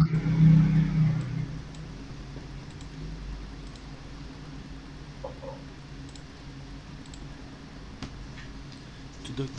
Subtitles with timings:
[0.00, 0.16] Tudo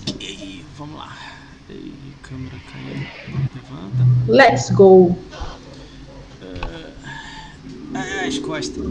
[0.07, 0.65] ok.
[0.77, 1.15] Vamos lá.
[1.69, 3.05] Ei, câmera caindo.
[3.53, 4.07] Levanta.
[4.27, 5.15] Let's go.
[7.93, 8.83] É, as costas.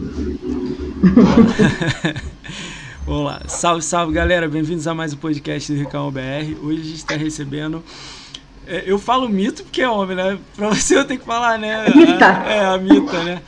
[3.05, 3.43] Vamos lá.
[3.49, 4.49] Salve, salve, galera.
[4.49, 6.57] Bem-vindos a mais um podcast do Ricão BR.
[6.63, 7.83] Hoje a gente está recebendo.
[8.67, 10.39] É, eu falo mito porque é homem, né?
[10.57, 11.85] Pra você eu tenho que falar, né?
[11.95, 12.27] Mita.
[12.27, 13.43] A- É, a Mita, né?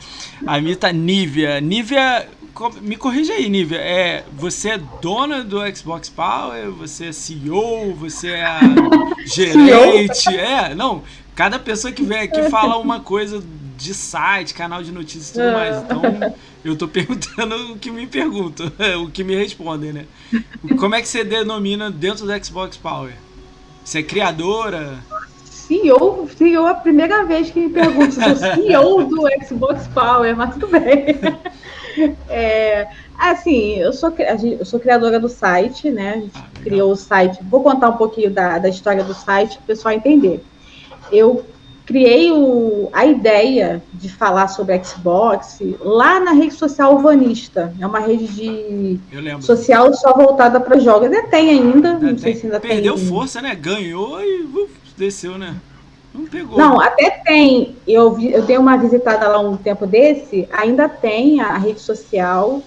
[0.45, 1.61] A Mita Nívia.
[1.61, 2.27] Nívia,
[2.81, 3.77] me corrija aí, Nívia.
[3.77, 6.69] É, você é dona do Xbox Power?
[6.71, 7.93] Você é CEO?
[7.95, 8.59] Você é
[9.25, 10.29] gerente?
[10.35, 11.03] É, não.
[11.35, 13.43] Cada pessoa que vem aqui fala uma coisa
[13.77, 15.51] de site, canal de notícias e tudo Ah.
[15.51, 15.77] mais.
[15.83, 16.01] Então,
[16.63, 18.71] eu tô perguntando o que me perguntam,
[19.03, 20.05] o que me respondem, né?
[20.79, 23.13] Como é que você denomina dentro do Xbox Power?
[23.83, 24.99] Você é criadora?
[25.49, 29.87] CEO, CEO é a primeira vez que me perguntam se eu sou CEO do Xbox
[29.87, 31.05] Power, mas tudo bem.
[32.27, 32.87] É,
[33.19, 34.11] assim, eu sou,
[34.59, 36.13] eu sou criadora do site, né?
[36.15, 37.37] A gente Ah, criou o site.
[37.43, 40.43] Vou contar um pouquinho da, da história do site para o pessoal entender.
[41.11, 41.45] Eu
[41.85, 47.73] criei o- a ideia de falar sobre Xbox lá na rede social Uvanista.
[47.79, 48.99] É uma rede de
[49.41, 51.05] social só voltada para jogos.
[51.07, 53.05] Ainda tem ainda, não Até sei se ainda perdeu tem.
[53.07, 53.53] força, né?
[53.55, 55.55] Ganhou e uf, desceu, né?
[56.13, 56.57] Não pegou.
[56.57, 57.75] Não, até tem.
[57.87, 62.61] Eu, vi- eu dei uma visitada lá um tempo desse, ainda tem a rede social,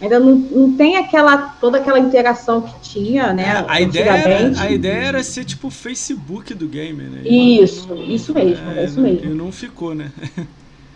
[0.00, 3.44] ainda não, não tem aquela toda aquela interação que tinha, né?
[3.44, 7.20] É, a, ideia era, a ideia era ser tipo o Facebook do gamer, né?
[7.24, 9.30] Isso, isso mesmo, é isso não- mesmo.
[9.32, 10.10] E não ficou, né?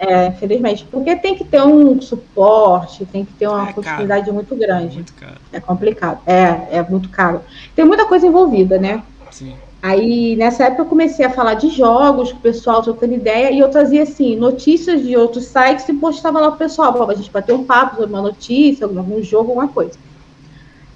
[0.03, 3.75] É, infelizmente, porque tem que ter um suporte, tem que ter uma É caro.
[3.75, 4.95] continuidade muito grande.
[4.95, 5.37] Muito caro.
[5.53, 6.21] É complicado.
[6.27, 7.43] É, é muito caro.
[7.77, 9.03] Tem muita coisa envolvida, né?
[9.31, 9.55] Sim.
[9.83, 13.59] Aí, nessa época, eu comecei a falar de jogos, com o pessoal trocando ideia, e
[13.61, 17.55] eu trazia, assim, notícias de outros sites e postava lá pro pessoal, pra gente bater
[17.55, 19.99] um papo sobre uma notícia, algum, algum jogo, alguma coisa.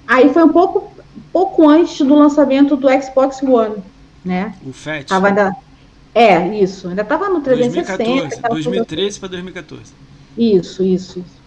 [0.07, 0.91] Aí foi um pouco,
[1.33, 3.77] pouco antes do lançamento do Xbox One,
[4.23, 4.53] né?
[4.63, 5.07] O FAT.
[5.07, 5.55] Tava ainda...
[6.13, 6.87] É, isso.
[6.87, 7.97] Ainda tava no 360.
[7.97, 8.37] 2014.
[8.37, 9.93] aquela coisa- 2013 para 2014.
[10.37, 11.44] Isso, isso, isso.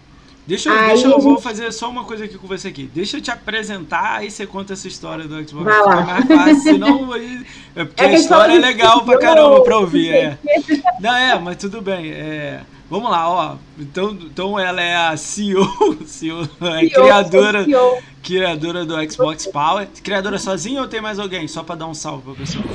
[0.49, 2.69] Deixa, eu- Aí deixa eu a vou gente- fazer só uma coisa aqui com você
[2.69, 2.89] aqui.
[2.93, 5.63] Deixa eu te apresentar, aí você conta essa história do Xbox.
[5.65, 6.21] Vai lá.
[6.21, 7.45] Fica mais fácil, senão aí.
[7.75, 10.09] É porque É a história é legal pra caramba pra ouvir.
[10.11, 10.37] É.
[10.99, 12.09] Não, é, mas tudo bem.
[12.11, 13.55] É, vamos lá, ó.
[13.77, 15.63] Então, então ela é a CEO,
[16.05, 17.97] CEO é CEO, criadora, CEO.
[18.23, 19.87] criadora do Xbox Power.
[20.03, 21.47] Criadora sozinha ou tem mais alguém?
[21.47, 22.65] Só pra dar um salve pra pessoa.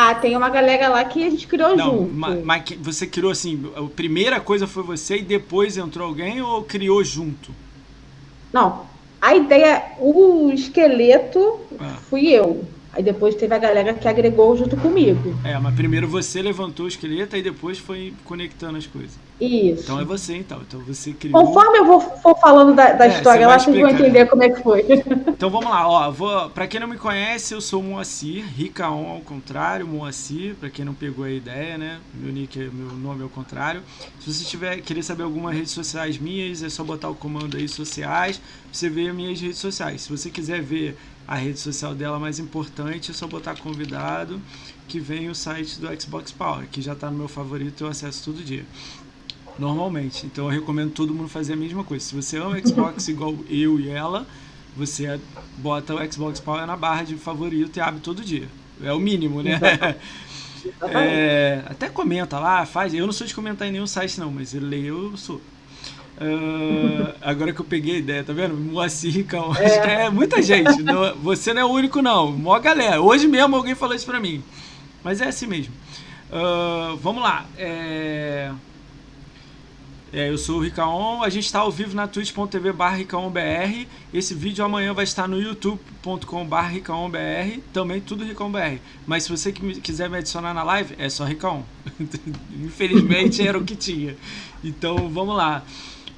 [0.00, 2.14] Ah, tem uma galera lá que a gente criou Não, junto.
[2.14, 6.40] ma- mas que- você criou assim, a primeira coisa foi você e depois entrou alguém
[6.40, 7.50] ou criou junto?
[8.52, 8.86] Não,
[9.20, 11.96] a ideia, o esqueleto Ah.
[12.08, 12.64] fui eu.
[12.98, 15.32] Aí depois teve a galera que agregou junto comigo.
[15.44, 19.16] É, mas primeiro você levantou o esqueleto e depois foi conectando as coisas.
[19.40, 19.84] Isso.
[19.84, 20.60] Então é você então.
[20.66, 21.40] Então você criou.
[21.40, 24.48] Conforme eu vou for falando da, da É, história lá, vocês vão entender como é
[24.50, 24.84] que foi.
[25.38, 26.10] Então vamos lá, ó.
[26.10, 26.50] Vou...
[26.50, 30.84] Pra quem não me conhece, eu sou o Moacir, Ricaon ao contrário, Moacir, pra quem
[30.84, 32.00] não pegou a ideia, né?
[32.12, 33.80] Meu nick, é- meu nome é ao contrário.
[34.18, 37.68] Se você tiver querer saber algumas redes sociais minhas, é só botar o comando aí
[37.68, 38.40] sociais,
[38.72, 40.00] você vê as minhas redes sociais.
[40.00, 40.96] Se você quiser ver
[41.28, 44.40] a rede social dela mais importante, é só botar convidado,
[44.88, 48.24] que vem o site do Xbox Power, que já tá no meu favorito, eu acesso
[48.24, 48.64] todo dia.
[49.58, 50.24] Normalmente.
[50.24, 52.02] Então eu recomendo todo mundo fazer a mesma coisa.
[52.02, 54.26] Se você ama Xbox igual eu e ela,
[54.74, 55.20] você
[55.58, 58.48] bota o Xbox Power na barra de favorito e abre todo dia.
[58.82, 59.60] É o mínimo, né?
[60.82, 62.92] É, até comenta lá, faz.
[62.92, 65.40] Eu não sou de comentar em nenhum site, não, mas ele lê, eu sou.
[66.20, 68.54] Ah, agora que eu peguei a ideia, tá vendo?
[68.56, 69.52] Moacir Ricão.
[69.54, 70.82] Que é muita gente.
[70.82, 72.32] não- você não é o único, não.
[72.32, 73.00] Mó galera.
[73.00, 74.42] Hoje mesmo alguém falou isso pra mim.
[75.04, 75.72] Mas é assim mesmo.
[76.32, 77.46] Ah, vamos lá.
[77.56, 78.50] É...
[80.10, 83.86] É, eu sou o Ricaon, a gente está ao vivo na twitch.tv RicaonBR.
[84.12, 88.80] Esse vídeo amanhã vai estar no youtube.com RicaonBR, também tudo RicaonBR.
[89.06, 91.62] Mas se você quiser me adicionar na live, é só Ricaon.
[92.58, 94.16] Infelizmente era o que tinha.
[94.64, 95.62] Então vamos lá.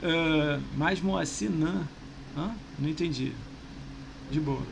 [0.02, 1.86] Ah, mais Moacir Nan.
[2.36, 2.50] Hã?
[2.78, 3.32] Não entendi.
[4.30, 4.62] De boa.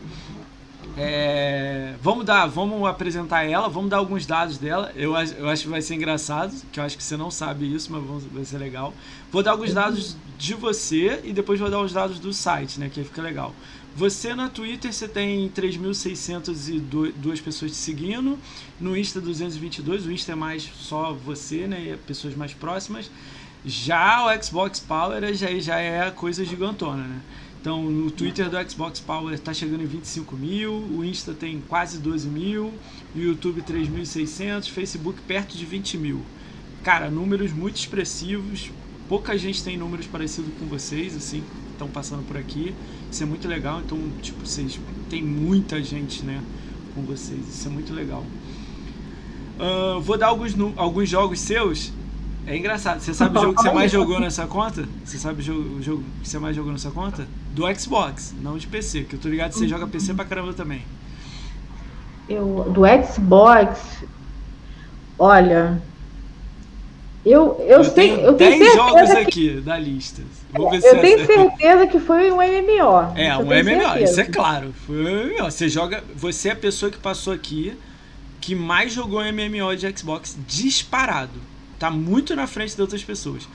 [0.96, 4.90] É, vamos dar, vamos apresentar ela, vamos dar alguns dados dela.
[4.96, 7.72] Eu, acho- eu acho que vai ser engraçado, que eu acho que você não sabe
[7.72, 8.94] isso, mas vamos- vai ser legal.
[9.30, 12.88] Vou dar alguns dados de você e depois vou dar os dados do site, né?
[12.92, 13.54] Que aí fica legal.
[13.94, 18.38] Você na Twitter você tem 3.602 pessoas te seguindo,
[18.80, 21.98] no Insta 222, o Insta é mais só você, né?
[22.06, 23.10] Pessoas mais próximas.
[23.64, 27.20] Já o Xbox Power já, já é coisa gigantona, né?
[27.60, 31.98] Então, no Twitter do Xbox Power está chegando em 25 mil, o Insta tem quase
[31.98, 32.72] 12 mil,
[33.14, 36.22] o YouTube 3.600, Facebook perto de 20 mil.
[36.84, 38.70] cara, números muito expressivos.
[39.08, 42.74] Pouca gente tem números parecidos com vocês, assim, estão passando por aqui.
[43.10, 43.80] Isso é muito legal.
[43.84, 44.78] Então, tipo, vocês
[45.10, 46.42] tem muita gente, né,
[46.94, 47.40] com vocês.
[47.48, 48.24] Isso é muito legal.
[49.58, 51.92] Uh, vou dar alguns, alguns jogos seus.
[52.48, 53.00] É engraçado.
[53.00, 54.84] Você sabe o jogo que você mais jogou nessa conta?
[55.04, 57.26] Você sabe o jogo, o jogo que você mais jogou nessa conta?
[57.52, 59.02] Do Xbox, não de PC.
[59.02, 60.82] Que eu tô ligado que você joga PC pra caramba também.
[62.28, 64.02] Eu, do Xbox,
[65.18, 65.80] olha,
[67.24, 70.22] eu, eu, eu tenho eu tenho 10 jogos que, aqui da lista.
[70.52, 73.16] Vou ver se eu tenho certeza que foi um MMO.
[73.16, 74.00] É, um MMO, certeza.
[74.02, 74.72] isso é claro.
[74.86, 75.44] Foi um MMO.
[75.44, 76.02] Você joga.
[76.16, 77.76] Você é a pessoa que passou aqui
[78.40, 81.40] que mais jogou MMO de Xbox disparado.
[81.78, 83.48] Tá muito na frente de outras pessoas.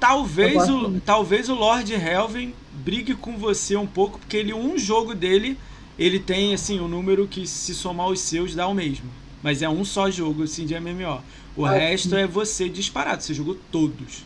[0.00, 5.14] Talvez o, talvez o Lord Helven brigue com você um pouco, porque ele um jogo
[5.14, 5.58] dele,
[5.98, 9.10] ele tem assim, um número que se somar os seus dá o mesmo.
[9.42, 11.20] Mas é um só jogo assim de MMO.
[11.56, 12.16] O ah, resto sim.
[12.16, 14.24] é você disparado, você jogou todos.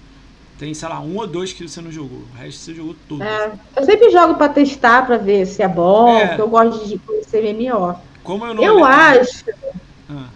[0.58, 2.22] Tem, sei lá, um ou dois que você não jogou.
[2.34, 3.26] O resto você jogou todos.
[3.26, 6.28] É, eu sempre jogo para testar, para ver se é bom, é.
[6.28, 7.96] porque eu gosto de conhecer MMO.
[8.22, 9.44] Como eu não Eu acho.
[10.08, 10.28] Ah.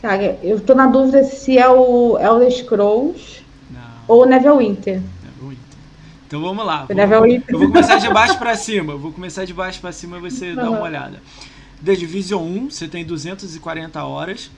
[0.00, 3.80] Cara, eu tô na dúvida se é o Elder Scrolls não.
[4.06, 5.00] ou o Neverwinter.
[6.28, 6.86] Então vamos lá.
[6.86, 6.96] Vou,
[7.48, 8.94] eu vou começar de baixo para cima.
[8.96, 10.56] vou começar de baixo para cima e você uhum.
[10.56, 11.22] dá uma olhada.
[11.82, 14.50] The Division 1, você tem 240 horas.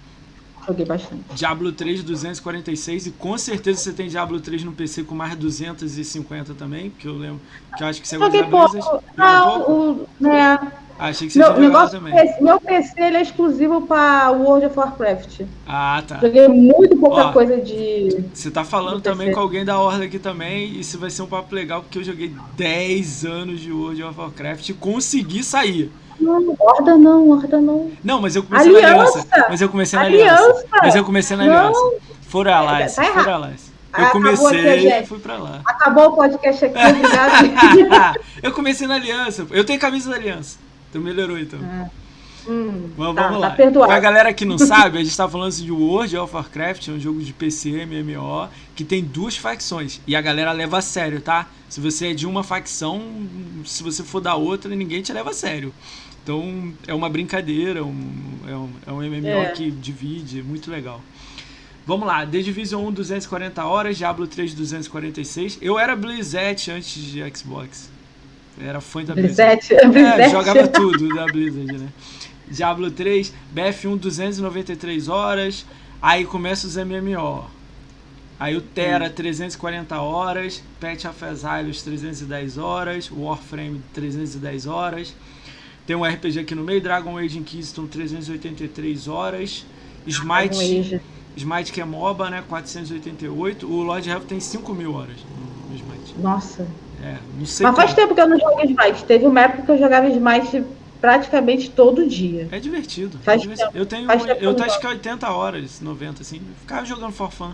[0.71, 1.25] Joguei bastante.
[1.35, 3.07] Diablo 3, 246.
[3.07, 6.91] E com certeza você tem Diablo 3 no PC com mais 250 também.
[6.91, 7.41] Que eu lembro.
[7.77, 9.03] Que eu acho que você Joguei pouco.
[9.17, 10.61] Não, o, né,
[11.01, 12.13] ah, achei que você meu, jogado também.
[12.13, 15.41] PC, meu PC ele é exclusivo para World of Warcraft.
[15.67, 16.19] Ah, tá.
[16.21, 18.23] Joguei muito pouca Ó, coisa de.
[18.33, 20.79] Você tá falando também com alguém da Horda aqui também.
[20.79, 24.69] Isso vai ser um papo legal, porque eu joguei 10 anos de World of Warcraft
[24.69, 25.91] e consegui sair.
[26.21, 27.91] Não, Horda não, Horda não.
[28.05, 28.91] Não, mas eu comecei aliança.
[28.91, 29.47] na aliança.
[29.49, 30.43] Mas eu comecei na aliança.
[30.43, 30.67] aliança.
[30.83, 31.81] Mas eu comecei na aliança.
[32.23, 33.71] For Alliance, tá For Alliance.
[33.99, 35.61] Eu comecei e fui pra lá.
[35.65, 38.21] Acabou o podcast aqui, obrigado.
[38.43, 39.47] eu comecei na aliança.
[39.51, 40.59] Eu tenho camisa da aliança.
[40.89, 41.59] Então melhorou então.
[41.59, 41.91] É.
[42.49, 43.51] Hum, vamos, tá, vamos lá.
[43.51, 46.93] Tá pra galera que não sabe, a gente tá falando de World of Warcraft, é
[46.93, 50.01] um jogo de PC, MMO, que tem duas facções.
[50.07, 51.47] E a galera leva a sério, tá?
[51.69, 53.03] Se você é de uma facção,
[53.65, 55.73] se você for da outra, ninguém te leva a sério.
[56.23, 59.51] Então é uma brincadeira, um, é, um, é um MMO é.
[59.53, 61.01] que divide, muito legal.
[61.87, 65.59] Vamos lá, The Division 1 240 horas, Diablo 3 246.
[65.61, 67.91] Eu era Blizzard antes de Xbox.
[68.61, 69.61] Era fã da Blizzard.
[69.67, 70.23] Blizzard.
[70.23, 71.89] É, jogava tudo da Blizzard, né?
[72.49, 75.65] Diablo 3, BF1 293 horas.
[76.03, 77.45] Aí começa os MMO.
[78.39, 79.13] Aí o Terra hum.
[79.15, 85.15] 340 horas, Pet of Exiles 310 horas, Warframe 310 horas.
[85.87, 89.67] Tem um RPG aqui no meio, Dragon Age Inquisition 383 horas.
[90.07, 91.01] Smite,
[91.37, 92.45] Smite que é MOBA, né?
[92.49, 93.67] 488.
[93.67, 95.17] O Lord Health tem 5 mil horas
[95.69, 96.15] no Smite.
[96.19, 96.67] Nossa.
[97.03, 97.67] É, não sei.
[97.67, 97.77] Mas como.
[97.77, 99.05] faz tempo que eu não jogo Smite.
[99.05, 100.65] Teve uma época que eu jogava Smite
[101.01, 102.49] praticamente todo dia.
[102.53, 103.19] É divertido.
[103.23, 103.71] Faz é divertido.
[103.71, 104.11] Tempo, eu tenho.
[104.41, 106.41] Eu acho que 80 horas, 90, assim.
[106.61, 107.53] Ficava jogando for fun.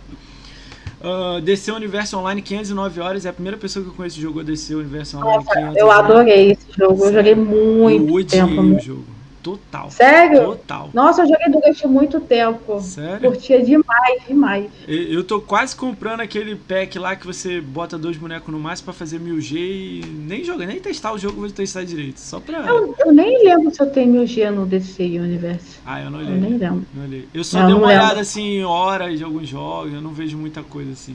[0.98, 3.26] Uh, DC Universo Online 509 horas.
[3.26, 5.90] É a primeira pessoa que eu conheço que jogou DC Universo Online Nossa, 509 Eu
[5.90, 7.04] adorei esse jogo.
[7.04, 8.08] Eu joguei muito.
[8.08, 8.60] Eu odiei tempo.
[8.60, 9.15] o jogo.
[9.46, 9.88] Total.
[9.92, 10.44] Sério?
[10.44, 10.90] Total.
[10.92, 12.80] Nossa, eu joguei durante muito tempo.
[12.80, 13.30] Sério?
[13.30, 14.66] Curtia demais, demais.
[14.88, 18.94] Eu tô quase comprando aquele pack lá que você bota dois bonecos no máximo pra
[18.94, 22.18] fazer 1000G e nem joga, nem testar o jogo, vou testar direito.
[22.18, 22.58] Só pra.
[22.66, 25.78] Eu, eu nem lembro se eu tenho 1000G no DC Universe.
[25.86, 26.34] Ah, eu não olhei.
[26.34, 26.84] Eu nem lembro.
[26.92, 27.28] Não olhei.
[27.32, 30.36] Eu só não, dei uma olhada assim em horas de alguns jogos, eu não vejo
[30.36, 31.14] muita coisa assim.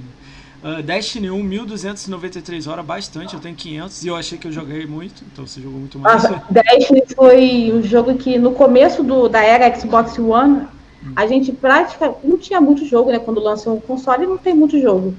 [0.64, 3.34] Uh, Destiny 1, 1293 horas, bastante.
[3.34, 6.24] Eu tenho 500 e eu achei que eu joguei muito, então você jogou muito mais.
[6.24, 10.68] Nossa, Destiny foi um jogo que no começo do, da era Xbox One,
[11.04, 11.14] hum.
[11.16, 13.18] a gente praticamente não tinha muito jogo, né?
[13.18, 15.16] Quando lançou o console, não tem muito jogo.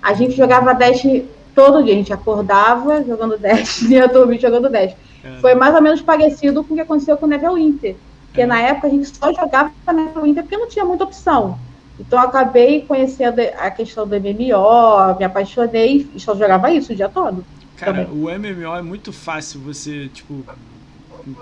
[0.00, 4.68] A gente jogava Destiny todo dia, a gente acordava jogando Destiny e ia dormir jogando
[4.68, 5.02] Destiny.
[5.24, 5.40] É.
[5.40, 7.96] Foi mais ou menos parecido com o que aconteceu com o Neverwinter.
[8.26, 8.46] Porque é.
[8.46, 11.58] na época a gente só jogava Neverwinter porque não tinha muita opção.
[11.98, 16.96] Então eu acabei conhecendo a questão do MMO, me apaixonei e só jogava isso o
[16.96, 17.44] dia todo.
[17.76, 18.22] Cara, também.
[18.22, 20.44] o MMO é muito fácil você, tipo,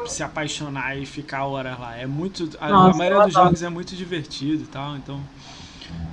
[0.06, 1.96] se apaixonar e ficar horas lá.
[1.96, 2.50] É muito.
[2.60, 5.20] A, Nossa, a maioria dos jogos é muito divertido e tal, então.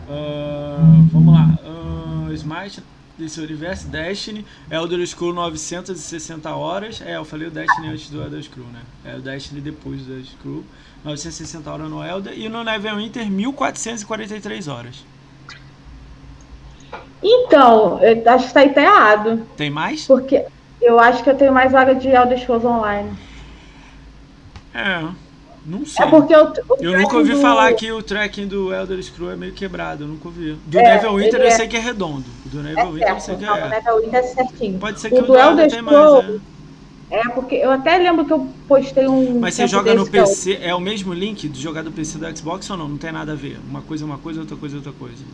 [0.08, 1.58] Uh, vamos lá.
[1.64, 2.82] Uh, Smite
[3.18, 7.02] desse universo, Destiny, Elder Scrolls 960 horas.
[7.02, 8.82] É, eu falei o Destiny antes do Elder Scrolls, né?
[9.04, 10.66] É o Destiny depois do Elder Scrolls.
[11.04, 12.34] 960 horas no Elder.
[12.38, 15.06] E no Neverwinter, 1443 horas.
[17.22, 19.46] Então, eu acho que tá errado.
[19.58, 20.06] Tem mais?
[20.06, 20.46] Porque
[20.82, 23.12] eu acho que eu tenho mais vaga de Elder Scrolls Online.
[24.74, 25.04] É.
[25.66, 26.06] Não sei.
[26.06, 27.42] É porque o eu nunca ouvi do...
[27.42, 30.54] falar que o tracking do Elder Scrolls é meio quebrado, eu nunca ouvi.
[30.66, 32.26] Do É, Neverwinter ele eu é- sei que é redondo.
[32.46, 33.70] Do É Neverwinter eu sei que não, é.
[33.70, 34.80] Neverwinter é certinho.
[34.80, 36.42] Pode ser que O o do Elder mais, Scrolls,
[37.12, 37.18] é.
[37.18, 39.40] É, porque eu até lembro que eu postei um.
[39.40, 42.18] Mas você joga no que eu- PC, é o mesmo link de jogar do PC
[42.20, 42.88] do Xbox ou não?
[42.90, 43.60] Não tem nada a ver.
[43.68, 45.26] Uma coisa é uma coisa, outra coisa é outra coisa.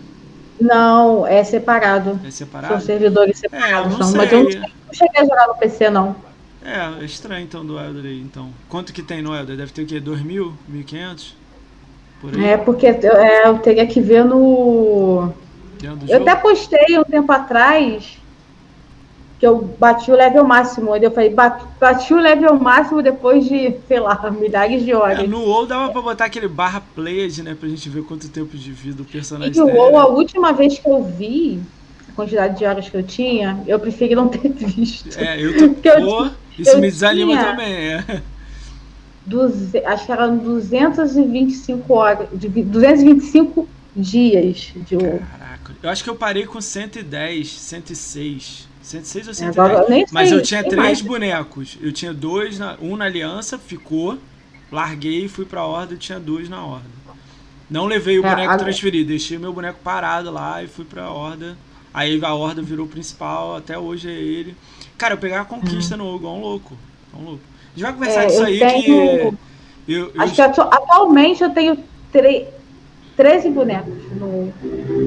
[0.59, 2.19] Não, é separado.
[2.23, 2.31] É
[2.67, 2.81] São separado?
[2.81, 3.97] servidores É, separados.
[3.97, 4.17] não não, sei.
[4.17, 6.15] mas eu não, não cheguei a jogar no PC, não.
[6.61, 8.51] É, é estranho então do Elder aí, então.
[8.67, 9.55] Quanto que tem no Elder?
[9.57, 9.99] Deve ter o quê?
[9.99, 10.57] 2 mil?
[10.67, 11.35] 1.500?
[12.19, 12.43] Por aí?
[12.43, 15.31] É, porque é, eu teria que ver no.
[16.07, 16.29] Eu jogo?
[16.29, 18.17] até postei um tempo atrás
[19.39, 20.95] que eu bati o level máximo.
[20.95, 25.29] Eu falei, bati, o level máximo depois de, sei lá, milhares de É, horas.
[25.29, 27.53] no WoW dava pra botar aquele barra played, né?
[27.55, 29.75] Pra gente ver quanto tempo de vida o personagem E o tem.
[29.75, 31.61] WoW, a última vez que eu vi
[32.09, 35.09] a quantidade de horas que eu tinha, eu preferi não ter visto.
[35.19, 35.69] É, eu tô.
[35.75, 38.23] Porque eu isso eu me desanima tinha- também, é.
[39.25, 45.19] Duze- acho que eram 225 horas, de vi- 225 dias de WoW.
[45.19, 48.69] Caraca, eu acho que eu parei com 110, 106.
[48.85, 49.57] 106 ou 110?
[49.57, 51.01] Agora eu nem Mas sei, eu tinha três mais.
[51.01, 51.77] bonecos.
[51.81, 54.17] Eu tinha dois, na, um na aliança, ficou.
[54.71, 56.85] Larguei, fui pra horda e tinha dois na horda.
[57.69, 61.09] Não levei o É, boneco agora- transferido, deixei meu boneco parado lá e fui pra
[61.09, 61.57] horda.
[61.93, 64.55] Aí a horda virou o principal, até hoje é ele.
[64.97, 66.77] Cara, eu pegar a conquista no WoW, igual um louco.
[67.09, 67.43] Igual um louco.
[67.43, 69.91] A gente vai conversar É, disso aí tenho- que.
[69.91, 71.77] Eu, eu, Acho que atu- atualmente eu tenho
[72.11, 72.47] tre-
[73.15, 74.53] 13 bonecos no.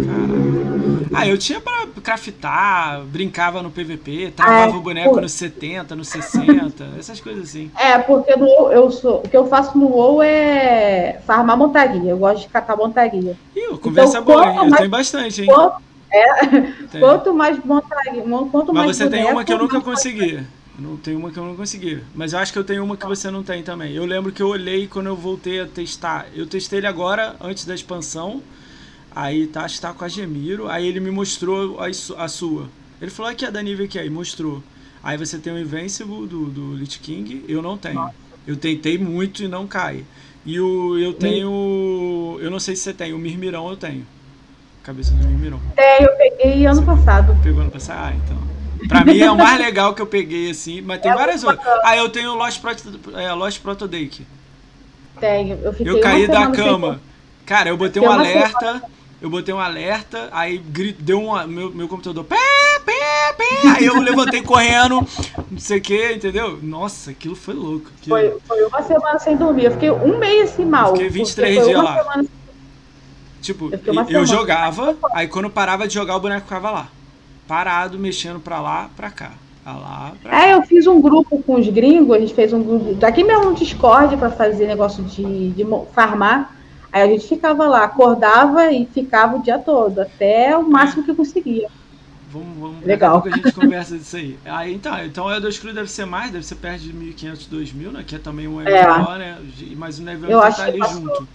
[0.04, 1.08] Caraca.
[1.14, 5.20] Ah, eu tinha pra craftar, brincava no PVP, travava Ah, o boneco pô.
[5.20, 7.70] no 70, no 60, essas coisas assim.
[7.78, 12.10] É, porque no, eu sou, o que eu faço no WoW é farmar montaria.
[12.10, 13.36] Eu gosto de catar montaria.
[13.56, 14.56] Ih, conversa Então, boa, hein?
[14.56, 15.46] Eu mais- tenho bastante, hein?
[15.48, 15.76] Quanto,
[16.90, 17.00] Tem.
[17.00, 18.22] quanto mais montaria,
[18.52, 20.40] quanto mais Mas você tem boneco, uma que eu nunca mais- consegui.
[20.78, 22.00] Eu não tenho uma que eu não consegui.
[22.14, 23.92] Mas eu acho que eu tenho uma que você não tem também.
[23.92, 26.28] Eu lembro que eu olhei quando eu voltei a testar.
[26.32, 28.40] Eu testei ele agora, antes da expansão.
[29.10, 30.68] Aí tá, acho que tá com a Gemiro.
[30.68, 32.68] Aí ele me mostrou a, a sua.
[33.02, 34.62] Ele falou aqui, a da nível aqui, aí mostrou.
[35.02, 38.08] Aí você tem o Invincible do, do Lich King, eu não tenho.
[38.46, 40.04] Eu tentei muito e não cai.
[40.46, 42.38] E o eu tenho.
[42.40, 44.06] Eu não sei se você tem, o Mirmirão eu tenho.
[44.84, 45.60] Cabeça do Mirmirão.
[45.76, 47.36] É, eu peguei ano passado.
[47.42, 47.98] Pegou no passado?
[47.98, 48.57] Ah, então.
[48.86, 51.66] Pra mim é o mais legal que eu peguei, assim, mas tem várias outras.
[51.84, 52.82] Ah, eu tenho o Lost, Proto,
[53.16, 54.26] é, Lost Protodake.
[55.18, 55.58] Tenho.
[55.62, 57.00] Eu, fiquei Eu caí da semana sem- cama.
[57.44, 58.82] Cara, eu botei um Tem alerta.
[59.20, 61.46] Eu botei um alerta, aí gri- deu um.
[61.48, 62.22] Meu, meu computador.
[62.22, 62.36] Pé,
[62.86, 63.68] pé, pé.
[63.76, 65.04] Aí eu levantei correndo,
[65.50, 66.56] não sei o que, entendeu?
[66.62, 67.86] Nossa, aquilo foi louco.
[68.00, 69.64] aquilo- Foi, foi uma semana sem dormir.
[69.64, 70.92] Eu fiquei um mês assim mal.
[70.92, 71.98] Fiquei porque 23 foi dias uma lá.
[72.02, 72.28] semana-
[73.42, 76.88] Tipo, Eu fiquei eu jogava, aí quando parava de jogar, o boneco ficava lá.
[77.48, 79.32] Parado, mexendo pra lá, pra cá.
[79.64, 80.46] Pra lá, pra cá.
[80.46, 83.46] É, eu fiz um grupo com os gringos, a gente fez um grupo daqui mesmo
[83.46, 86.54] no Discord para fazer negócio de, de farmar.
[86.92, 91.14] Aí a gente ficava lá, acordava e ficava o dia todo, até o máximo que
[91.14, 91.68] conseguia.
[92.30, 93.22] Vamos, vamos Legal.
[93.24, 94.38] a a gente conversa disso aí.
[94.44, 97.90] aí então, então o Elder Scrolls deve ser mais, deve ser perto de 1.500, 2.000,
[97.92, 98.04] né?
[98.06, 98.86] Que é também um É.
[98.86, 99.38] MMO, né?
[99.76, 101.00] Mas o Eu tá ali passou.
[101.00, 101.28] junto.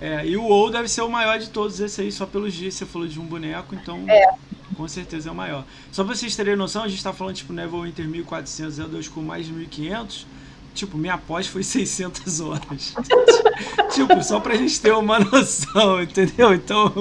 [0.00, 2.74] É, e o WoW deve ser o maior de todos esse aí, só pelos dias
[2.74, 4.26] você falou de um boneco, então É.
[4.76, 5.64] com certeza é o maior.
[5.90, 9.46] Só pra vocês terem noção, a gente tá falando tipo Neverwinter 1400, Elder Scrolls mais
[9.46, 10.26] de 1500.
[10.74, 12.94] Tipo, minha pós foi 600 horas.
[13.94, 16.52] tipo, só pra gente ter uma noção, entendeu?
[16.52, 16.92] Então,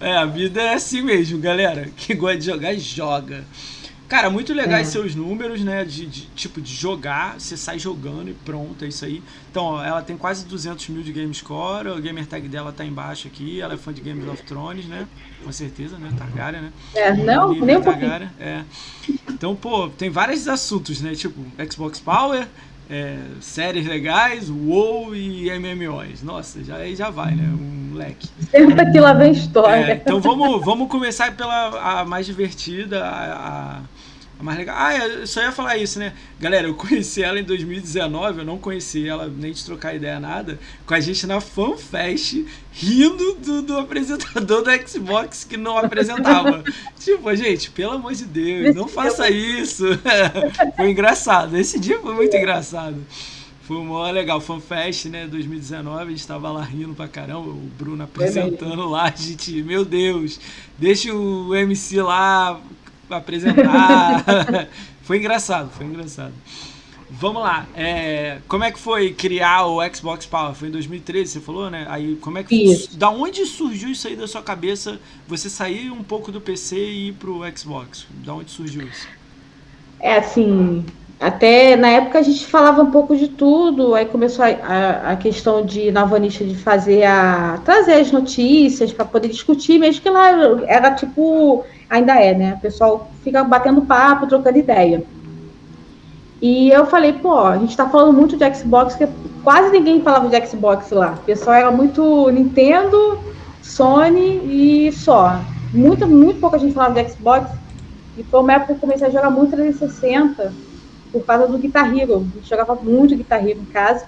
[0.00, 1.90] é, a vida é assim mesmo, galera.
[1.94, 3.44] Quem gosta de jogar, joga.
[4.08, 4.90] Cara, muito legais É.
[4.92, 5.84] seus números, né?
[5.84, 9.20] De, de- tipo, de jogar, você sai jogando e pronto, é isso aí.
[9.50, 12.84] Então, ó, ela tem quase 200 mil de game score, o gamer tag dela tá
[12.84, 15.06] embaixo aqui, ela é fã de Games of Thrones, né?
[15.44, 16.10] Com certeza, né?
[16.16, 16.72] Targaryen, né?
[16.94, 17.82] É, não, Nível nem um.
[17.82, 18.62] Targaryen, é.
[19.28, 21.14] Então, pô, tem vários assuntos, né?
[21.14, 22.46] Tipo, Xbox Power,
[22.88, 26.22] é, séries legais, WoW e MMOs.
[26.22, 27.42] Nossa, já, aí já vai, né?
[27.44, 28.28] Um leque.
[28.50, 29.92] Senta que lá vem história.
[29.92, 33.80] É, então vamos, vamos começar pela a mais divertida, a, a-
[34.38, 34.76] a mais legal.
[34.78, 36.12] Ah, eu só ia falar isso, né?
[36.38, 40.58] Galera, eu conheci ela em 2019, eu não conheci ela nem de trocar ideia nada,
[40.86, 46.62] com a gente na FanFest, rindo do, do apresentador do Xbox que não apresentava.
[47.00, 49.84] tipo, gente, pelo amor de Deus, não faça isso.
[50.76, 53.02] foi engraçado, esse dia foi muito engraçado.
[53.62, 58.04] Foi mó legal, FanFest, né, 2019, a gente tava lá rindo pra caramba, o Bruno
[58.04, 60.38] apresentando lá, a gente, meu Deus,
[60.78, 62.60] deixa o MC lá
[63.10, 64.24] apresentar.
[65.02, 66.32] foi engraçado, foi engraçado.
[67.08, 70.54] Vamos lá, é, como é que foi criar o Xbox Power?
[70.54, 71.86] Foi em 2013, você falou, né?
[71.88, 72.96] Aí, como é que Isso.
[72.96, 74.98] Da onde surgiu isso aí da sua cabeça?
[75.28, 78.06] Você sair um pouco do PC e ir pro Xbox?
[78.24, 79.06] Da onde surgiu isso?
[80.00, 80.84] É assim,
[81.18, 85.16] até na época a gente falava um pouco de tudo, aí começou a, a, a
[85.16, 87.58] questão de Navanista de fazer a.
[87.64, 90.30] trazer as notícias para poder discutir, mesmo que lá
[90.66, 91.64] era tipo.
[91.88, 92.54] ainda é, né?
[92.58, 95.02] O pessoal fica batendo papo, trocando ideia.
[96.42, 99.08] E eu falei, pô, a gente tá falando muito de Xbox, que
[99.42, 101.14] quase ninguém falava de Xbox lá.
[101.18, 103.18] O pessoal era muito Nintendo,
[103.62, 105.40] Sony e só.
[105.72, 107.50] Muito, muito pouca gente falava de Xbox.
[108.18, 110.65] E foi uma época que eu comecei a jogar muito 360
[111.20, 112.16] por causa do Guitar Hero.
[112.16, 114.06] A gente jogava muito Guitar Hero em casa.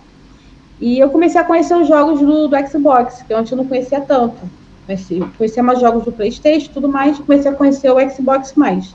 [0.80, 4.00] E eu comecei a conhecer os jogos do, do Xbox, que antes eu não conhecia
[4.00, 4.38] tanto.
[4.86, 8.94] Conheci, conhecia mais jogos do Playstation tudo mais, comecei a conhecer o Xbox mais.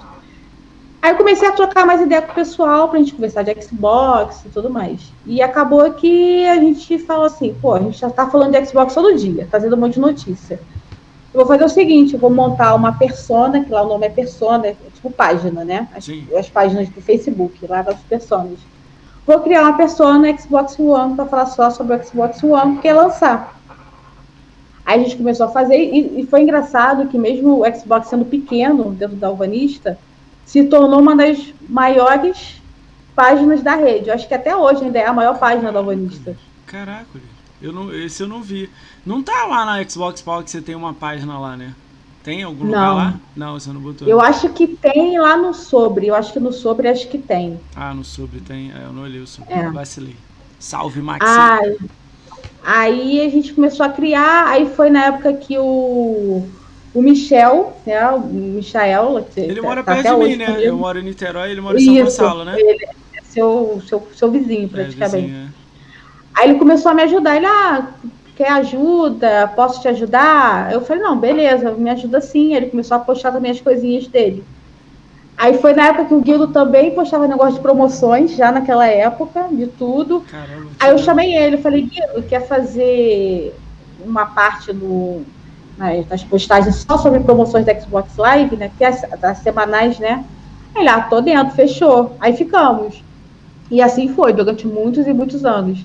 [1.03, 4.45] Aí eu comecei a trocar mais ideia com o pessoal pra gente conversar de Xbox
[4.45, 5.11] e tudo mais.
[5.25, 8.93] E acabou que a gente falou assim, pô, a gente já tá falando de Xbox
[8.93, 10.61] todo dia, fazendo um monte de notícia.
[11.33, 14.09] Eu vou fazer o seguinte, eu vou montar uma persona, que lá o nome é
[14.09, 15.87] persona, é tipo página, né?
[15.95, 16.05] As,
[16.37, 18.59] as páginas do Facebook, lá das personas.
[19.25, 22.93] Vou criar uma persona Xbox One para falar só sobre o Xbox One, que é
[22.93, 23.59] lançar.
[24.85, 28.25] Aí a gente começou a fazer, e, e, foi engraçado que mesmo o Xbox sendo
[28.25, 29.97] pequeno dentro da Alvanista,
[30.45, 32.61] se tornou uma das maiores
[33.15, 34.09] páginas da rede.
[34.09, 36.35] Eu acho que até hoje ainda é a maior página da Alvanista.
[36.67, 37.19] Caraca,
[37.63, 38.69] eu não, esse eu não vi.
[39.05, 41.73] Não tá lá na Xbox Power que você tem uma página lá, né?
[42.21, 42.67] Tem algum não.
[42.67, 43.19] lugar lá?
[43.35, 44.07] Não, você não botou.
[44.07, 46.07] Eu acho que tem lá no Sobre.
[46.07, 47.59] Eu acho que no Sobre acho que tem.
[47.73, 48.71] Ah, no Sobre tem.
[48.71, 49.53] É, eu não olhei o Sobre.
[49.53, 49.69] É.
[49.71, 50.15] Vacilei.
[50.59, 51.25] Salve, Maxi.
[51.25, 51.59] Ah,
[52.63, 54.47] aí a gente começou a criar.
[54.49, 56.45] Aí foi na época que o
[56.93, 58.07] o Michel, né?
[58.09, 59.25] O Michael.
[59.35, 60.57] Ele tá, mora tá perto de mim, né?
[60.61, 62.59] Eu moro em Niterói, ele mora em São Gonçalo, né?
[62.59, 65.15] Ele é seu, seu, seu vizinho, praticamente.
[65.15, 65.62] É, vizinho, é.
[66.35, 67.35] Aí ele começou a me ajudar.
[67.35, 67.87] Ele, ah,
[68.35, 69.51] quer ajuda?
[69.55, 70.71] Posso te ajudar?
[70.71, 72.55] Eu falei, não, beleza, me ajuda sim.
[72.55, 74.43] Ele começou a postar também as coisinhas dele.
[75.37, 79.47] Aí foi na época que o Guildo também postava negócio de promoções, já naquela época,
[79.51, 80.23] de tudo.
[80.29, 83.55] Caramba, Aí eu chamei ele, falei, Guildo, quer fazer
[84.05, 85.23] uma parte do,
[85.77, 88.71] né, das postagens só sobre promoções da Xbox Live, né?
[88.77, 90.23] Que é as, as semanais, né?
[90.75, 92.15] Aí lá, tô dentro, fechou.
[92.19, 93.03] Aí ficamos.
[93.71, 95.83] E assim foi, durante muitos e muitos anos.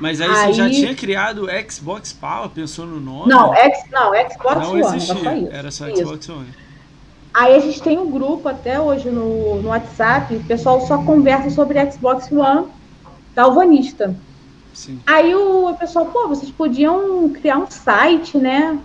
[0.00, 3.28] Mas aí, aí, você já tinha criado Xbox Power, pensou no nome?
[3.28, 5.52] Não, X, não Xbox não One, existia, era só isso.
[5.52, 6.28] Era só Xbox.
[6.30, 6.48] One.
[7.32, 11.50] Aí a gente tem um grupo até hoje no, no WhatsApp, o pessoal só conversa
[11.50, 12.68] sobre Xbox One
[13.36, 14.16] galvanista.
[14.72, 14.98] Sim.
[15.06, 18.78] Aí o, o pessoal, pô, vocês podiam criar um site, né?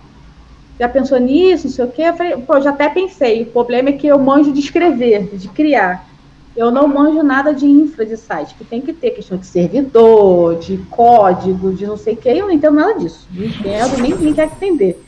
[0.78, 2.02] Já pensou nisso, não sei o quê?
[2.02, 3.42] Eu falei, pô, já até pensei.
[3.42, 6.06] O problema é que eu manjo de escrever, de criar.
[6.56, 10.58] Eu não manjo nada de infra de site, que tem que ter questão de servidor,
[10.58, 13.28] de código, de não sei o que, eu não entendo nada disso.
[13.30, 15.02] Não entendo, nem, nem quero entender.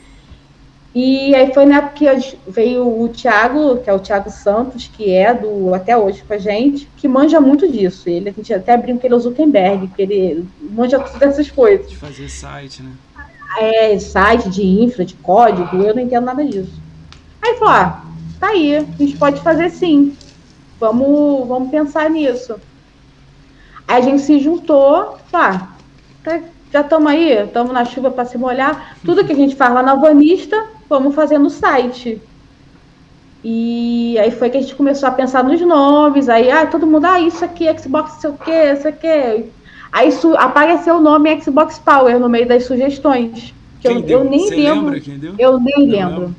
[0.93, 5.11] E aí foi na época que veio o Thiago, que é o Thiago Santos, que
[5.11, 8.09] é do até hoje com a gente, que manja muito disso.
[8.09, 11.51] Ele, a gente até brinca que ele é o Zuckerberg, que ele manja todas essas
[11.51, 11.89] coisas.
[11.89, 12.91] De fazer site, né?
[13.59, 16.73] É, site de infra, de código, eu não entendo nada disso.
[17.41, 18.03] Aí falou, ah,
[18.39, 20.15] tá aí, a gente pode fazer sim.
[20.79, 22.55] Vamos, vamos pensar nisso.
[23.87, 25.69] Aí a gente se juntou, tá,
[26.71, 28.97] já estamos aí, estamos na chuva para se molhar.
[29.03, 32.21] Tudo que a gente faz lá na Vanista, vamos fazer no site.
[33.43, 37.05] E aí foi que a gente começou a pensar nos nomes, aí ah, todo mundo,
[37.05, 39.49] ah, isso aqui, Xbox, sei o que, isso aqui.
[39.91, 43.53] Aí apareceu o nome Xbox Power no meio das sugestões.
[43.81, 45.01] Que eu, eu, nem lembro.
[45.37, 46.19] Eu nem Não lembro.
[46.19, 46.35] lembro.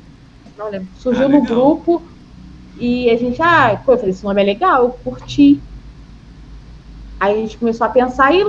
[0.57, 0.87] Não lembro.
[0.99, 2.01] Surgiu ah, no grupo
[2.81, 5.61] e a gente, ah, pô, eu falei, esse nome é legal, eu curti.
[7.19, 8.43] Aí a gente começou a pensar e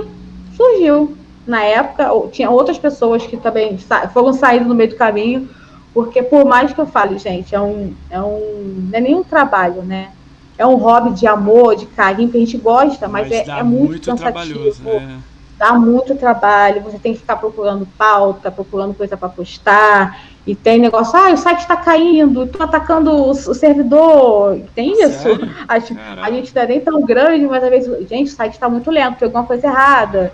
[0.57, 1.15] surgiu.
[1.45, 3.77] Na época, tinha outras pessoas que também
[4.11, 5.47] foram saindo no meio do caminho,
[5.93, 9.83] porque por mais que eu fale, gente, é um, é um, não é nenhum trabalho,
[9.83, 10.11] né?
[10.57, 13.61] É um hobby de amor, de carinho que a gente gosta, mas, mas é, é,
[13.61, 14.83] muito, muito cansativo.
[14.83, 15.21] Né?
[15.63, 20.77] Dá muito trabalho, você tem que ficar procurando pauta, procurando coisa para postar, e tem
[20.77, 24.59] negócio, ah, o site está caindo, estou atacando o, servidor.
[24.75, 25.29] Tem isso.
[25.65, 28.67] A, a, gente não é nem tão grande, mas às vezes, gente, o site está
[28.67, 30.33] muito lento, tem alguma coisa errada.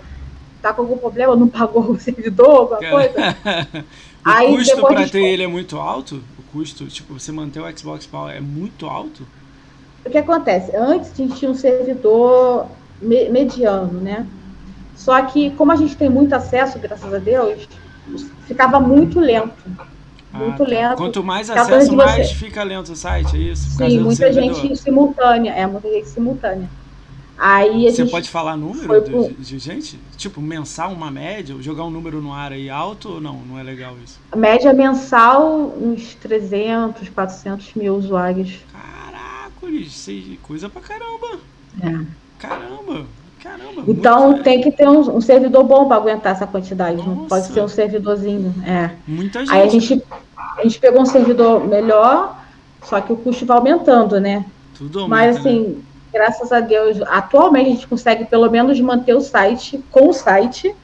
[0.56, 3.36] Está com algum problema, não pagou o servidor, alguma coisa.
[4.26, 6.20] o Aí, custo para ter ele é muito alto?
[6.40, 9.24] O custo, tipo, você manter o Xbox Power é muito alto?
[10.04, 10.74] O que acontece?
[10.74, 12.66] Antes a gente tinha um servidor
[13.00, 14.26] me mediano, né?
[15.00, 17.66] Só que, como a gente tem muito acesso, graças a Deus,
[18.46, 19.54] ficava muito lento.
[20.30, 20.68] Ah, muito tá.
[20.68, 20.96] lento.
[20.98, 23.70] Quanto mais acesso, mais fica lento o site, é isso?
[23.70, 25.52] Sim, muita gente simultânea.
[25.52, 26.68] É, muita gente simultânea.
[27.38, 29.98] Aí Você pode falar número de, de, gente?
[30.18, 31.56] Tipo, mensal, uma média?
[31.62, 33.38] Jogar um número no ar aí alto ou não?
[33.38, 34.20] Não é legal isso?
[34.30, 38.58] A média mensal, uns 300, 400 mil usuários.
[38.70, 39.50] Caraca,
[40.42, 41.40] coisa pra caramba.
[41.82, 42.04] É.
[42.38, 43.06] Caramba!
[43.42, 43.84] Caramba!
[43.88, 46.98] Então tem que ter um, um servidor bom para aguentar essa quantidade.
[46.98, 47.10] Nossa.
[47.10, 48.54] Não pode ser um servidorzinho.
[48.66, 48.90] É.
[49.06, 49.52] Muita gente.
[49.52, 50.02] Aí a gente,
[50.58, 52.38] a gente pegou um servidor melhor,
[52.82, 54.44] só que o custo vai aumentando, né?
[54.76, 55.76] Tudo aumenta, Mas assim, né?
[56.12, 60.74] graças a Deus, atualmente a gente consegue pelo menos manter o site com o site,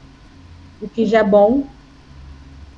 [0.80, 1.64] o que já é bom.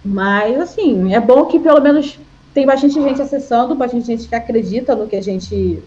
[0.04, 2.18] Mas assim, é bom que pelo menos
[2.52, 5.82] tem bastante gente acessando, bastante gente que acredita no que a gente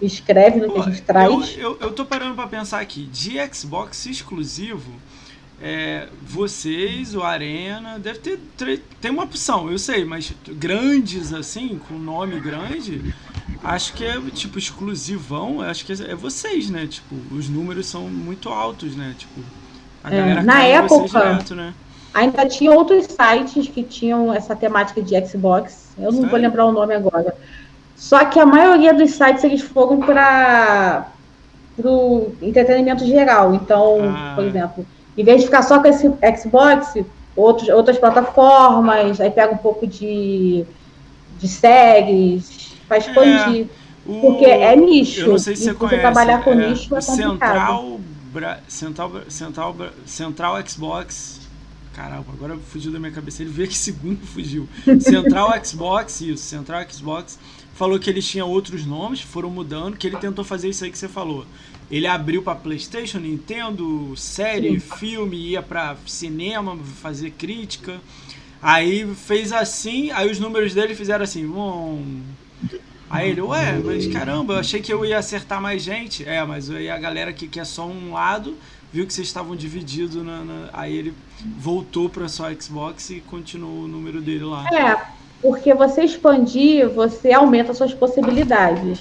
[0.00, 1.30] escreve, no Pô, que a gente traz.
[1.56, 4.92] Eu, eu, eu tô parando para pensar aqui, de Xbox exclusivo,
[5.60, 8.38] é, vocês, o Arena, deve ter,
[9.00, 13.12] tem uma opção, eu sei, mas grandes assim, com nome grande,
[13.64, 16.86] acho que é tipo exclusivão, acho que é vocês, né?
[16.86, 19.14] Tipo, os números são muito altos, né?
[19.18, 19.40] Tipo,
[20.04, 21.74] a é, na época, direto, né?
[22.14, 25.88] ainda tinha outros sites que tinham essa temática de Xbox.
[25.96, 26.28] Eu não Sério?
[26.28, 27.34] vou lembrar o nome agora.
[27.98, 31.08] Só que a maioria dos sites eles foram para
[31.84, 33.52] o entretenimento geral.
[33.54, 34.32] Então, ah.
[34.36, 36.08] por exemplo, em vez de ficar só com esse
[36.40, 36.94] Xbox,
[37.34, 40.64] outros, outras plataformas, aí pega um pouco de,
[41.40, 43.66] de séries, expandir.
[43.66, 44.20] É, o...
[44.20, 45.22] Porque é nicho.
[45.22, 47.98] Eu não sei se você, você trabalhar com é, nicho é complicado.
[48.38, 51.48] Central, Central, Central, Central Xbox
[51.98, 53.42] Caramba, agora fugiu da minha cabeça.
[53.42, 54.68] Ele veio que segundo fugiu.
[55.00, 57.36] Central Xbox, isso, Central Xbox.
[57.78, 60.98] Falou que eles tinham outros nomes, foram mudando, que ele tentou fazer isso aí que
[60.98, 61.46] você falou.
[61.88, 68.00] Ele abriu para PlayStation, Nintendo, série, filme, ia para cinema fazer crítica.
[68.60, 72.04] Aí fez assim, aí os números dele fizeram assim, bom.
[73.08, 76.28] Aí ele, ué, mas caramba, eu achei que eu ia acertar mais gente.
[76.28, 78.56] É, mas aí a galera que quer só um lado
[78.92, 81.14] viu que vocês estavam divididos, na, na, aí ele
[81.56, 84.66] voltou para sua Xbox e continuou o número dele lá.
[84.66, 89.00] É, porque você expandir, você aumenta suas possibilidades.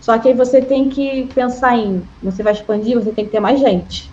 [0.00, 3.40] Só que aí você tem que pensar em, você vai expandir, você tem que ter
[3.40, 4.12] mais gente.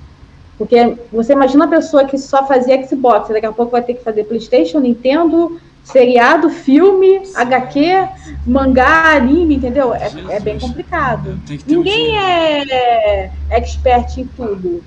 [0.57, 4.03] Porque você imagina uma pessoa que só fazia Xbox, daqui a pouco vai ter que
[4.03, 7.33] fazer PlayStation, Nintendo, seriado, filme, Sim.
[7.35, 8.09] HQ,
[8.45, 9.93] mangá, anime, entendeu?
[9.93, 11.41] É, é bem complicado.
[11.65, 14.83] Ninguém um é expert em tudo.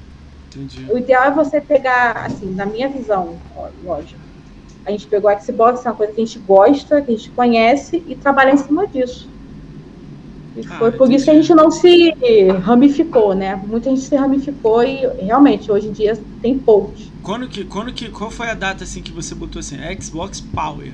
[0.49, 0.87] Entendi.
[0.91, 3.41] O ideal é você pegar, assim, na minha visão,
[3.83, 4.24] lógico.
[4.87, 7.31] A gente pegou o Xbox, é uma coisa que a gente gosta, que a gente
[7.31, 9.29] conhece, e trabalhar em cima disso.
[10.57, 12.13] E ah, foi por isso que a gente não se
[12.63, 13.57] ramificou, né?
[13.57, 17.11] Muita gente se ramificou e realmente hoje em dia tem poucos.
[17.23, 20.93] Quando que, quando que, qual foi a data assim que você botou assim, Xbox Power?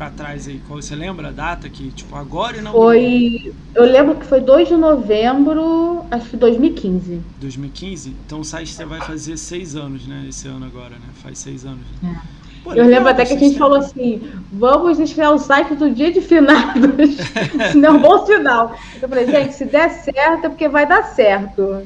[0.00, 0.58] para trás aí?
[0.66, 2.72] Qual, você lembra a data que, tipo, agora e não.
[2.72, 3.52] Foi.
[3.74, 7.20] Eu lembro que foi 2 de novembro, acho que 2015.
[7.38, 8.16] 2015?
[8.26, 10.24] Então o site você vai fazer seis anos, né?
[10.28, 11.06] Esse ano agora, né?
[11.22, 11.84] Faz seis anos.
[12.02, 12.10] Né?
[12.36, 12.39] É.
[12.62, 14.20] Pô, eu lembro até que a gente falou assim:
[14.52, 17.16] vamos estrear o site do dia de finados.
[17.74, 18.76] não, bom sinal.
[19.00, 21.82] Eu falei, gente, se der certo é porque vai dar certo.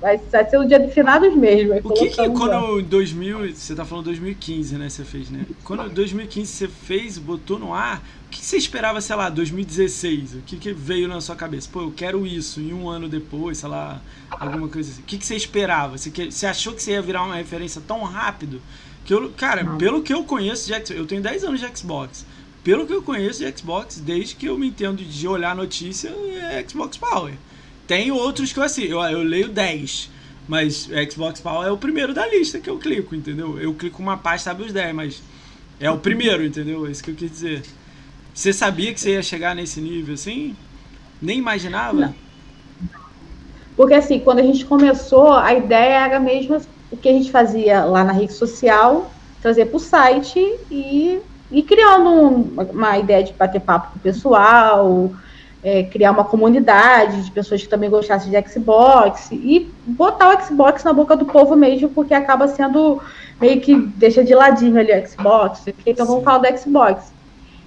[0.00, 1.74] Vai, vai ser o dia de finados mesmo.
[1.82, 4.88] O que, que quando em 2000, você tá falando 2015, né?
[4.88, 5.44] Você fez, né?
[5.64, 10.34] Quando 2015 você fez, botou no ar, o que, que você esperava, sei lá, 2016?
[10.34, 11.68] O que, que veio na sua cabeça?
[11.72, 14.00] Pô, eu quero isso, e um ano depois, sei lá,
[14.30, 15.02] alguma coisa assim.
[15.02, 15.98] O que, que você esperava?
[15.98, 18.62] Você, que, você achou que você ia virar uma referência tão rápido?
[19.08, 19.78] Que eu, cara, Não.
[19.78, 22.26] pelo que eu conheço de Xbox, eu tenho 10 anos de Xbox.
[22.62, 26.62] Pelo que eu conheço de Xbox, desde que eu me entendo de olhar notícia, é
[26.68, 27.32] Xbox Power.
[27.86, 30.10] Tem outros que eu assim, eu, eu leio 10.
[30.46, 33.58] Mas Xbox Power é o primeiro da lista que eu clico, entendeu?
[33.58, 35.22] Eu clico uma pasta, sabe os 10, mas
[35.80, 36.86] é o primeiro, entendeu?
[36.86, 37.62] É isso que eu quis dizer.
[38.34, 40.54] Você sabia que você ia chegar nesse nível assim?
[41.22, 41.98] Nem imaginava?
[41.98, 42.14] Não.
[43.74, 47.84] Porque assim, quando a gente começou, a ideia era mesmo o que a gente fazia
[47.84, 49.10] lá na rede social,
[49.42, 50.38] trazer para o site
[50.70, 51.20] e,
[51.50, 55.10] e criando um, uma ideia de bater papo com o pessoal,
[55.62, 60.84] é, criar uma comunidade de pessoas que também gostassem de Xbox e botar o Xbox
[60.84, 63.00] na boca do povo mesmo, porque acaba sendo
[63.40, 67.12] meio que deixa de ladinho ali o Xbox, então vamos falar do Xbox.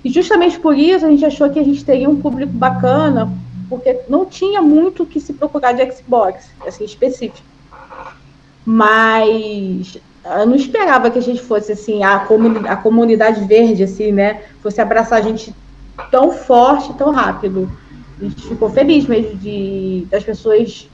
[0.04, 3.32] E justamente por isso a gente achou que a gente teria um público bacana,
[3.70, 7.48] porque não tinha muito que se procurar de Xbox, assim, específico.
[8.66, 14.12] Mas eu não esperava que a gente fosse assim, a, comuni a comunidade verde, assim,
[14.12, 14.44] né?
[14.62, 15.54] Fosse abraçar a gente
[16.12, 17.72] tão forte, tão rápido.
[18.20, 20.88] A gente ficou feliz mesmo de das pessoas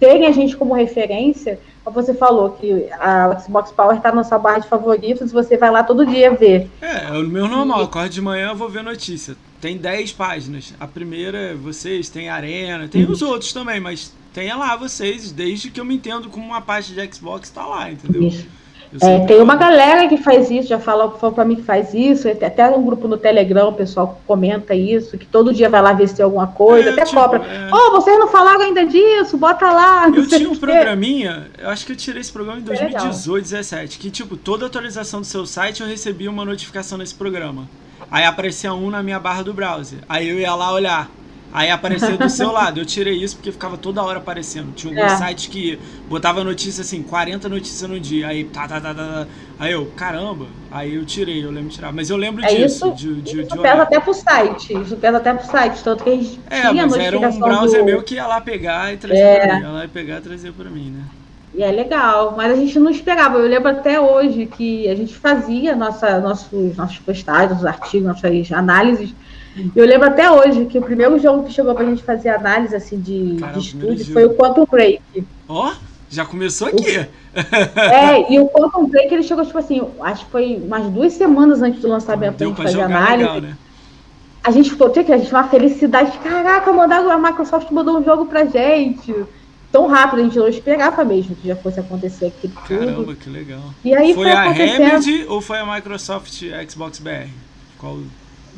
[0.00, 1.60] terem a gente como referência.
[1.84, 5.70] Você falou que a Xbox Power está na sua barra de favoritos e você vai
[5.70, 6.70] lá todo dia ver.
[6.80, 7.82] É, é o meu normal.
[7.82, 9.36] Acordo de manhã eu vou ver notícia.
[9.60, 10.74] Tem 10 páginas.
[10.80, 13.12] A primeira é vocês, tem a Arena, tem uhum.
[13.12, 16.92] os outros também, mas tenha lá vocês, desde que eu me entendo como uma parte
[16.92, 18.22] de Xbox, tá lá, entendeu?
[18.22, 18.46] Isso.
[19.00, 22.28] É, tem uma galera que faz isso, já falou, falou para mim que faz isso,
[22.28, 26.08] até um grupo no Telegram, o pessoal comenta isso, que todo dia vai lá ver
[26.08, 27.38] se tem alguma coisa, é, até tipo, cobra.
[27.38, 27.70] É...
[27.72, 30.08] Oh, vocês não falaram ainda disso, bota lá.
[30.08, 33.98] Eu tinha um programinha, eu acho que eu tirei esse programa em 2018, é 17,
[33.98, 37.66] que tipo, toda atualização do seu site eu recebia uma notificação nesse programa.
[38.10, 40.00] Aí aparecia um na minha barra do browser.
[40.06, 41.10] Aí eu ia lá olhar.
[41.52, 42.80] Aí apareceu do seu lado.
[42.80, 44.72] Eu tirei isso porque ficava toda hora aparecendo.
[44.74, 45.26] Tinha alguns é.
[45.26, 48.28] sites que botava notícia assim, 40 notícias no dia.
[48.28, 49.26] Aí tá, tá, tá, tá, tá.
[49.58, 50.46] Aí eu, caramba.
[50.70, 51.92] Aí eu tirei, eu lembro de tirar.
[51.92, 52.88] Mas eu lembro é disso.
[52.88, 54.72] Isso, de, de, isso de pesa até pro site.
[54.80, 55.84] Isso pesa até pro site.
[55.84, 57.84] Tanto que a gente é, tinha mas era um browser do...
[57.84, 59.46] meu que ia lá pegar e trazer é.
[59.46, 59.62] pra mim.
[59.62, 61.04] Ia lá pegar e trazer pra mim, né?
[61.54, 63.36] E é legal, mas a gente não esperava.
[63.36, 68.52] Eu lembro até hoje que a gente fazia nossa, nossos, nossos postagens, nossos artigos, nossas
[68.52, 69.14] análises
[69.74, 72.98] eu lembro até hoje que o primeiro jogo que chegou pra gente fazer análise assim
[72.98, 75.02] de, Cara, de estúdio foi o Quantum Break.
[75.48, 75.74] Ó, oh,
[76.08, 76.96] já começou aqui.
[76.96, 81.60] é, e o Quantum Break ele chegou, tipo assim, acho que foi umas duas semanas
[81.62, 83.28] antes do lançamento pra gente fazer análise.
[83.28, 83.56] Legal, né?
[84.44, 88.04] A gente ficou, tinha que a gente uma felicidade, caraca, mandaram a Microsoft mandou um
[88.04, 89.14] jogo pra gente.
[89.70, 92.30] Tão rápido, a gente não esperava mesmo que já fosse acontecer
[92.68, 93.16] Caramba, tudo.
[93.16, 93.62] que legal.
[93.82, 97.30] E aí foi, foi a Remedy ou foi a Microsoft Xbox BR?
[97.78, 98.00] Qual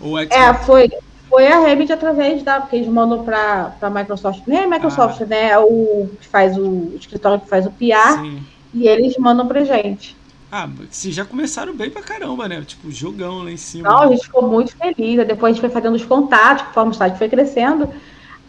[0.00, 0.36] ou Xbox?
[0.36, 0.90] É, foi,
[1.28, 2.60] foi a Remedy através da.
[2.60, 4.42] Porque eles mandam para a Microsoft.
[4.46, 5.26] Nem a Microsoft, ah.
[5.26, 5.50] né?
[5.50, 8.20] É o que faz o, o, escritório que faz o PR.
[8.20, 8.42] Sim.
[8.72, 10.16] E eles mandam pra gente.
[10.50, 12.62] Ah, se já começaram bem pra caramba, né?
[12.64, 13.88] Tipo, jogão lá em cima.
[13.88, 15.26] Não, a gente ficou muito feliz.
[15.26, 17.88] Depois a gente foi fazendo os contatos, conforme o site foi crescendo.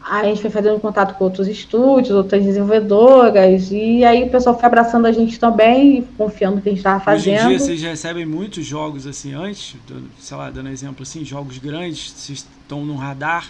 [0.08, 4.68] A gente foi fazendo contato com outros estúdios, outras desenvolvedoras, e aí o pessoal foi
[4.68, 7.38] abraçando a gente também, confiando no que a gente estava fazendo.
[7.38, 9.76] Hoje em dia vocês recebem muitos jogos assim antes,
[10.20, 13.50] sei lá, dando exemplo assim, jogos grandes, vocês estão no radar,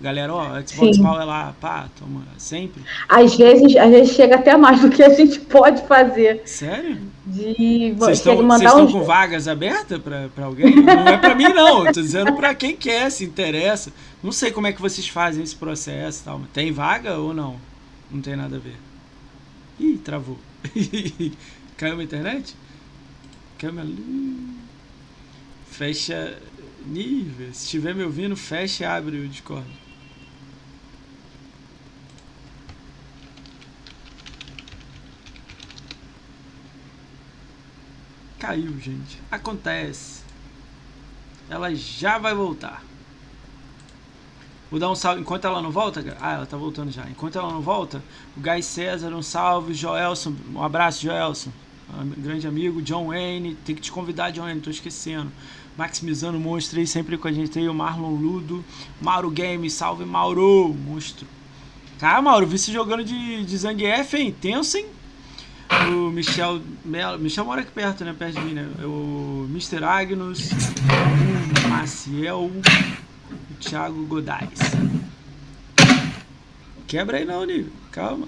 [0.00, 1.02] galera, ó, Xbox Sim.
[1.02, 2.82] Power lá, pá, toma, sempre.
[3.08, 6.42] Às vezes, às vezes chega até mais do que a gente pode fazer.
[6.44, 6.98] Sério?
[7.24, 10.74] De vocês estão, mandar vocês estão com vagas abertas para alguém?
[10.74, 13.92] Não é para mim não, tô dizendo para quem quer, se interessa.
[14.22, 16.40] Não sei como é que vocês fazem esse processo tal.
[16.52, 17.56] Tem vaga ou não?
[18.10, 18.76] Não tem nada a ver.
[19.78, 20.38] Ih, travou.
[21.76, 22.54] Caiu a internet?
[23.58, 23.88] Câmera.
[25.70, 26.36] Fecha
[26.86, 27.48] nível.
[27.52, 29.66] Se estiver me ouvindo, fecha e abre o Discord.
[38.42, 39.20] Caiu, gente.
[39.30, 40.24] Acontece.
[41.48, 42.82] Ela já vai voltar.
[44.68, 45.20] Vou dar um salve.
[45.20, 46.16] Enquanto ela não volta.
[46.20, 47.08] Ah, ela tá voltando já.
[47.08, 48.02] Enquanto ela não volta,
[48.36, 49.74] o Guy César, um salve.
[49.74, 51.52] Joelson, um abraço, Joelson.
[51.96, 52.82] Um grande amigo.
[52.82, 53.54] John Wayne.
[53.64, 55.30] Tem que te convidar, John Wayne, tô esquecendo.
[55.78, 57.68] Maximizando Monstro aí, sempre com a gente aí.
[57.68, 58.64] O Marlon Ludo.
[59.00, 60.74] Mauro Games, salve Mauro.
[60.74, 61.28] Monstro.
[61.96, 64.34] Cara, Mauro, vi você jogando de, de Zangief, hein?
[64.40, 64.86] Tenso, hein?
[65.90, 66.60] O Michel.
[67.18, 68.14] Michel mora aqui perto, né?
[68.18, 68.68] Perto de mim, né?
[68.84, 69.84] O Mr.
[69.84, 70.50] Agnus.
[71.64, 72.50] O Maciel.
[73.60, 74.58] Thiago Godais.
[76.86, 77.70] Quebra aí não, Nico.
[77.90, 78.26] Calma.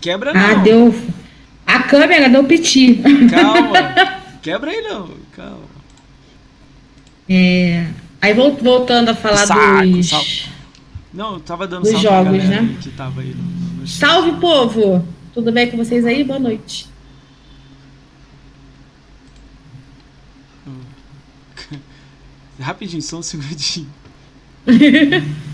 [0.00, 0.60] Quebra ah, não.
[0.60, 0.94] Ah, deu.
[1.66, 3.02] A câmera deu piti.
[3.30, 3.72] Calma.
[4.40, 5.10] Quebra aí não.
[5.32, 5.70] Calma.
[7.28, 7.86] É...
[8.22, 10.08] Aí voltando a falar Saco, dos.
[10.08, 10.24] Sal...
[11.12, 12.76] Não, eu tava dando dos jogos, né?
[12.80, 15.06] Que tava aí no Salve, povo!
[15.32, 16.22] Tudo bem com vocês aí?
[16.24, 16.86] Boa noite.
[22.60, 23.88] Rapidinho, só um segundinho.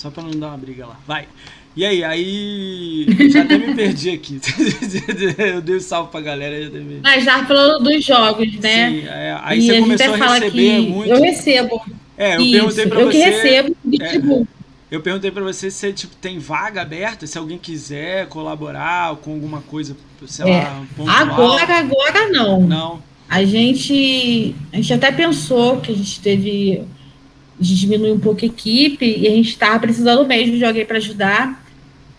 [0.00, 0.98] Só pra não dar uma briga lá.
[1.06, 1.28] Vai.
[1.76, 3.06] E aí, aí.
[3.30, 4.40] Já até me perdi aqui.
[5.38, 6.62] eu dei um salve pra galera.
[6.64, 7.00] Já me...
[7.02, 8.90] Mas já falando dos jogos, né?
[8.90, 11.10] Sim, é, aí e você começou a receber muito.
[11.10, 11.82] Eu recebo.
[12.18, 13.18] É, eu Isso, perguntei pra eu você.
[13.18, 17.56] Eu que recebo, é, eu perguntei para você se tipo, tem vaga aberta, se alguém
[17.56, 20.62] quiser colaborar com alguma coisa, sei é.
[20.64, 21.16] lá, pontual.
[21.16, 22.60] Agora, agora não.
[22.60, 23.02] Não.
[23.28, 26.82] A gente, a gente até pensou que a gente teve
[27.60, 30.96] de diminuir um pouco a equipe e a gente estava precisando mesmo de alguém para
[30.96, 31.62] ajudar.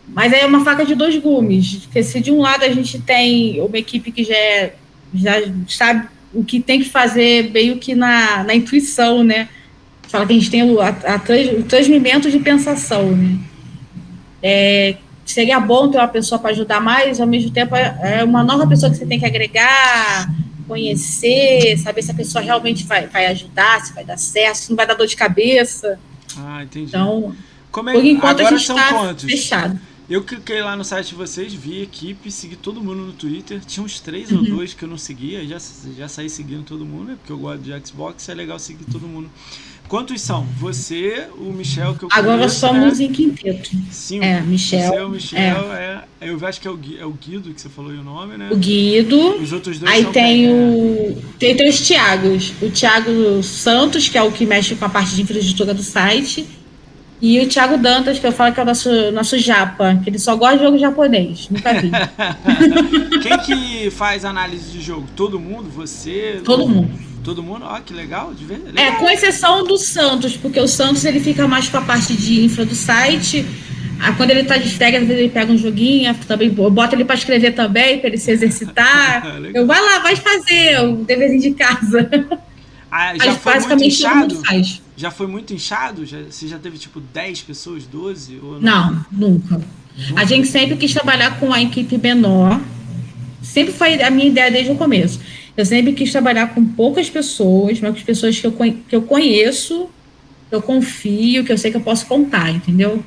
[0.08, 3.00] Mas aí é uma faca de dois gumes, porque se de um lado a gente
[3.00, 4.76] tem uma equipe que já, é,
[5.14, 5.34] já
[5.68, 9.50] sabe o que tem que fazer meio que na, na intuição, né?
[10.12, 13.40] fala que a gente tem o, a, a trans, o transmimento de pensação, né?
[14.44, 18.44] É, seria bom ter uma pessoa para ajudar mais, ao mesmo tempo é, é uma
[18.44, 20.30] nova pessoa que você tem que agregar,
[20.68, 24.78] conhecer, saber se a pessoa realmente vai, vai ajudar, se vai dar certo, se não
[24.78, 26.00] vai dar dor de cabeça.
[26.38, 26.90] Ah, entendi.
[26.90, 27.36] Então,
[27.72, 29.80] Como é, por enquanto agora a gente está fechado.
[30.10, 33.62] Eu cliquei lá no site de vocês, vi equipe, segui todo mundo no Twitter.
[33.62, 34.40] Tinha uns três uhum.
[34.40, 35.58] ou dois que eu não seguia, já,
[35.98, 37.16] já saí seguindo todo mundo, né?
[37.18, 39.32] porque eu gosto de Xbox, é legal seguir todo mundo.
[39.92, 40.48] Quantos são?
[40.58, 43.06] Você, o Michel, que eu Agora conheço, somos né?
[43.08, 43.72] em quinteto.
[43.92, 44.90] Sim, é, Michel.
[44.90, 46.06] Você, o Michel, é.
[46.22, 46.30] é.
[46.30, 48.48] Eu acho que é o, é o Guido que você falou o nome, né?
[48.50, 49.36] O Guido.
[49.36, 51.10] Os outros dois Aí tem o.
[51.14, 51.22] Né?
[51.38, 52.54] Tem três Tiagos.
[52.62, 56.48] O Tiago Santos, que é o que mexe com a parte de infraestrutura do site.
[57.22, 60.20] E o Thiago Dantas, que eu falo que é o nosso, nosso japa, que ele
[60.20, 61.50] só gosta de jogo japonês.
[61.52, 61.92] Nunca vi.
[63.22, 65.06] Quem que faz análise de jogo?
[65.18, 65.70] Todo mundo?
[65.70, 66.40] Você?
[66.46, 67.11] Todo mundo.
[67.24, 67.66] Todo mundo?
[67.66, 68.62] Ó, que legal de ver.
[68.76, 72.44] É, com exceção do Santos, porque o Santos ele fica mais com a parte de
[72.44, 73.46] infra do site.
[74.00, 77.52] Ah, quando ele tá de férias, ele pega um joguinho, também bota ele para escrever
[77.52, 79.24] também, para ele se exercitar.
[79.54, 82.10] eu vai lá, vai fazer o deverzinho de casa.
[82.90, 84.36] Ah, já Mas foi basicamente muito inchado?
[84.44, 84.82] faz.
[84.98, 86.06] Já foi muito inchado?
[86.06, 88.40] Já, você já teve tipo 10 pessoas, 12?
[88.42, 88.92] Ou não?
[88.92, 89.62] não, nunca.
[90.16, 92.60] A gente sempre quis trabalhar com a equipe menor.
[93.42, 95.20] Sempre foi a minha ideia desde o começo.
[95.56, 99.90] Eu sempre quis trabalhar com poucas pessoas, mas com pessoas que eu, que eu conheço,
[100.50, 103.04] que eu confio, que eu sei que eu posso contar, entendeu?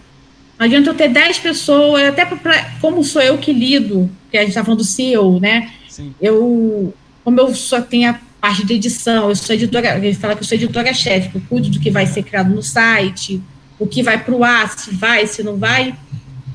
[0.59, 4.41] Não adianta eu ter 10 pessoas, até pra, como sou eu que lido, que a
[4.41, 5.71] gente está falando do CEO, né?
[5.89, 6.15] Sim.
[6.21, 10.43] Eu, como eu só tenho a parte de edição, eu sou editora, ele fala que
[10.43, 13.43] eu sou editora-chefe, eu cuido do que vai ser criado no site,
[13.79, 15.95] o que vai para o ar, se vai, se não vai.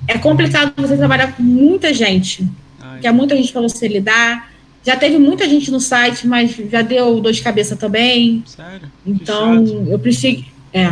[0.08, 2.48] É complicado você trabalhar com muita gente,
[2.80, 3.00] Ai.
[3.00, 4.49] que é muita gente para você lidar.
[4.90, 8.44] Já teve muita gente no site, mas já deu dor de cabeça também.
[8.44, 8.92] Sério?
[9.06, 10.44] Então, eu prefiro.
[10.74, 10.88] É.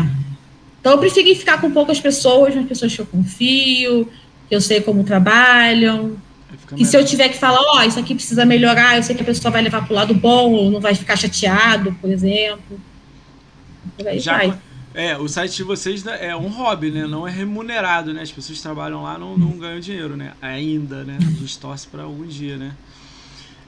[0.80, 4.08] Então, eu preferi ficar com poucas pessoas, mas pessoas que eu confio,
[4.48, 6.16] que eu sei como trabalham,
[6.78, 9.24] e se eu tiver que falar, ó, oh, isso aqui precisa melhorar, eu sei que
[9.24, 12.80] a pessoa vai levar para o lado bom, ou não vai ficar chateado, por exemplo.
[13.98, 14.54] Por aí Já, vai.
[14.94, 17.08] É, o site de vocês é um hobby, né?
[17.08, 18.22] Não é remunerado, né?
[18.22, 20.34] As pessoas que trabalham lá não, não ganham dinheiro, né?
[20.40, 21.18] Ainda, né?
[21.20, 22.74] A gente torce para algum dia, né?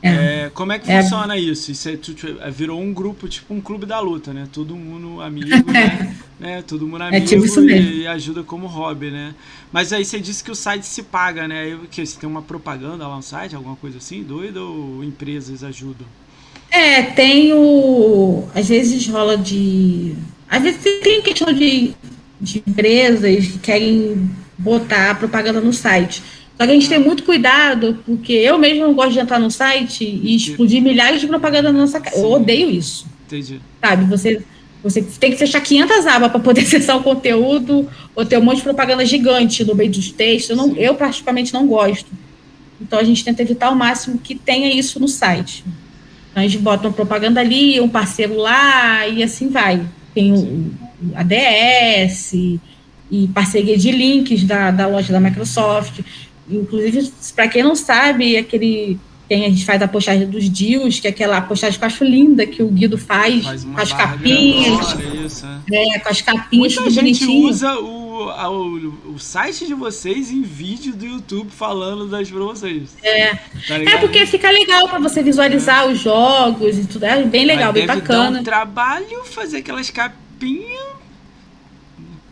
[0.01, 0.45] É.
[0.45, 1.01] É, como é que é.
[1.01, 1.71] funciona isso?
[1.71, 1.97] Isso é,
[2.41, 4.47] é, virou um grupo, tipo um clube da luta, né?
[4.51, 6.15] Todo mundo amigo, né?
[6.39, 6.61] né?
[6.61, 9.35] Todo mundo amigo tipo e, e, ajuda como hobby, né?
[9.71, 11.61] Mas aí você disse que o site se paga, né?
[11.61, 15.63] Aí, que você tem uma propaganda lá no site, alguma coisa assim, doido ou empresas
[15.63, 16.07] ajudam?
[16.71, 18.47] É, tem o.
[18.55, 20.15] Às vezes rola de.
[20.49, 21.93] Às vezes tem questão de,
[22.39, 26.21] de empresas que querem botar propaganda no site.
[26.59, 29.49] Só que a gente tem muito cuidado, porque eu mesmo não gosto de entrar no
[29.49, 32.17] site e explodir milhares de propaganda na nossa cara.
[32.17, 33.07] Eu odeio isso.
[33.25, 33.61] Entendi.
[33.79, 34.43] Sabe, você,
[34.83, 38.57] você tem que fechar 500 abas para poder acessar o conteúdo, ou ter um monte
[38.57, 40.49] de propaganda gigante no meio dos textos.
[40.49, 42.07] Eu, não, eu praticamente não gosto.
[42.81, 45.63] Então a gente tenta evitar ao máximo que tenha isso no site.
[46.29, 49.81] Então, a gente bota uma propaganda ali, um parceiro lá, e assim vai.
[50.13, 50.71] Tem o,
[51.15, 52.33] a DS
[53.11, 56.01] e parceria de links da, da loja da Microsoft.
[56.49, 61.05] Inclusive, para quem não sabe, aquele tem, a gente faz a postagem dos dios, que
[61.05, 64.95] é aquela postagem que eu acho linda que o Guido faz, faz com as capinhas.
[65.23, 65.95] Isso, é.
[65.95, 65.99] é.
[65.99, 67.47] com as capinhas Muita gente bonitinho.
[67.47, 72.89] usa o, a, o, o, site de vocês em vídeo do YouTube falando das promoções.
[73.03, 73.35] É.
[73.35, 75.91] Tá é porque fica legal para você visualizar é.
[75.91, 77.05] os jogos e tudo.
[77.05, 78.31] É bem legal, Mas bem bacana.
[78.31, 80.88] Dar um trabalho fazer aquelas capinhas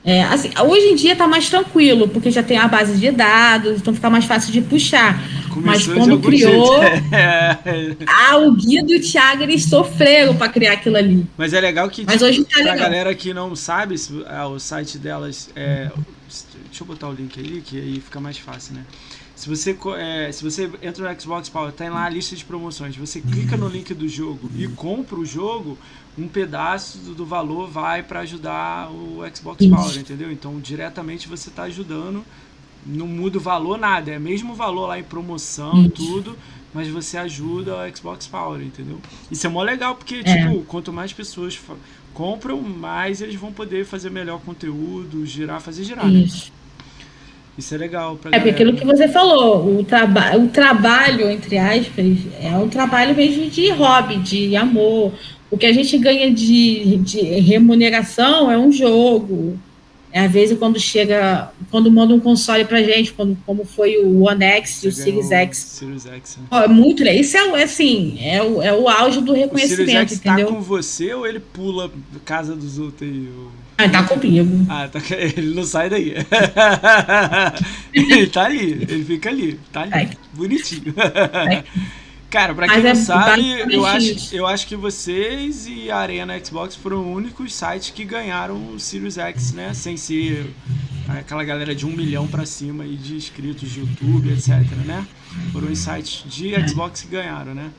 [0.08, 3.82] é, assim, hoje em dia está mais tranquilo, porque já tem a base de dados,
[3.82, 5.22] então fica mais fácil de puxar.
[5.50, 6.80] Começou Mas quando criou,
[8.08, 11.28] ah, o Guido e o Thiago eles sofreram para criar aquilo ali.
[11.38, 12.78] Mas é legal que Mas hoje tá legal.
[12.78, 13.96] galera que não sabe,
[14.28, 15.92] ah, o site delas é,
[16.68, 18.84] deixa eu botar o link aí que aí fica mais fácil, né?
[19.38, 22.98] Se você, é, se você entra no Xbox Power, tem lá a lista de promoções.
[22.98, 25.78] Você clica no link do jogo e compra o jogo,
[26.18, 30.32] um pedaço do, do valor vai para ajudar o Xbox Power, entendeu?
[30.32, 32.26] Então, diretamente você está ajudando.
[32.84, 36.36] Não muda o valor nada, é mesmo valor lá em promoção e tudo,
[36.74, 39.00] mas você ajuda o Xbox Power, entendeu?
[39.30, 40.24] Isso é mó legal, porque, é.
[40.24, 41.60] tipo, quanto mais pessoas
[42.12, 46.22] compram, mais eles vão poder fazer melhor conteúdo, girar, fazer girar, né?
[46.22, 46.48] Isso.
[46.48, 46.57] né?
[47.58, 48.16] Isso é legal.
[48.18, 52.70] Pra é, porque aquilo que você falou, o, traba o trabalho, entre aspas, é um
[52.70, 55.12] trabalho mesmo de hobby, de amor.
[55.50, 59.58] O que a gente ganha de, de remuneração é um jogo.
[60.12, 64.24] É, às vezes, quando chega, quando manda um console pra gente, quando, como foi o
[64.24, 65.58] One X e o Series X.
[65.58, 66.64] Series X né?
[66.64, 67.22] é muito legal.
[67.22, 70.48] Isso é, assim, é o, é o auge do reconhecimento, o Series X tá entendeu?
[70.48, 71.92] tá com você ou ele pula
[72.24, 73.30] casa dos outros aí?
[73.78, 74.66] Ah, tá comigo.
[74.68, 76.16] Ah, tá, ele não sai daí.
[77.94, 80.10] ele tá ali, ele fica ali, tá ali, é.
[80.34, 80.94] bonitinho.
[80.98, 81.64] É.
[82.30, 85.98] Cara, pra quem Mas não é sabe, eu acho, eu acho que vocês e a
[85.98, 89.74] Arena Xbox foram os únicos sites que ganharam o Series X, né?
[89.74, 90.54] Sem ser
[91.08, 94.50] aquela galera de um milhão para cima e de inscritos de YouTube, etc,
[94.86, 95.08] né?
[95.54, 97.72] Foram os sites de Xbox que ganharam, né?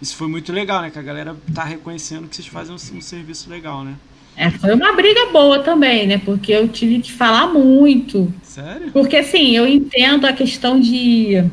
[0.00, 0.90] Isso foi muito legal, né?
[0.90, 3.96] Que a galera tá reconhecendo que vocês fazem um, um serviço legal, né?
[4.36, 6.20] É, foi uma briga boa também, né?
[6.24, 8.32] Porque eu tive que falar muito.
[8.42, 8.90] Sério?
[8.92, 11.44] Porque assim, eu entendo a questão de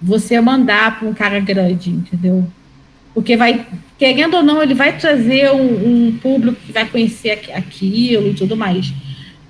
[0.00, 2.46] você mandar para um cara grande, entendeu?
[3.12, 3.66] Porque vai,
[3.98, 8.56] querendo ou não, ele vai trazer um, um público que vai conhecer aquilo e tudo
[8.56, 8.92] mais.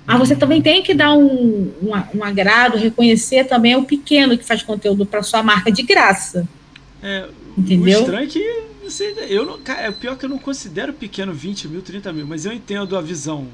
[0.05, 4.43] Mas você também tem que dar um, um, um agrado, reconhecer também o pequeno que
[4.43, 6.47] faz conteúdo para sua marca de graça.
[7.03, 7.99] É, Entendeu?
[7.99, 11.67] O estranho é que você, eu não, é pior que eu não considero pequeno 20
[11.67, 13.47] mil, 30 mil, mas eu entendo a visão.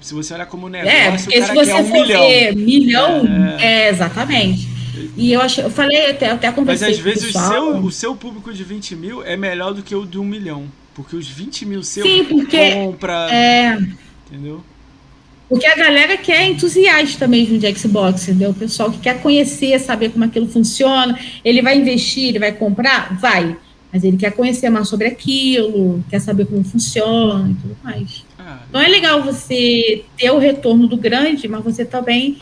[0.00, 2.20] Se você olhar como negócio, é, porque se você um for milhão.
[2.26, 3.22] ver milhão,
[3.58, 4.68] é, é exatamente.
[5.16, 8.52] E eu, acho, eu falei, até, até Mas às vezes o seu, o seu público
[8.52, 10.64] de 20 mil é melhor do que o de um milhão.
[10.94, 13.28] Porque os 20 mil seu Sim, porque, compra.
[13.30, 13.78] É,
[14.26, 14.62] entendeu?
[15.48, 18.50] Porque a galera que é entusiasta mesmo de Xbox, entendeu?
[18.50, 23.18] O pessoal que quer conhecer, saber como aquilo funciona, ele vai investir, ele vai comprar?
[23.18, 23.56] Vai.
[23.92, 28.24] Mas ele quer conhecer mais sobre aquilo, quer saber como funciona e tudo mais.
[28.38, 32.38] Ah, então é legal você ter o retorno do grande, mas você também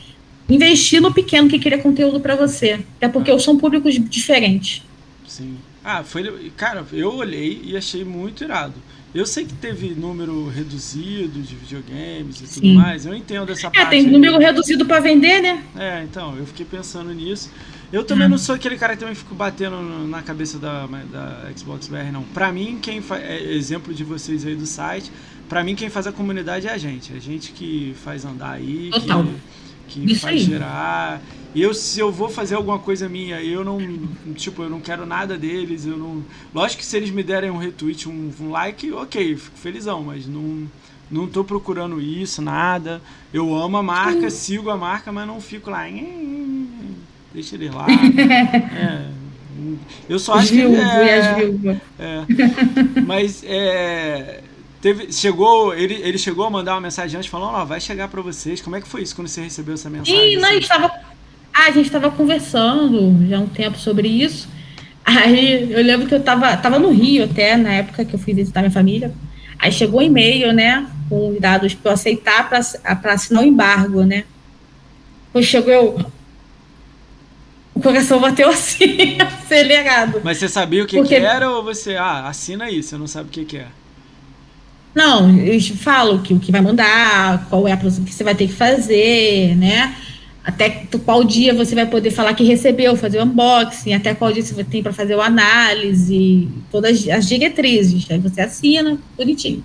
[0.48, 2.80] investir no pequeno que cria conteúdo para você.
[2.96, 3.38] Até porque ah.
[3.38, 4.82] são públicos diferentes.
[5.26, 5.56] Sim.
[5.82, 6.52] Ah, foi.
[6.56, 8.74] Cara, eu olhei e achei muito irado.
[9.14, 12.60] Eu sei que teve número reduzido de videogames e Sim.
[12.60, 13.06] tudo mais.
[13.06, 13.86] Eu entendo essa é, parte.
[13.86, 14.44] É, tem número aí.
[14.44, 15.64] reduzido para vender, né?
[15.76, 17.50] É, então, eu fiquei pensando nisso.
[17.92, 18.30] Eu também hum.
[18.30, 22.22] não sou aquele cara que também fico batendo na cabeça da, da Xbox BR, não.
[22.22, 23.22] Pra mim, quem faz.
[23.22, 25.10] É, exemplo de vocês aí do site,
[25.48, 27.12] pra mim, quem faz a comunidade é a gente.
[27.12, 29.24] É a gente que faz andar aí, Total.
[29.88, 30.38] que, que faz aí.
[30.38, 31.22] girar.
[31.56, 33.78] Eu, se eu vou fazer alguma coisa minha, eu não.
[34.34, 35.86] Tipo, eu não quero nada deles.
[35.86, 36.22] Eu não.
[36.54, 40.26] Lógico que se eles me derem um retweet, um, um like, ok, fico felizão, mas
[40.26, 40.68] não.
[41.10, 43.00] Não tô procurando isso, nada.
[43.32, 45.88] Eu amo a marca, sigo a marca, mas não fico lá
[47.32, 47.86] deixa ele lá.
[47.90, 49.06] é,
[50.08, 50.60] eu só acho que.
[50.60, 51.44] É,
[51.98, 52.24] é,
[53.04, 54.40] mas é,
[54.80, 58.22] teve, chegou, ele, ele chegou a mandar uma mensagem antes falando, ó, vai chegar para
[58.22, 58.60] vocês.
[58.60, 60.34] Como é que foi isso quando você recebeu essa mensagem?
[60.34, 60.90] E nós assim?
[61.52, 64.48] ah, a gente estava conversando já há um tempo sobre isso.
[65.04, 68.34] Aí eu lembro que eu estava tava no Rio até, na época que eu fui
[68.34, 69.12] visitar minha família.
[69.58, 74.24] Aí chegou um e-mail, né, com dados para eu aceitar para assinar o embargo, né.
[75.32, 76.12] Pois chegou eu,
[77.78, 80.20] o coração bateu assim, acelerado.
[80.24, 81.14] Mas você sabia o que, Porque...
[81.14, 83.66] que era ou você, ah, assina aí, você não sabe o que, que é?
[84.94, 88.34] Não, eles falam que o que vai mandar, qual é a produção que você vai
[88.34, 89.94] ter que fazer, né?
[90.44, 94.42] Até qual dia você vai poder falar que recebeu, fazer o unboxing, até qual dia
[94.42, 98.10] você tem para fazer o análise, todas as diretrizes.
[98.10, 99.62] Aí você assina, bonitinho.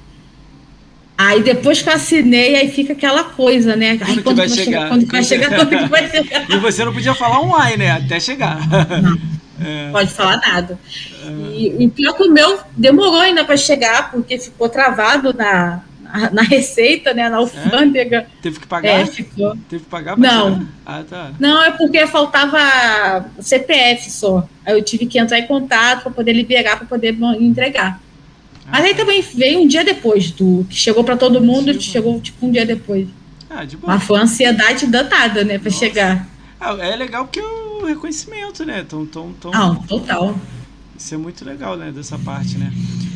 [1.23, 3.97] Aí depois que eu assinei, aí fica aquela coisa, né?
[3.97, 4.63] Quando, Ai, quando vai, chegar?
[4.63, 4.89] chegar?
[4.89, 5.55] Quando vai chegar?
[5.55, 6.45] Quando que vai chegar?
[6.49, 7.91] e você não podia falar um ai, né?
[7.91, 8.59] Até chegar.
[8.67, 9.17] Não,
[9.65, 9.91] é.
[9.91, 10.77] pode falar nada.
[11.23, 11.55] É.
[11.55, 16.29] E, e pior que o meu demorou ainda para chegar, porque ficou travado na, na,
[16.29, 17.29] na receita, né?
[17.29, 18.17] Na alfândega.
[18.17, 18.41] É?
[18.41, 18.89] Teve que pagar?
[18.89, 19.55] É, ficou.
[19.69, 20.67] Teve que pagar Não.
[20.85, 21.31] Ah, tá.
[21.39, 24.45] Não, é porque faltava CPF só.
[24.65, 28.01] Aí eu tive que entrar em contato para poder liberar, para poder entregar.
[28.71, 32.45] Mas aí também veio um dia depois do que chegou para todo mundo, chegou tipo
[32.45, 33.07] um dia depois.
[33.49, 33.93] Ah, de boa.
[33.93, 36.27] Mas foi uma ansiedade danada, né, para chegar.
[36.59, 38.85] Ah, é legal porque o reconhecimento, né?
[38.87, 39.51] Tão, tão, tão...
[39.51, 40.35] Não, total.
[40.97, 42.71] Isso é muito legal, né, dessa parte, né?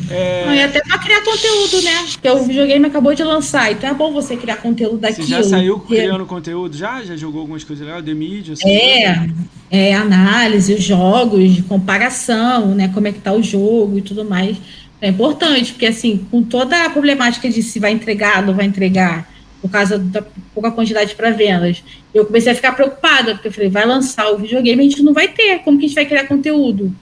[0.10, 0.46] É...
[0.46, 2.06] Não, e até para criar conteúdo, né?
[2.14, 5.28] Porque o videogame acabou de lançar, então é bom você criar conteúdo daquilo.
[5.28, 6.76] Você já saiu criando conteúdo?
[6.78, 7.04] Já?
[7.04, 8.06] Já jogou algumas coisas legais?
[8.06, 8.54] The Media?
[8.66, 9.30] É,
[9.70, 12.90] é, análise, jogos, comparação, né?
[12.94, 14.58] Como é que tá o jogo e tudo mais.
[15.00, 19.30] É importante, porque assim, com toda a problemática de se vai entregar não vai entregar,
[19.62, 20.24] por causa da
[20.54, 21.84] pouca quantidade para vendas,
[22.14, 25.14] eu comecei a ficar preocupada, porque eu falei, vai lançar o videogame, a gente não
[25.14, 26.96] vai ter, como que a gente vai criar conteúdo?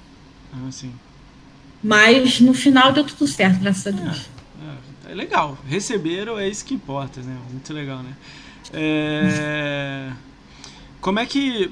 [0.54, 0.92] Ah, sim.
[1.84, 4.30] Mas no final deu tudo certo, graças a Deus.
[5.08, 7.38] É, é legal, receberam, é isso que importa, né?
[7.52, 8.12] Muito legal, né?
[8.74, 10.10] É...
[11.00, 11.72] Como é que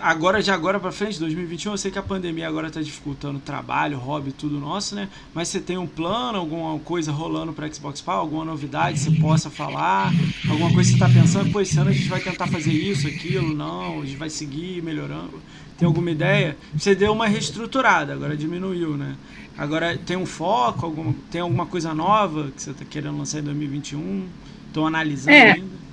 [0.00, 3.40] agora, de agora para frente, 2021, eu sei que a pandemia agora está dificultando o
[3.40, 5.08] trabalho, hobby, tudo nosso, né?
[5.34, 9.20] Mas você tem um plano, alguma coisa rolando para Xbox Power, alguma novidade que você
[9.20, 10.12] possa falar,
[10.48, 13.08] alguma coisa que você está pensando, pô, esse ano a gente vai tentar fazer isso,
[13.08, 15.40] aquilo, não, a gente vai seguir melhorando.
[15.76, 16.56] Tem alguma ideia?
[16.76, 19.16] Você deu uma reestruturada, agora diminuiu, né?
[19.58, 23.42] Agora tem um foco, alguma, tem alguma coisa nova que você está querendo lançar em
[23.42, 24.28] 2021?
[24.68, 25.52] Estou analisando é.
[25.52, 25.83] ainda.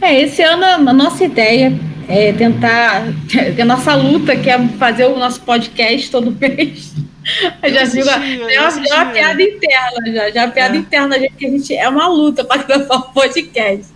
[0.00, 3.04] É, esse ano a nossa ideia é tentar,
[3.60, 6.94] a nossa luta que é fazer o nosso podcast todo mês.
[7.62, 10.78] Eu já assisti, digo, é uma, uma, piada interna já, já uma piada é.
[10.78, 13.92] interna, gente, que a gente é uma luta para gravar um podcast.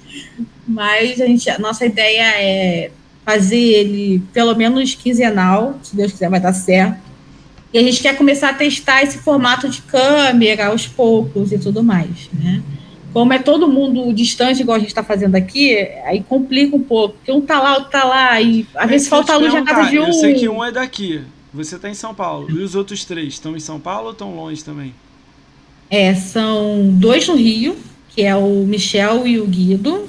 [0.68, 2.90] mas a, gente, a nossa ideia é
[3.24, 7.00] fazer ele pelo menos quinzenal, se Deus quiser vai dar certo.
[7.72, 11.82] E a gente quer começar a testar esse formato de câmera aos poucos e tudo
[11.82, 12.60] mais, né?
[13.12, 17.16] Como é todo mundo distante, igual a gente está fazendo aqui, aí complica um pouco.
[17.16, 19.98] Porque um tá lá, outro tá lá, e às vezes falta luz na casa de
[19.98, 20.06] um.
[20.06, 22.50] Eu sei que um é daqui, você está em São Paulo.
[22.50, 24.94] E os outros três estão em São Paulo ou estão longe também?
[25.90, 27.76] É, são dois no Rio,
[28.08, 30.08] que é o Michel e o Guido,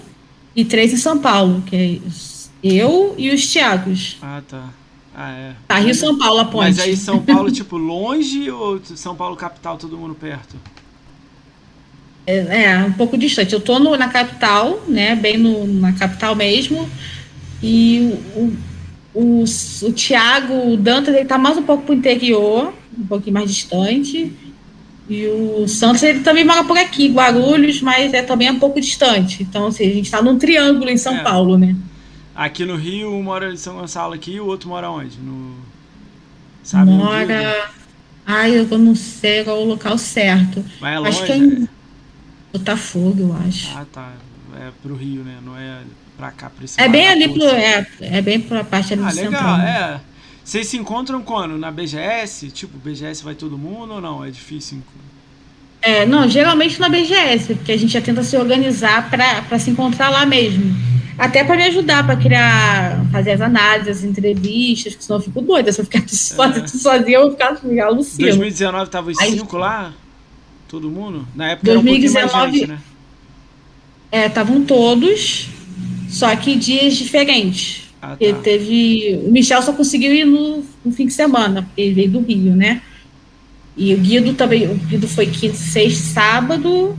[0.56, 2.00] e três em São Paulo, que é
[2.64, 4.18] eu e os Tiagos.
[4.22, 4.70] Ah, tá.
[5.16, 5.54] Ah, é.
[5.68, 6.64] Tá, Rio São Paulo, a ponte.
[6.64, 10.56] Mas aí São Paulo, tipo, longe ou São Paulo capital, todo mundo perto?
[12.26, 13.54] É, é um pouco distante.
[13.54, 16.90] Eu tô no, na capital, né, bem no, na capital mesmo,
[17.62, 18.54] e o,
[19.14, 23.50] o, o Tiago, o Dantas, ele tá mais um pouco pro interior, um pouquinho mais
[23.50, 24.32] distante,
[25.10, 29.44] e o Santos, ele também mora por aqui, Guarulhos, mas é também um pouco distante.
[29.44, 31.24] Então, assim, a gente está num triângulo em São é.
[31.24, 31.76] Paulo, né?
[32.34, 35.18] Aqui no Rio, um mora em São Gonçalo aqui e o outro mora onde?
[35.20, 35.56] No...
[36.64, 37.70] Sabe mora...
[38.26, 40.64] Ai, eu não sei qual é o local certo.
[40.80, 41.68] Mas é longe, acho que é em
[42.54, 43.70] Botafogo, eu acho.
[43.76, 44.14] Ah, tá.
[44.56, 45.40] É pro Rio, né?
[45.44, 45.82] Não é
[46.16, 47.44] pra cá, pra esse É bem ali pro...
[47.44, 49.60] É, é bem pra parte ali ah, do legal, central.
[49.60, 50.02] é.
[50.44, 51.58] Vocês se encontram quando?
[51.58, 52.52] Na BGS?
[52.52, 54.24] Tipo, BGS vai todo mundo ou não?
[54.24, 54.80] É difícil?
[55.82, 60.10] É, não, geralmente na BGS, porque a gente já tenta se organizar para se encontrar
[60.10, 60.76] lá mesmo.
[61.18, 65.42] Até para me ajudar, para criar, fazer as análises, as entrevistas, que senão eu fico
[65.42, 65.72] doida.
[65.72, 66.68] Se eu ficar sozinha, é.
[66.68, 68.38] sozinha eu vou ficar alucinando.
[68.38, 69.94] 2019 tava os cinco lá?
[70.74, 71.28] Todo mundo?
[71.36, 72.80] Na época 2019, era um gente, né?
[74.12, 75.48] É, estavam todos,
[76.10, 77.94] só que dias diferentes.
[78.02, 78.40] Ah, tá.
[78.42, 79.22] teve.
[79.24, 82.56] O Michel só conseguiu ir no, no, fim de semana, porque ele veio do Rio,
[82.56, 82.82] né?
[83.78, 84.68] E o Guido também.
[84.68, 86.98] O Guido foi quinta, sexta, sábado.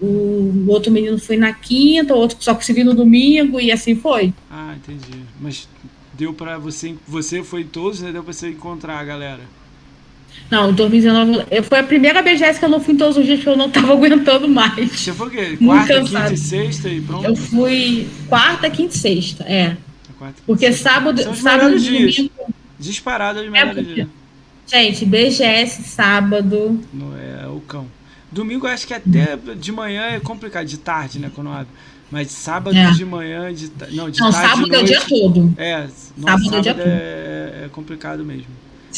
[0.00, 4.32] O outro menino foi na quinta, o outro só conseguiu no domingo e assim foi.
[4.50, 5.24] Ah, entendi.
[5.38, 5.68] Mas
[6.14, 6.94] deu para você.
[7.06, 8.12] Você foi todos, né?
[8.12, 9.42] Deu pra você encontrar a galera.
[10.50, 13.56] Não, 2019 foi a primeira BGS que eu não fui todos os dias porque eu
[13.56, 14.92] não tava aguentando mais.
[14.92, 15.58] Você foi o quê?
[15.62, 17.24] Quarta, quinta e sexta e pronto?
[17.24, 19.76] Eu fui quarta, quinta e sexta, é.
[20.46, 22.30] Porque sábado, São sábado e domingo.
[22.78, 24.08] Disparado de é dias.
[24.66, 26.80] Gente, BGS sábado.
[26.92, 27.86] Não é o cão.
[28.30, 31.30] Domingo acho que até de manhã é complicado, de tarde, né?
[31.34, 31.68] Quando abre.
[32.10, 32.90] Mas sábado é.
[32.92, 34.48] de manhã, de, não, de não, tarde.
[34.48, 35.54] Sábado é o dia todo.
[35.56, 36.86] É, não, sábado, sábado é, o dia todo.
[36.86, 38.46] É, é complicado mesmo.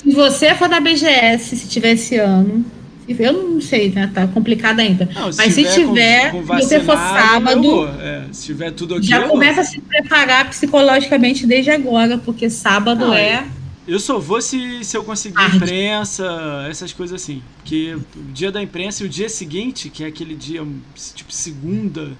[0.03, 2.65] Se você for na BGS, se tiver esse ano,
[3.07, 4.11] eu não sei, né?
[4.15, 5.07] Tá complicado ainda.
[5.15, 8.95] Não, se Mas se tiver, com, com se você for sábado, é, se tiver tudo
[8.95, 13.47] aqui, já começa a se preparar psicologicamente desde agora, porque sábado não, é.
[13.87, 16.25] Eu só vou se, se eu conseguir imprensa,
[16.71, 17.43] essas coisas assim.
[17.57, 20.67] Porque o dia da imprensa e o dia seguinte, que é aquele dia,
[21.15, 22.13] tipo, segunda.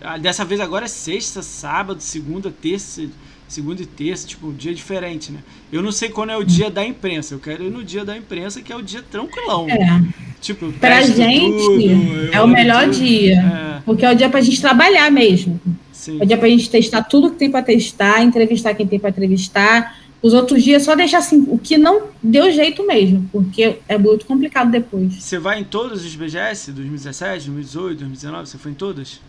[0.00, 3.02] Ah, dessa vez agora é sexta, sábado, segunda, terça
[3.48, 5.38] segunda e terça, tipo, um dia diferente, né?
[5.72, 8.16] Eu não sei quando é o dia da imprensa, eu quero ir no dia da
[8.16, 9.68] imprensa, que é o dia tranquilão.
[9.68, 10.02] É.
[10.40, 12.96] Tipo, pra gente, tudo, é o melhor tudo.
[12.96, 13.40] dia.
[13.40, 13.82] É.
[13.84, 15.60] Porque é o dia pra gente trabalhar mesmo.
[15.92, 16.18] Sim.
[16.20, 19.10] É o dia pra gente testar tudo que tem pra testar, entrevistar quem tem pra
[19.10, 19.98] entrevistar.
[20.22, 24.26] Os outros dias só deixar assim, o que não deu jeito mesmo, porque é muito
[24.26, 25.14] complicado depois.
[25.14, 26.72] Você vai em todos os BGS?
[26.72, 28.48] 2017, 2018, 2019?
[28.48, 29.20] Você foi em todas?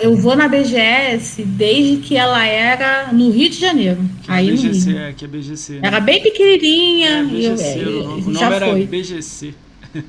[0.00, 4.00] Eu vou na BGS desde que ela era no Rio de Janeiro.
[4.22, 5.72] Que é aí é BGC, é, que é BGC.
[5.74, 5.80] Né?
[5.82, 7.08] Era bem pequenininha.
[7.08, 8.86] É, BGC, eu, o nome, já era foi.
[8.86, 9.54] BGC.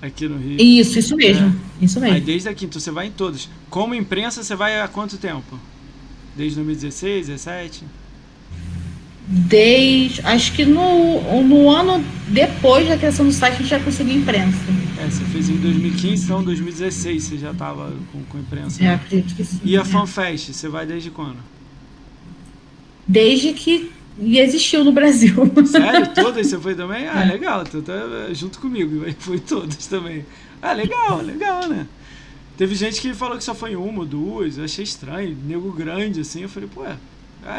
[0.00, 0.60] Aqui no Rio.
[0.60, 1.54] Isso, isso mesmo.
[1.80, 1.84] É.
[1.84, 2.14] Isso mesmo.
[2.14, 3.48] Aí desde aqui, então você vai em todas.
[3.70, 5.58] Como imprensa, você vai há quanto tempo?
[6.36, 7.84] Desde 2016, 2017?
[9.26, 10.20] Desde.
[10.22, 14.58] Acho que no, no ano depois da criação do site a gente já conseguiu imprensa.
[14.98, 18.82] É, você fez em 2015, então em 2016 você já estava com, com imprensa.
[18.82, 19.60] É, acredito que sim.
[19.64, 19.84] E a é.
[19.84, 21.38] FanFest, você vai desde quando?
[23.06, 25.34] Desde que existiu no Brasil.
[25.66, 26.08] Sério?
[26.14, 27.08] Todas você foi também?
[27.08, 27.32] Ah, é.
[27.32, 27.94] legal, tu tá
[28.32, 30.24] junto comigo, foi todas também.
[30.60, 31.86] Ah, legal, legal, né?
[32.56, 36.20] Teve gente que falou que só foi uma ou duas, eu achei estranho, nego grande
[36.20, 36.96] assim, eu falei, pô, é,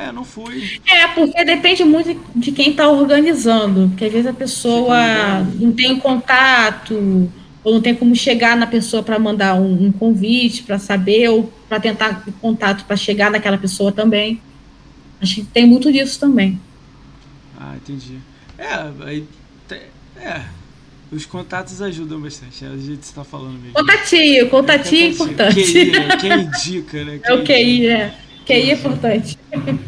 [0.08, 0.80] eu não fui.
[0.88, 3.90] É, porque depende muito de quem está organizando.
[3.90, 7.30] Porque às vezes a pessoa não tem contato,
[7.64, 11.52] ou não tem como chegar na pessoa para mandar um, um convite, para saber, ou
[11.68, 14.42] para tentar contato para chegar naquela pessoa também.
[15.22, 16.60] Acho que tem muito disso também.
[17.60, 18.18] Ah, entendi.
[18.58, 19.26] É, aí.
[20.18, 20.42] É.
[21.12, 23.74] Os contatos ajudam bastante, é o jeito que você está falando mesmo.
[23.74, 25.64] Contatinho, contatinho é importante.
[25.64, 26.18] QI, né?
[26.18, 27.20] Quem indica, né?
[27.24, 28.18] É o QI, é.
[28.46, 29.38] Que aí é importante.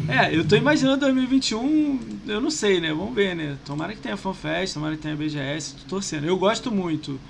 [0.08, 2.88] É, eu tô imaginando 2021, eu não sei, né?
[2.88, 3.56] Vamos ver, né?
[3.64, 6.26] Tomara que tenha FanFest, tomara que tenha BGS, tô torcendo.
[6.26, 7.20] Eu gosto muito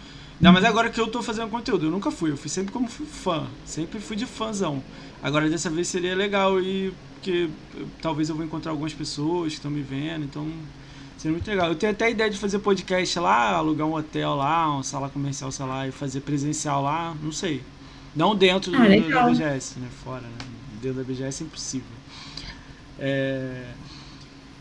[0.41, 2.87] Não, mas agora que eu tô fazendo conteúdo, eu nunca fui, eu fui sempre como
[2.87, 4.83] fã, sempre fui de fãzão.
[5.22, 7.49] Agora dessa vez seria legal e porque
[8.01, 10.49] talvez eu vou encontrar algumas pessoas que estão me vendo, então
[11.16, 11.68] seria muito legal.
[11.68, 15.09] Eu tenho até a ideia de fazer podcast lá, alugar um hotel lá, uma sala
[15.09, 17.62] comercial, sei lá, e fazer presencial lá, não sei.
[18.14, 19.89] Não dentro ah, do, da BGS, né?
[20.05, 20.55] Fora, né?
[20.81, 21.89] Dentro da BGS é impossível.
[22.99, 23.64] É...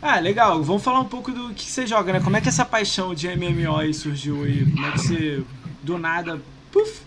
[0.02, 0.62] Ah, legal.
[0.62, 2.20] Vamos falar um pouco do que você joga, né?
[2.20, 4.66] Como é que essa paixão de MMO aí surgiu aí?
[4.66, 5.44] Como é que você,
[5.82, 6.40] do nada,
[6.72, 7.02] puf,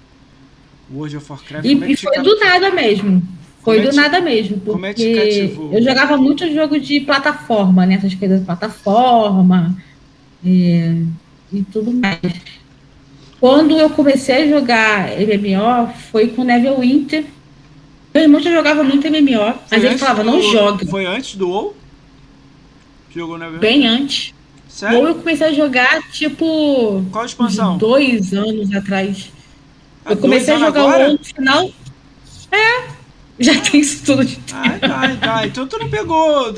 [0.92, 1.64] World of Warcraft?
[1.64, 3.22] E, é e foi do nada mesmo.
[3.62, 4.60] Foi é do nada mesmo.
[4.60, 7.94] como é que Porque eu jogava muito jogo de plataforma, né?
[7.94, 9.76] Essas coisas de plataforma
[10.44, 10.94] é,
[11.52, 12.18] e tudo mais.
[13.40, 17.24] Quando eu comecei a jogar MMO, foi com Neverwinter.
[18.18, 20.84] Meu irmão já jogava muito MMO, mas Foi ele falava, do- não joga.
[20.86, 21.76] Foi antes do WoW?
[23.14, 24.34] Jogou na Bem antes.
[24.66, 25.06] Ou Sério?
[25.06, 27.78] eu comecei a jogar, tipo, Qual expansão?
[27.78, 29.30] dois anos atrás.
[30.04, 31.04] Há Eu comecei a jogar agora?
[31.04, 31.70] o WoW no final.
[32.50, 32.88] É,
[33.38, 35.46] já tem isso tudo de Ah, tá, tá.
[35.46, 36.52] Então tu não pegou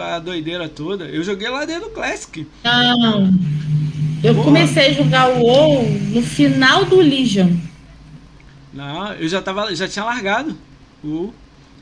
[0.00, 1.04] a doideira toda.
[1.04, 2.44] Eu joguei lá dentro do Classic.
[2.64, 3.32] Não.
[4.24, 4.44] Eu Porra.
[4.44, 7.50] comecei a jogar o WoW no final do Legion.
[8.74, 10.56] Não, eu já tava, já tinha largado
[11.04, 11.32] o.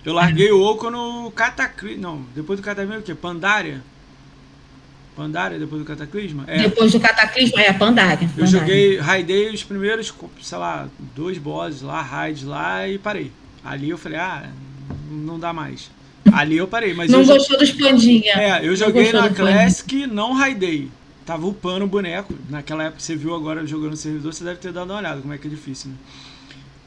[0.05, 2.03] Eu larguei o WoW quando o Cataclisma.
[2.03, 3.15] Não, depois do Cataclisma o quê?
[3.15, 3.81] Pandaria?
[5.17, 6.45] Pandaria depois do Cataclisma?
[6.47, 6.59] É.
[6.65, 8.29] Depois do Cataclismo, é a Pandaria.
[8.37, 8.47] Eu Pandaria.
[8.47, 10.12] joguei, raidei os primeiros,
[10.43, 13.31] sei lá, dois bosses lá, raids lá e parei.
[13.65, 14.51] Ali eu falei, ah,
[15.11, 15.91] não dá mais.
[16.33, 18.33] Ali eu parei, mas Não eu, gostou dos pandinha.
[18.33, 19.55] é, eu Não joguei na do pandinha.
[19.57, 20.91] Classic, não raidei.
[21.25, 22.35] Tava upando o boneco.
[22.51, 25.21] Naquela época que você viu agora jogando no servidor, você deve ter dado uma olhada
[25.21, 25.97] como é que é difícil, né?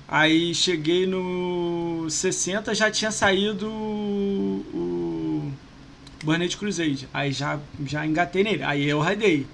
[0.08, 5.52] Aí cheguei no 60, já tinha saído o, o
[6.24, 7.10] Burnet Crusade.
[7.14, 8.64] Aí já, já engatei nele.
[8.64, 9.46] Aí eu raidei.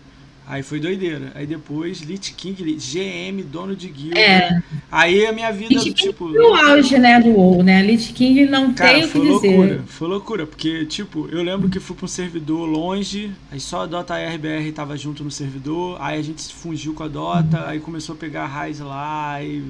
[0.45, 1.31] Aí foi doideira.
[1.35, 4.19] Aí depois Lich King, GM, dono de guilda.
[4.19, 4.61] É.
[4.91, 6.29] Aí a minha vida, Lich King tipo.
[6.29, 7.81] foi o auge, né, do WoW, né?
[7.81, 9.31] Lich King não Cara, tem o que foi dizer.
[9.31, 13.83] loucura, foi loucura, porque, tipo, eu lembro que fui pra um servidor longe, aí só
[13.83, 17.65] a Dota RBR tava junto no servidor, aí a gente se fungiu com a Dota,
[17.67, 19.63] aí começou a pegar a raiz lá, aí,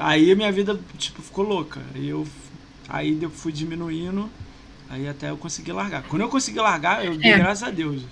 [0.00, 2.26] aí minha vida, tipo, ficou louca, aí eu,
[2.88, 4.28] aí eu fui diminuindo,
[4.90, 6.02] aí até eu consegui largar.
[6.04, 7.38] Quando eu consegui largar, eu dei É.
[7.38, 8.02] graças a Deus.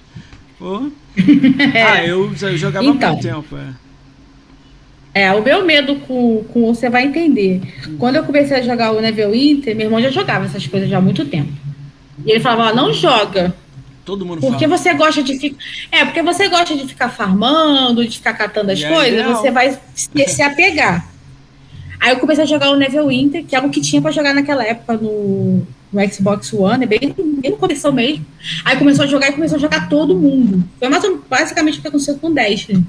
[0.61, 0.91] Ô.
[1.89, 3.13] Ah, eu, eu jogava Então.
[3.13, 3.75] muito tempo, é.
[5.13, 7.61] É, o meu medo com, com você vai entender.
[7.99, 11.01] Quando eu comecei a jogar o Neverwinter, meu irmão já jogava essas coisas já há
[11.01, 11.53] muito tempo.
[12.25, 13.55] E ele falava, ó, não joga,
[14.05, 14.79] Todo mundo porque fala.
[14.79, 15.63] você gosta de ficar.
[15.91, 19.51] É, porque você gosta de ficar farmando, de ficar catando as E é coisas, você
[19.51, 21.10] vai se, se apegar.
[22.01, 24.65] Aí eu comecei a jogar o Neverwinter, que é o que tinha pra jogar naquela
[24.65, 28.25] época no, no Xbox One, é bem, bem no começo mesmo.
[28.65, 30.65] Aí começou a jogar e começou a jogar todo mundo.
[30.79, 32.85] Foi mais ou- basicamente o que aconteceu com o Destiny.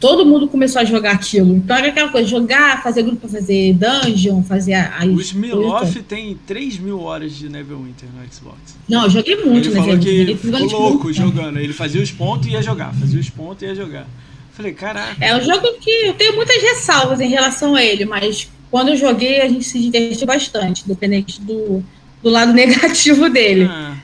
[0.00, 1.54] Todo mundo começou a jogar aquilo.
[1.56, 4.88] Então era aquela coisa, jogar, fazer grupo fazer dungeon, fazer a.
[4.98, 5.26] as O coisas.
[5.28, 8.58] Smiloff tem 3 mil horas de Neverwinter no Xbox.
[8.88, 10.04] Não, eu joguei muito, ele né, falou gente?
[10.04, 10.36] que Joguei
[10.68, 11.58] ficou louco jogando.
[11.58, 12.92] Ele fazia os pontos e ia jogar.
[12.94, 14.06] Fazia os pontos e ia jogar.
[14.54, 15.16] Falei, caraca.
[15.24, 18.96] É um jogo que eu tenho muitas ressalvas em relação a ele, mas quando eu
[18.96, 21.82] joguei a gente se divertiu bastante, dependente do,
[22.22, 23.68] do lado negativo dele.
[23.70, 23.96] Ah,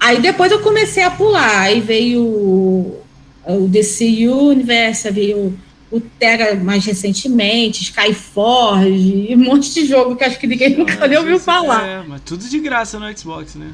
[0.00, 3.02] Aí depois eu comecei a pular, aí veio o,
[3.46, 5.58] o DC Universe, veio
[5.90, 11.08] o Terra mais recentemente, Skyforge, e um monte de jogo que acho que ninguém nunca
[11.08, 11.84] nem ouviu isso- falar.
[11.86, 13.70] É, mas tudo de graça no Xbox, né?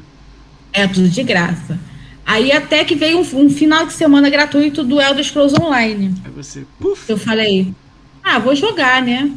[0.73, 1.79] É tudo de graça.
[2.25, 6.15] Aí até que veio um, um final de semana gratuito do Elder Scrolls Online.
[6.25, 7.71] Aí você, puf, Eu falei,
[8.23, 9.31] ah, vou jogar, né?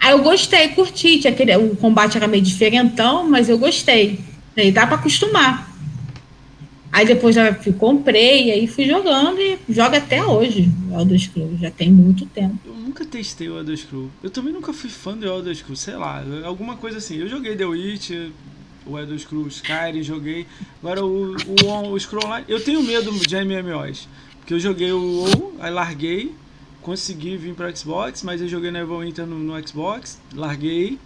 [0.00, 1.18] Aí eu gostei, curti.
[1.18, 4.20] Tinha aquele, o combate era meio diferentão, mas eu gostei.
[4.56, 5.68] Aí dá pra acostumar.
[6.92, 11.60] Aí depois já fui, comprei, aí fui jogando e joga até hoje o Elder Scrolls.
[11.60, 12.58] Já tem muito tempo.
[12.64, 14.10] eu nunca testei o Elder Scrolls.
[14.22, 17.16] Eu também nunca fui fã do Elder Scrolls, sei lá, alguma coisa assim.
[17.16, 18.10] Eu joguei The Witch,
[18.86, 20.46] o Elder Scrolls Skyrim, joguei.
[20.82, 24.08] Agora o, o, o Scroll Online, eu tenho medo de MMOs.
[24.38, 26.34] Porque eu joguei o WoW, aí larguei,
[26.82, 30.98] consegui vir para Xbox, mas eu joguei Neverwinter no, no Xbox, larguei.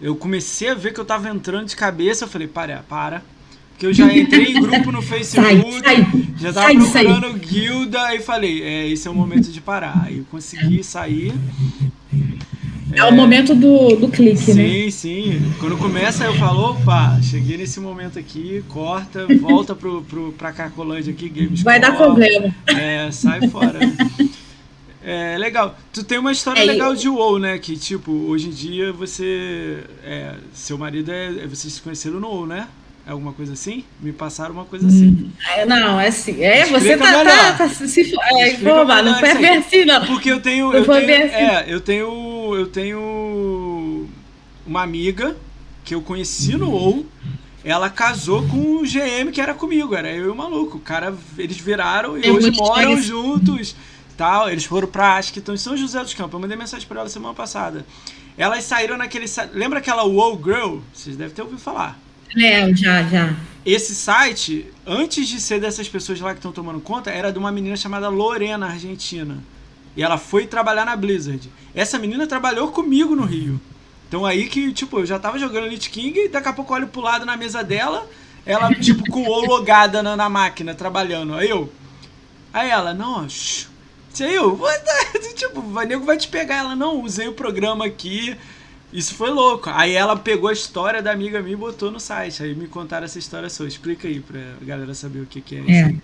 [0.00, 3.22] Eu comecei a ver que eu tava entrando de cabeça, eu falei, para, para.
[3.70, 6.06] Porque eu já entrei em grupo no Sai, Facebook, sai.
[6.36, 10.04] já tava sai procurando guilda e falei, é, esse é o momento de parar.
[10.04, 11.32] Aí eu consegui sair.
[12.92, 14.62] É, o momento do, do clique, né?
[14.64, 15.52] Sim, sim.
[15.60, 21.12] Quando começa, eu falo, opa, cheguei nesse momento aqui, corta, volta pro, pro, pra Carcolândia
[21.12, 22.54] aqui, Games Vai dar problema.
[22.66, 23.78] É, sai fora.
[25.02, 25.78] É, legal.
[25.92, 27.58] Tu tem uma história É, legal eu- de WoW, né?
[27.58, 29.82] Que, tipo, hoje em dia você...
[30.04, 31.26] É, seu marido é...
[31.44, 32.66] é- Vocês se conheceram no WoW, né?
[33.06, 33.82] É alguma coisa assim?
[33.98, 35.06] Me passaram uma coisa assim.
[35.08, 36.42] Hum, é, não, é assim.
[36.44, 40.04] É, você tá, tá, tá, se é, informado, não foi bem assim, não.
[40.04, 40.66] Porque eu tenho.
[40.66, 41.34] Não eu tenho assim.
[41.34, 42.06] É, eu tenho.
[42.54, 44.08] Eu tenho
[44.66, 45.36] uma amiga
[45.84, 47.06] que eu conheci no OU.
[47.62, 50.78] Ela casou com o GM que era comigo, era eu e o maluco.
[50.78, 53.76] O cara, eles viraram e hoje moram juntos.
[54.16, 54.50] Tal.
[54.50, 56.34] Eles foram pra, acho que estão em São José dos Campos.
[56.34, 57.84] Eu mandei mensagem pra ela semana passada.
[58.36, 59.26] Elas saíram naquele.
[59.52, 60.78] Lembra aquela WoW Girl?
[60.94, 61.98] Vocês devem ter ouvido falar.
[62.36, 63.34] É, já, já.
[63.64, 67.52] Esse site, antes de ser dessas pessoas lá que estão tomando conta, era de uma
[67.52, 69.38] menina chamada Lorena, argentina.
[69.96, 71.50] E ela foi trabalhar na Blizzard.
[71.74, 73.60] Essa menina trabalhou comigo no Rio.
[74.08, 76.78] Então aí que, tipo, eu já tava jogando Lich King e daqui a pouco eu
[76.78, 78.08] olho pro lado na mesa dela,
[78.44, 81.34] ela, tipo, com o logada na, na, máquina, trabalhando.
[81.34, 81.72] Aí eu.
[82.52, 83.68] Aí ela, não, shh,
[84.12, 84.60] sei eu,
[85.36, 86.56] tipo, o nego vai te pegar.
[86.56, 88.36] Ela, não, usei o programa aqui,
[88.92, 89.70] isso foi louco.
[89.72, 92.42] Aí ela pegou a história da amiga minha e botou no site.
[92.42, 93.68] Aí me contaram essa história sua.
[93.68, 95.62] Explica aí pra galera saber o que, que é, é.
[95.62, 96.02] isso.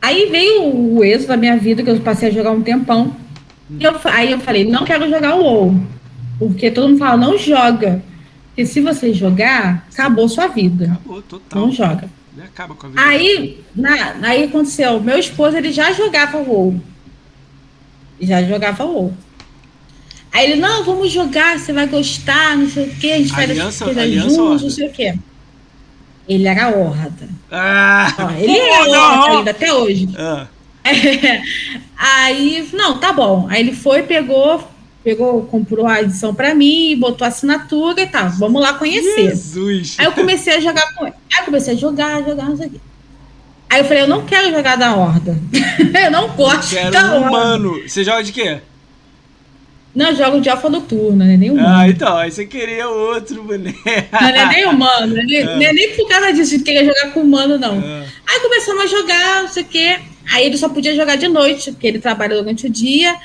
[0.00, 3.16] Aí veio o êxodo da minha vida, que eu passei a jogar um tempão.
[3.70, 3.76] Hum.
[3.80, 5.80] Eu, aí eu falei, não quero jogar o WoW.
[6.38, 8.02] Porque todo mundo fala, não joga.
[8.48, 10.92] Porque se você jogar, acabou sua vida.
[10.92, 11.60] Acabou, total.
[11.60, 12.08] Não joga.
[12.42, 13.02] acaba com a vida.
[13.02, 16.80] Aí, na, aí aconteceu, meu esposo ele já jogava WoW.
[18.20, 19.12] Já jogava WoW.
[20.32, 23.84] Aí ele, não, vamos jogar, você vai gostar, não sei o quê, a gente aliança,
[23.86, 25.14] vai aliança juntos, não sei o quê.
[26.28, 27.28] Ele era horda.
[27.50, 30.08] Ah, Ó, ele é horda ainda, até hoje.
[30.18, 30.46] Ah.
[30.84, 31.42] É,
[31.96, 33.46] aí, não, tá bom.
[33.48, 34.62] Aí ele foi, pegou,
[35.02, 38.24] pegou, comprou a edição para mim, botou a assinatura e tal.
[38.24, 39.30] Tá, vamos lá conhecer.
[39.30, 39.96] Jesus.
[39.98, 41.14] Aí eu comecei a jogar com ele.
[41.32, 42.80] Aí eu comecei a jogar, jogar, não sei o quê.
[43.70, 45.38] Aí eu falei, eu não quero jogar da horda.
[46.04, 47.28] eu não gosto eu quero da horda.
[47.28, 47.82] Humano.
[47.86, 48.60] Você joga de quê?
[49.94, 51.36] Não, eu jogo de alfa noturna, né?
[51.36, 51.68] Nem humano.
[51.68, 53.78] Ah, então, aí você queria outro boneco.
[54.12, 57.12] Não, é nem humano, não é, nem, é nem por causa disso, de querer jogar
[57.12, 57.80] com humano, não.
[57.80, 58.06] É.
[58.26, 59.98] Aí começamos a jogar, não sei o quê.
[60.32, 63.16] Aí ele só podia jogar de noite, porque ele trabalha durante o dia.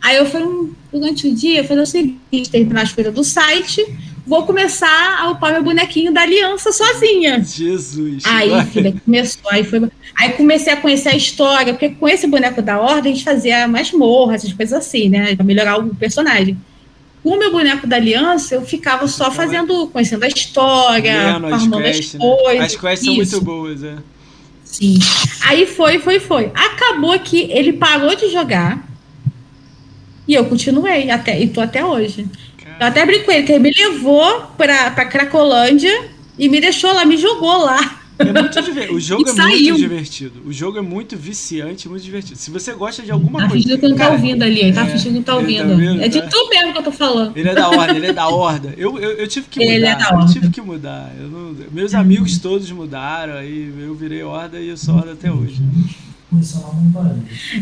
[0.00, 3.84] Aí eu falei, durante o dia, eu falei o seguinte, terminar as coisas do site,
[4.26, 7.42] vou começar a upar meu bonequinho da aliança sozinha.
[7.42, 8.24] Jesus.
[8.26, 9.88] Aí, filha, começou, aí foi.
[10.18, 13.68] Aí comecei a conhecer a história, porque com esse boneco da ordem a gente fazia
[13.68, 15.36] masmorra, essas coisas assim, né?
[15.36, 16.58] Pra melhorar o personagem.
[17.22, 21.66] Com o meu boneco da aliança, eu ficava só fazendo, conhecendo a história, Lendo as,
[21.66, 22.58] quests, as coisas.
[22.58, 22.64] Né?
[22.64, 23.96] As quests são muito boas, é.
[24.64, 24.98] Sim.
[25.42, 26.52] Aí foi, foi, foi.
[26.54, 28.86] Acabou que ele parou de jogar.
[30.28, 32.26] E eu continuei até e tô até hoje.
[32.78, 36.92] Eu até brinco com ele, que ele me levou pra, pra Cracolândia e me deixou
[36.92, 38.00] lá, me jogou lá.
[38.18, 38.86] É muito divertido.
[38.96, 39.74] O jogo é saiu.
[39.74, 40.42] muito divertido.
[40.46, 42.38] O jogo é muito viciante, muito divertido.
[42.38, 43.62] Se você gosta de alguma tá coisa.
[43.62, 45.68] Fingindo que não tá ouvindo ali, ele tá é, fingindo que não tá, tá ouvindo.
[45.68, 46.28] Tá vendo, é de tá?
[46.28, 47.36] tu mesmo que eu tô falando.
[47.36, 48.74] Ele é da horda, ele é da horda.
[48.76, 49.72] Eu, eu, eu tive que mudar.
[49.74, 50.24] Ele é da horda.
[50.24, 51.12] Eu tive que mudar.
[51.18, 55.60] Não, meus amigos todos mudaram, aí eu virei horda e eu sou horda até hoje.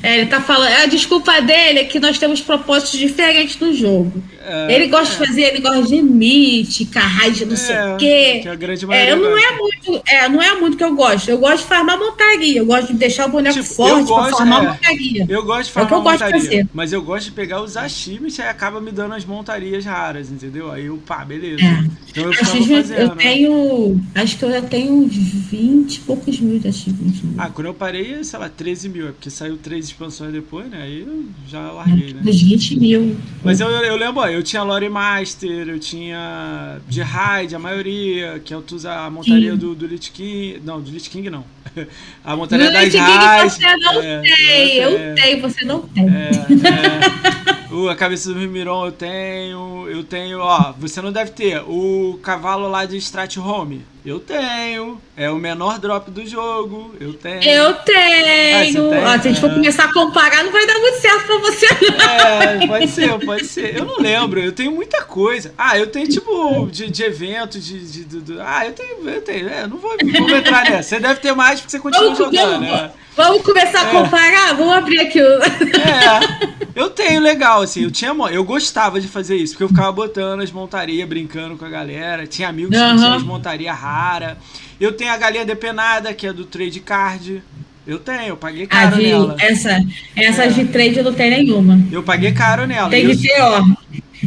[0.03, 0.73] É, ele tá falando.
[0.73, 4.23] A desculpa dele é que nós temos propósitos diferentes no jogo.
[4.47, 5.19] É, ele gosta é.
[5.19, 8.41] de fazer, ele gosta de mítica, raid, não sei o quê.
[8.43, 11.31] Que a grande maioria é, não é muito, é, não é muito que eu gosto.
[11.31, 12.59] Eu gosto de farmar montaria.
[12.59, 15.27] Eu gosto de deixar o boneco tipo, forte gosto, pra farmar é, montaria.
[15.29, 16.69] Eu gosto de farmar é o que eu montaria, gosto de fazer.
[16.75, 20.31] Mas eu gosto de pegar os achievements e aí acaba me dando as montarias raras,
[20.31, 20.71] entendeu?
[20.71, 21.63] Aí eu, pá, beleza.
[21.63, 21.85] É.
[22.11, 24.01] Então eu, fazendo, eu tenho.
[24.15, 27.23] Acho que eu já tenho uns 20 e poucos mil de achievements.
[27.39, 29.09] Ah, quando eu parei, sei lá, 13 mil.
[29.09, 30.83] É porque saiu três expansões depois, né?
[30.83, 32.23] Aí eu já larguei, né?
[32.25, 33.17] Uns 20 mil.
[33.43, 38.41] Mas eu, eu lembro, ó, eu tinha Lore Master, eu tinha de Raid, a maioria,
[38.45, 40.61] que é a montaria do, do Lich King.
[40.65, 41.45] Não, do Lich King não.
[42.25, 43.55] A montaria das Raids.
[43.55, 46.05] Você não é, tem, eu é, tenho, você não tem.
[46.09, 47.55] É, é.
[47.75, 49.89] o, a cabeça do Mimiron eu tenho.
[49.89, 51.63] Eu tenho, ó, você não deve ter.
[51.67, 53.85] O cavalo lá de Strat Home.
[54.05, 55.01] Eu tenho.
[55.17, 56.95] É o menor drop do jogo.
[57.01, 57.43] Eu tenho.
[57.43, 58.93] Eu tenho.
[58.93, 59.55] Ah, Ó, se a gente for é.
[59.55, 62.05] começar a comparar, não vai dar muito certo pra você, não.
[62.05, 63.77] É, pode ser, pode ser.
[63.77, 64.41] Eu não lembro.
[64.41, 65.55] Eu tenho muita coisa.
[65.57, 69.09] Ah, eu tenho, tipo, de, de eventos, de, de, de, Ah, eu tenho.
[69.09, 69.49] Eu tenho.
[69.49, 70.91] É, não vou, vou entrar nessa.
[70.91, 72.91] Você deve ter mais porque você continua jogando, né?
[73.17, 73.93] Vamos começar a é.
[73.93, 74.55] comparar?
[74.55, 75.43] Vamos abrir aqui o.
[75.43, 76.55] É.
[76.75, 77.85] Eu tenho legal, assim.
[77.85, 81.65] Eu, tinha, eu gostava de fazer isso, porque eu ficava botando as montarias, brincando com
[81.65, 82.27] a galera.
[82.27, 82.91] Tinha amigos uhum.
[82.91, 84.37] que tinham as montarias rara.
[84.81, 87.43] Eu tenho a galinha depenada, que é do trade card.
[87.87, 89.37] Eu tenho, eu paguei caro de, nela.
[89.39, 89.79] Essa,
[90.17, 90.49] essa é.
[90.49, 91.79] de trade eu não tenho nenhuma.
[91.93, 92.91] Eu paguei caro nela.
[92.91, 93.63] Tem que ter, ó.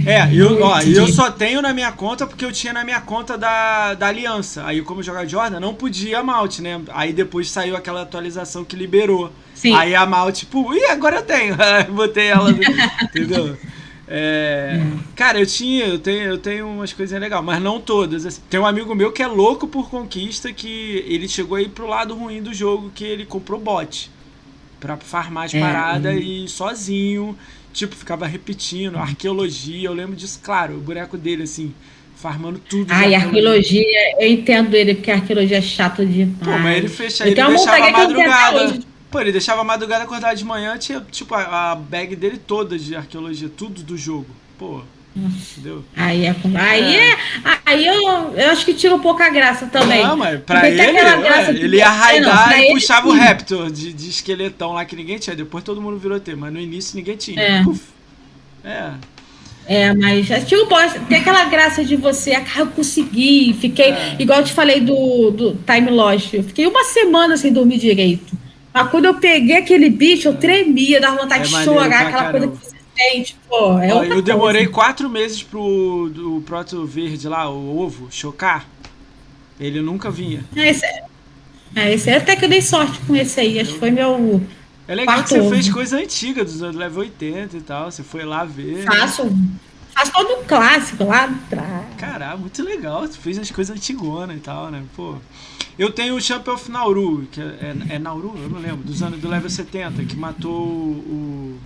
[0.07, 3.37] É, eu, ó, eu só tenho na minha conta porque eu tinha na minha conta
[3.37, 4.65] da, da Aliança.
[4.65, 6.81] Aí, como jogar Jordan, não podia malte, né?
[6.93, 9.31] Aí depois saiu aquela atualização que liberou.
[9.53, 9.73] Sim.
[9.75, 11.55] Aí a malte, tipo, ih, agora eu tenho.
[11.91, 12.49] Botei ela,
[13.03, 13.57] entendeu?
[14.07, 14.79] É,
[15.15, 18.25] cara, eu tinha, eu tenho, eu tenho umas coisinhas legais, mas não todas.
[18.25, 18.41] assim.
[18.49, 22.15] Tem um amigo meu que é louco por conquista, que ele chegou aí pro lado
[22.15, 24.09] ruim do jogo, que ele comprou bot
[24.79, 26.19] pra farmar as É, paradas hum.
[26.19, 27.37] e sozinho,
[27.77, 31.73] tipo, ficava repetindo, arqueologia, eu lembro disso, claro, o boneco dele, assim,
[32.15, 32.91] farmando tudo.
[32.91, 36.37] Ai, arqueologia, eu entendo ele, porque a arqueologia é chata demais.
[36.39, 38.79] Pô, mas ele fecha, Eu ele deixava a madrugada.
[39.11, 42.77] Pô, ele deixava a madrugada acordar de manhã, tinha, tipo, a, a bag dele toda
[42.77, 44.27] de arqueologia, tudo do jogo.
[44.57, 44.81] Pô,
[45.95, 47.17] Aí, é, aí, é,
[47.65, 50.03] aí eu, eu acho que tira um pouco a graça também.
[50.03, 53.07] Não, mas pra Porque ele, ué, de- ele ia É, raidar pra e ele, puxava
[53.07, 53.11] o.
[53.11, 55.35] Raptor de, de esqueletão lá que ninguém tinha.
[55.35, 57.41] Depois todo mundo virou ter, mas no início ninguém tinha.
[57.41, 57.63] É.
[57.63, 57.81] Puf.
[58.63, 58.91] É.
[59.69, 60.65] É, mas é tipo,
[61.09, 64.15] tem aquela graça de você, ah, eu consegui, fiquei, É.
[64.17, 68.37] igual eu te falei do, do Time Lost, eu fiquei uma semana sem dormir direito.
[68.73, 72.47] Mas quando eu peguei aquele bicho, eu tremia, dava vontade É de chorar, aquela coisa
[72.47, 72.57] caramba.
[72.61, 72.66] que
[73.47, 74.73] pô, é Ó, eu demorei coisa.
[74.73, 78.67] quatro meses pro do proto verde lá, o ovo, chocar.
[79.59, 80.43] Ele nunca vinha.
[80.55, 80.85] É, esse,
[81.75, 84.41] é, esse até que eu dei sorte com esse aí, acho que foi meu
[84.87, 85.49] É legal que você ovo.
[85.49, 87.91] fez coisa antiga, dos anos level 80 e tal.
[87.91, 88.83] Você foi lá ver.
[88.83, 89.29] faço,
[89.93, 91.85] faço todo um clássico lá atrás.
[91.97, 93.01] Caralho, muito legal.
[93.01, 94.83] Você fez as coisas antigonas e tal, né?
[94.95, 95.15] Pô.
[95.77, 97.43] Eu tenho o Champion of Nauru, que é,
[97.89, 98.33] é, é Nauru?
[98.35, 101.59] Eu não lembro, dos anos do level 70, que matou o.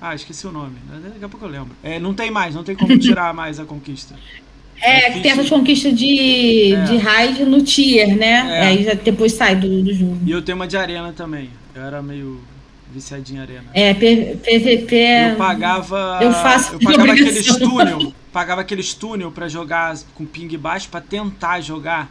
[0.00, 0.76] Ah, esqueci o nome.
[1.12, 1.70] Daqui a pouco eu lembro.
[1.82, 4.14] É, não tem mais, não tem como tirar mais a conquista.
[4.82, 6.84] É, É que tem essas conquistas de, É.
[6.84, 8.46] de raid no tier, né?
[8.50, 8.66] É.
[8.66, 10.18] Aí já depois sai do, do jogo.
[10.24, 11.50] E eu tenho uma de arena também.
[11.74, 12.40] Eu era meio
[12.90, 13.64] viciadinho em arena.
[13.74, 14.96] É, PVP.
[15.32, 16.18] Eu pagava.
[16.22, 18.14] Eu faço Eu pagava aqueles túnel.
[18.32, 22.10] Pagava aqueles túnel pra jogar com ping baixo pra tentar jogar.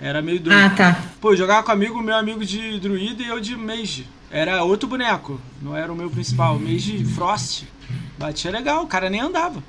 [0.00, 0.56] Era meio doido.
[0.56, 1.02] Ah, tá.
[1.20, 4.06] Pô, eu jogava com amigo, meu amigo de druida e eu de mage.
[4.32, 6.58] Era outro boneco, não era o meu principal.
[6.58, 7.64] Mage Frost.
[8.18, 9.62] Batia legal, o cara nem andava.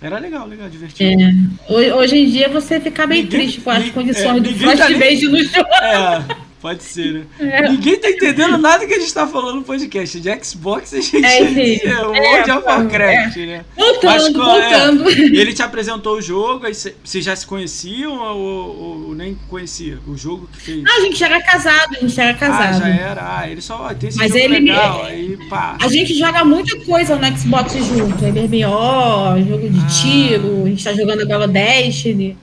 [0.00, 1.22] Era legal, legal, divertido.
[1.22, 1.30] É.
[1.70, 4.50] Ho- Hoje em dia você fica bem Ninguém- triste com as ninguém- condições é, do
[4.50, 5.68] ninguém Frost tá Base no jogo.
[5.82, 6.24] É,
[6.60, 7.22] pode ser, né?
[7.38, 7.68] É.
[7.68, 10.20] Ninguém tá entendendo nada que a gente tá falando no podcast.
[10.20, 11.60] De Xbox a gente É, sim.
[11.60, 13.64] é É, monte de pô, Warcraft, né?
[13.76, 14.70] Voltando, qual é?
[14.70, 15.10] voltando.
[15.10, 19.36] E ele te apresentou o jogo, aí vocês já se conheciam ou, ou- ou nem
[19.48, 19.98] conhecia?
[20.06, 20.84] O jogo que fez?
[20.86, 22.78] Ah, a gente já era casado, a gente já era Ah, casado.
[22.80, 23.38] já era.
[23.38, 25.76] Ah, ele só ó, tem esse Mas jogo ele- legal, aí pá.
[25.80, 28.24] A gente joga muita coisa no Xbox junto.
[28.24, 29.86] É MMO, jogo de Ah.
[29.86, 32.36] tiro, a gente tá jogando agora Destiny.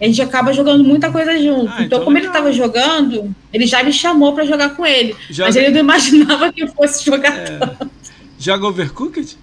[0.00, 1.68] A gente acaba jogando muita coisa junto.
[1.68, 2.34] Ah, então, então como ele legal.
[2.42, 5.14] tava jogando, ele já me chamou pra jogar com ele.
[5.28, 7.44] Joga- Mas ele não imaginava que eu fosse jogar É.
[7.58, 7.90] tanto.
[8.38, 9.36] Joga Overcooked?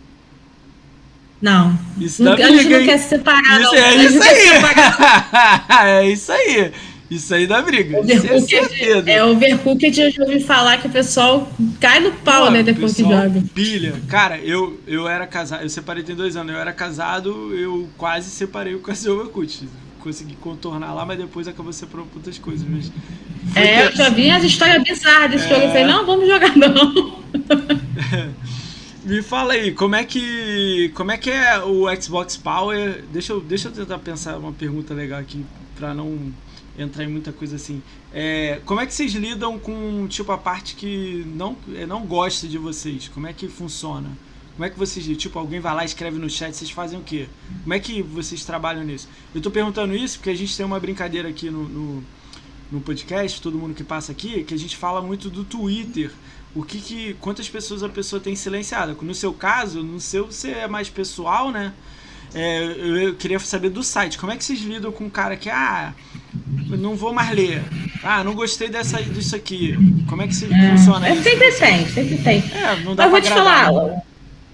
[1.41, 1.77] Não.
[1.99, 2.87] Isso Não, dá a gente briga, não hein?
[2.87, 3.79] quer se separar, Isso, não.
[3.79, 5.67] é isso não se separar.
[5.69, 5.89] aí!
[6.07, 6.71] é isso aí!
[7.11, 7.99] Isso aí dá briga.
[7.99, 9.11] Isso é Overcooked, certeza.
[9.11, 11.47] é, Overcooked eu já ouvi falar que o pessoal
[11.79, 13.43] cai no pau, Pô, né, depois que joga.
[13.53, 13.93] Pilha.
[14.07, 16.51] Cara, eu, eu era casado, eu separei tem dois anos.
[16.51, 19.69] Eu era casado, eu quase separei o Cassie Overcooked.
[20.05, 22.63] Consegui contornar lá, mas depois acabou separando por outras coisas.
[22.69, 22.91] Mas
[23.55, 23.97] É, eu tenso.
[23.97, 25.49] já vi as histórias bizarras desse É.
[25.49, 25.61] jogo.
[25.63, 27.19] Eu falei, não, vamos jogar não.
[29.03, 33.03] Me fala aí, como é que como é que é o Xbox Power?
[33.11, 35.43] Deixa eu, deixa eu tentar pensar uma pergunta legal aqui
[35.75, 36.31] pra não
[36.77, 37.81] entrar em muita coisa assim.
[38.13, 42.47] É, como é que vocês lidam com tipo a parte que não é, não gosta
[42.47, 43.07] de vocês?
[43.07, 44.09] Como é que funciona?
[44.55, 47.01] Como é que vocês, tipo, alguém vai lá e escreve no chat, vocês fazem o
[47.01, 47.27] quê?
[47.63, 49.07] Como é que vocês trabalham nisso?
[49.33, 52.03] Eu tô perguntando isso porque a gente tem uma brincadeira aqui no, no,
[52.71, 56.09] no podcast, todo mundo que passa aqui, que a gente fala muito do Twitter.
[56.55, 57.13] O que que.
[57.19, 58.95] Quantas pessoas a pessoa tem silenciada?
[59.01, 61.73] No seu caso, no seu você é mais pessoal, né?
[62.33, 64.17] É, eu, eu queria saber do site.
[64.17, 65.93] Como é que vocês lidam com um cara que, ah,
[66.69, 67.61] não vou mais ler.
[68.01, 69.75] Ah, não gostei dessa, disso aqui.
[70.07, 71.23] Como é que se, funciona É, isso?
[71.23, 72.39] sempre tem, sempre tem.
[72.53, 73.65] É, não dá Mas vou pra te agradar.
[73.65, 74.01] falar,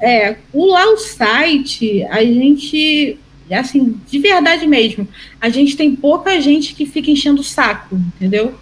[0.01, 3.17] é, o lá o site, a gente,
[3.51, 5.07] assim, de verdade mesmo,
[5.39, 8.55] a gente tem pouca gente que fica enchendo o saco, entendeu?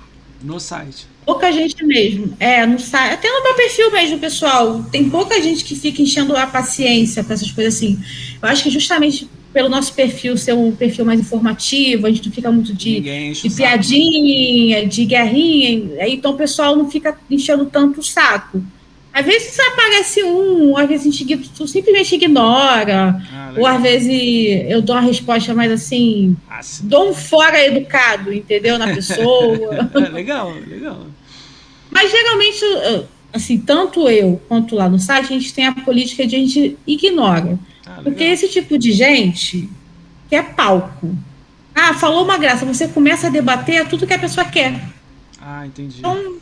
[0.43, 1.07] No site.
[1.25, 2.35] Pouca gente mesmo.
[2.39, 6.35] É, no site, até no meu perfil mesmo, pessoal, tem pouca gente que fica enchendo
[6.35, 7.97] a paciência para essas coisas assim.
[8.41, 12.33] Eu acho que justamente pelo nosso perfil ser um perfil mais informativo, a gente não
[12.33, 12.99] fica muito de
[13.31, 18.61] de piadinha, de guerrinha, então o pessoal não fica enchendo tanto o saco.
[19.14, 24.12] Às vezes aparece um, às vezes a tu simplesmente ignora, Ah, ou às vezes
[24.70, 28.78] eu dou uma resposta mais assim, Ah, dou um fora educado, entendeu?
[28.78, 29.89] Na pessoa.
[29.95, 31.07] é, legal, legal.
[31.89, 32.62] Mas geralmente,
[33.34, 36.78] assim, tanto eu quanto lá no site, a gente tem a política de a gente
[36.86, 37.57] ignora.
[37.86, 39.68] Ah, Porque esse tipo de gente
[40.30, 41.16] quer palco.
[41.74, 44.80] Ah, falou uma graça, você começa a debater tudo que a pessoa quer.
[45.41, 45.99] Ah, entendi.
[45.99, 46.38] Então,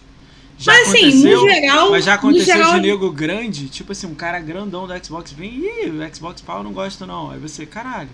[0.57, 1.91] Já mas assim, no geral.
[1.91, 5.51] Mas já aconteceu geral, de nego grande, tipo assim, um cara grandão do Xbox vem,
[5.51, 7.31] ih, o Xbox Power não gosto não.
[7.31, 8.09] Aí você, caralho.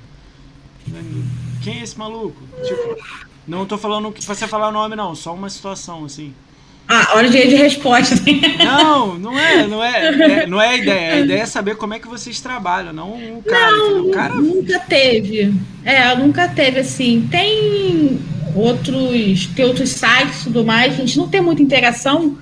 [1.64, 2.42] Quem é esse maluco?
[2.64, 2.98] Tipo,
[3.48, 6.34] não tô falando que pra você falar o nome, não, só uma situação, assim.
[6.88, 8.16] Ah, hora de, de resposta.
[8.58, 11.14] Não, não é, não é, é, não é a ideia.
[11.14, 13.72] A ideia é saber como é que vocês trabalham, não o cara.
[13.72, 14.36] Não, o cara...
[14.36, 15.54] nunca teve.
[15.86, 17.26] É, nunca teve assim.
[17.32, 18.20] Tem
[18.56, 20.94] outros, tem outros sites e tudo mais.
[20.94, 22.38] A gente não tem muita interação,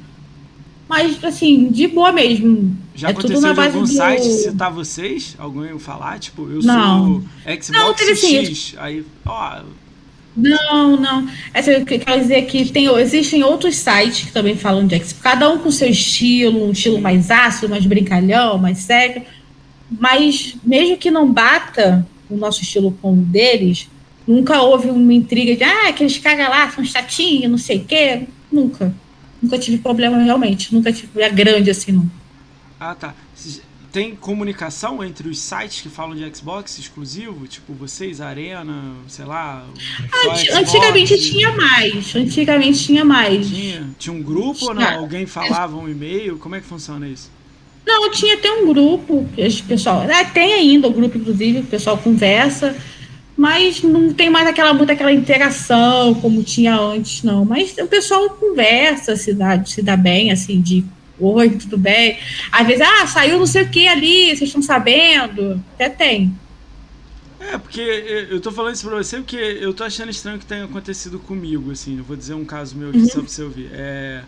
[0.87, 2.75] mas assim, de boa mesmo.
[2.93, 3.93] Já é aconteceu tudo na de base algum do...
[3.93, 5.35] site citar vocês?
[5.37, 6.19] Alguém falar?
[6.19, 7.05] Tipo, eu Não.
[7.05, 8.45] sou Xbox Não, teve sim.
[8.45, 8.75] X.
[8.77, 9.61] Aí, ó,
[10.35, 11.27] Não, não.
[11.53, 15.49] Essa, eu quero dizer que tem, existem outros sites que também falam de Xbox, cada
[15.49, 19.23] um com seu estilo, um estilo mais ácido, mais brincalhão, mais sério.
[19.89, 23.89] Mas mesmo que não bata o nosso estilo com o deles,
[24.31, 28.27] nunca houve uma intriga de ah, aqueles caras lá são chatinhos, não sei o quê.
[28.51, 28.93] Nunca.
[29.41, 30.73] Nunca tive problema realmente.
[30.73, 32.09] Nunca tive a grande assim, não.
[32.79, 33.13] Ah, tá.
[33.91, 37.45] Tem comunicação entre os sites que falam de Xbox exclusivo?
[37.45, 39.65] Tipo, vocês, Arena, sei lá.
[40.53, 42.15] Antigamente tinha mais.
[42.15, 43.47] Antigamente tinha mais.
[43.47, 43.89] Tinha?
[43.99, 44.81] Tinha um grupo ou não?
[44.81, 44.97] Tinha.
[44.97, 46.37] Alguém falava um e-mail?
[46.37, 47.29] Como é que funciona isso?
[47.85, 49.27] Não, tinha até um grupo,
[49.67, 50.03] pessoal.
[50.03, 52.75] É, tem ainda o grupo, inclusive, o pessoal conversa,
[53.41, 57.43] mas não tem mais aquela muita aquela interação como tinha antes, não.
[57.43, 60.85] Mas o pessoal conversa, se dá, se dá bem, assim, de
[61.19, 62.17] oi, tudo bem.
[62.51, 65.59] Às vezes, ah, saiu não sei o que ali, vocês estão sabendo?
[65.73, 66.31] Até tem.
[67.39, 67.81] É, porque
[68.29, 71.71] eu tô falando isso pra você porque eu tô achando estranho que tenha acontecido comigo,
[71.71, 71.97] assim.
[71.97, 73.05] Eu vou dizer um caso meu aqui Uhum.
[73.07, 73.69] só pra você ouvir.
[73.73, 74.21] É,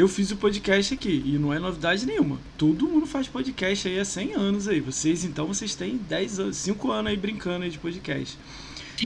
[0.00, 2.38] eu fiz o podcast aqui e não é novidade nenhuma.
[2.58, 4.80] Todo mundo faz podcast aí há 100 anos aí.
[4.80, 8.36] Vocês, então, vocês têm 10 anos, 5 anos aí brincando aí de podcast.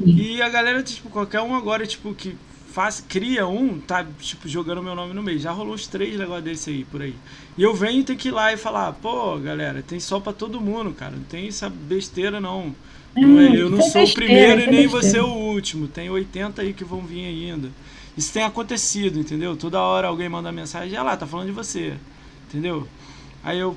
[0.04, 2.34] E a galera, tipo, qualquer um agora, tipo, que
[2.72, 5.38] faz, cria um, tá, tipo, jogando meu nome no meio.
[5.38, 7.14] Já rolou uns três negócios desse aí, por aí.
[7.56, 10.32] E eu venho e tenho que ir lá e falar, pô, galera, tem sol pra
[10.32, 11.12] todo mundo, cara.
[11.14, 12.74] Não tem essa besteira, não.
[13.16, 15.08] Não é- eu não Hum, isso sou é o primeiro besteira, e é nem besteira.
[15.08, 15.86] você o último.
[15.86, 17.70] Tem 80 aí que vão vir ainda.
[18.16, 19.56] Isso tem acontecido, entendeu?
[19.56, 21.94] Toda hora alguém manda mensagem, ah lá, tá falando de você.
[22.48, 22.86] Entendeu?
[23.42, 23.76] Aí eu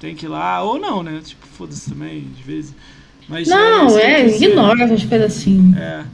[0.00, 1.20] tenho que ir lá, ou não, né?
[1.24, 2.74] Tipo, foda-se também, de vez.
[3.28, 4.50] Mas Não, é, quis dizer.
[4.50, 5.74] ignora essas coisas assim.
[5.76, 6.04] É.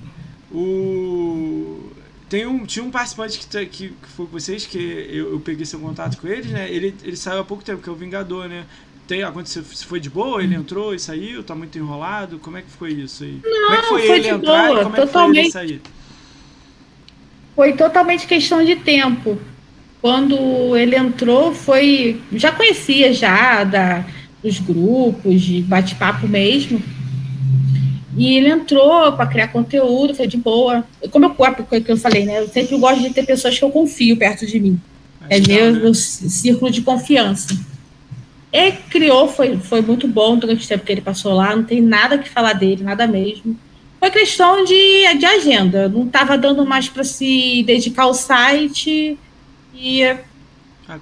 [0.52, 1.90] O.
[2.28, 5.40] Tem um, tinha um participante que, tá- que, que foi com vocês, que eu, eu
[5.40, 6.70] peguei seu contato com eles, né?
[6.70, 8.64] Ele, ele saiu há pouco tempo, que é o Vingador, né?
[9.08, 12.62] Tem, aconteceu, se foi de boa, ele entrou e saiu, tá muito enrolado, como é
[12.62, 13.40] que foi isso aí?
[13.42, 15.50] como é que foi, foi ele de entrar boa, e como é que foi ele
[15.50, 15.50] totalmente.
[15.50, 15.82] sair?
[17.60, 19.38] Foi totalmente questão de tempo.
[20.00, 22.18] Quando ele entrou, foi.
[22.32, 24.02] Já conhecia já da,
[24.42, 26.82] dos grupos, de bate-papo mesmo.
[28.16, 30.86] E ele entrou para criar conteúdo, foi de boa.
[31.10, 32.40] Como eu, como eu falei, né?
[32.40, 34.80] Eu sempre gosto de ter pessoas que eu confio perto de mim.
[35.28, 35.80] É que meu, não, né?
[35.80, 37.54] meu círculo de confiança.
[38.50, 41.82] Ele criou, foi, foi muito bom durante o tempo que ele passou lá, não tem
[41.82, 43.54] nada que falar dele, nada mesmo.
[44.00, 49.18] Foi questão de, de agenda, não estava dando mais para se dedicar ao site
[49.74, 50.24] e ia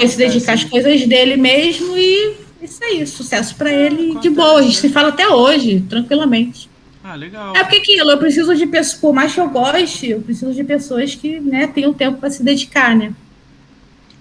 [0.04, 0.70] se dedicar às Acontece, né?
[0.70, 4.58] coisas dele mesmo e isso aí, sucesso para ele de acontece, boa.
[4.58, 4.80] A gente né?
[4.80, 6.68] se fala até hoje, tranquilamente.
[7.04, 7.56] Ah, legal.
[7.56, 10.64] É porque aquilo, eu preciso de pessoas, por mais que eu goste, eu preciso de
[10.64, 13.14] pessoas que né, tenham tempo para se dedicar, né?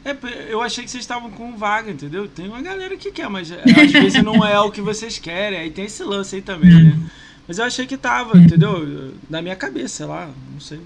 [0.06, 0.16] É,
[0.50, 2.28] eu achei que vocês estavam com vaga, entendeu?
[2.30, 5.60] Tem uma galera que quer, mas é, às vezes não é o que vocês querem.
[5.60, 6.98] Aí tem esse lance aí também, né?
[7.48, 9.14] Mas eu achei que tava, entendeu?
[9.30, 10.80] Na minha cabeça, sei lá, não sei.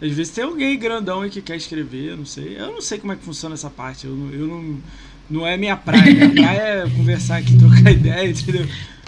[0.00, 2.56] Às vezes tem alguém grandão aí que quer escrever, não sei.
[2.58, 4.06] Eu não sei como é que funciona essa parte.
[4.06, 4.76] Eu, não- eu não.
[5.28, 6.02] Não é minha praia.
[6.12, 8.66] Minha praia é conversar aqui, trocar ideia, entendeu?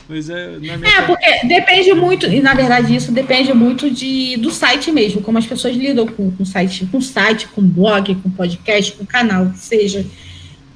[0.08, 4.36] Mas é na minha É, porque depende muito, e na verdade isso depende muito de,
[4.36, 8.28] do site mesmo, como as pessoas lidam com, com site, com site, com blog, com
[8.30, 10.04] podcast, com canal, que seja.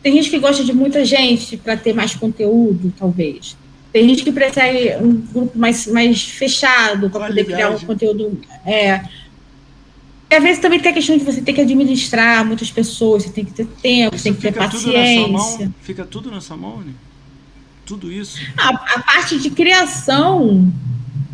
[0.03, 3.57] Tem gente que gosta de muita gente para ter mais conteúdo, talvez.
[3.97, 8.39] Tem gente que prefere um grupo mais, mais fechado para poder criar um conteúdo.
[8.63, 9.01] É.
[10.29, 13.31] E às vezes também tem a questão de você ter que administrar muitas pessoas, você
[13.31, 15.33] tem que ter tempo, Isso tem que ter fica tudo na sua mão?
[15.33, 15.75] paciência.
[15.81, 16.93] Fica tudo na sua mão, né?
[17.87, 18.39] Tudo isso.
[18.59, 20.71] A, a parte de criação,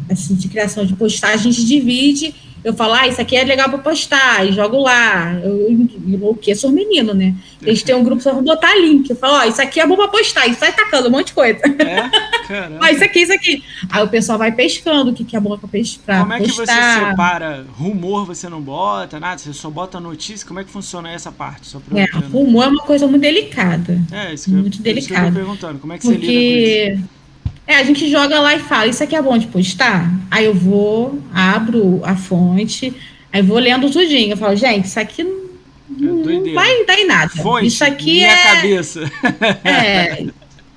[0.08, 2.32] assim, de criação de postar, a gente divide.
[2.64, 5.34] Eu falo, ah, isso aqui é legal para postar, e jogo lá.
[5.34, 7.34] Eu enlouqueço os meninos, né?
[7.60, 9.10] Eles têm um grupo só pra botar link.
[9.10, 11.32] Eu falo, ó, isso aqui é bom para postar, e sai tacando um monte de
[11.32, 11.58] coisa.
[11.58, 12.32] É?
[12.80, 13.64] Ó, isso aqui, isso aqui.
[13.88, 16.20] Aí o pessoal vai pescando o que, que é bom para pescar.
[16.20, 17.10] Como é que você postar.
[17.10, 17.66] separa?
[17.72, 19.38] Rumor você não bota, nada?
[19.38, 20.46] Você só bota notícia?
[20.46, 21.66] Como é que funciona essa parte?
[21.66, 23.98] Só pra É, rumor é uma coisa muito delicada.
[24.10, 25.78] É, isso que, eu, muito isso que eu tô perguntando.
[25.78, 27.21] Como é que você lida com isso?
[27.66, 30.10] É, a gente joga lá e fala, isso aqui é bom de postar?
[30.30, 32.92] Aí eu vou, abro a fonte,
[33.32, 34.32] aí vou lendo tudinho.
[34.32, 37.30] Eu falo, gente, isso aqui não, não vai dar em nada.
[37.30, 38.54] Fonte, isso aqui minha é.
[38.54, 39.00] cabeça.
[39.64, 40.26] É.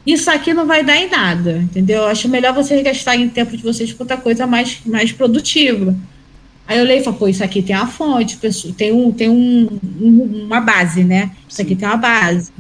[0.06, 2.04] Isso aqui não vai dar em nada, entendeu?
[2.04, 5.96] Eu acho melhor vocês gastarem tempo de vocês com outra coisa mais, mais produtiva.
[6.68, 8.38] Aí eu leio e falo, pô, isso aqui tem uma fonte,
[8.78, 9.80] tem, um, tem um,
[10.46, 11.32] uma base, né?
[11.50, 12.52] Isso aqui tem uma base.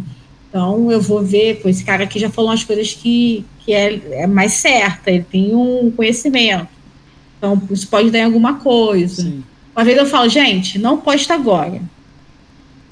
[0.56, 3.99] Então eu vou ver, pô, esse cara aqui já falou umas coisas que, que é,
[4.22, 6.70] é mais certa, ele tem um conhecimento.
[7.38, 9.24] Então isso pode dar em alguma coisa.
[9.24, 9.43] Sim.
[9.76, 11.82] Uma vez eu falo, gente, não posta agora.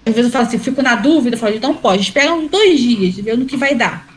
[0.06, 2.78] Às vezes eu falo assim, fico na dúvida, eu falo, não pode, espera uns dois
[2.82, 4.10] dias, ver no que vai dar.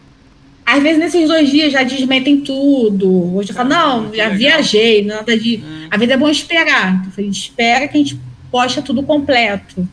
[0.66, 3.36] Às vezes, nesses dois dias, já desmentem tudo.
[3.36, 5.59] Hoje eu falo, não, já viajei, nada de.
[5.59, 5.86] Hum.
[5.88, 7.05] A vida é bom esperar.
[7.07, 8.18] Eu falei, espera que a gente
[8.51, 9.88] posta tudo completo.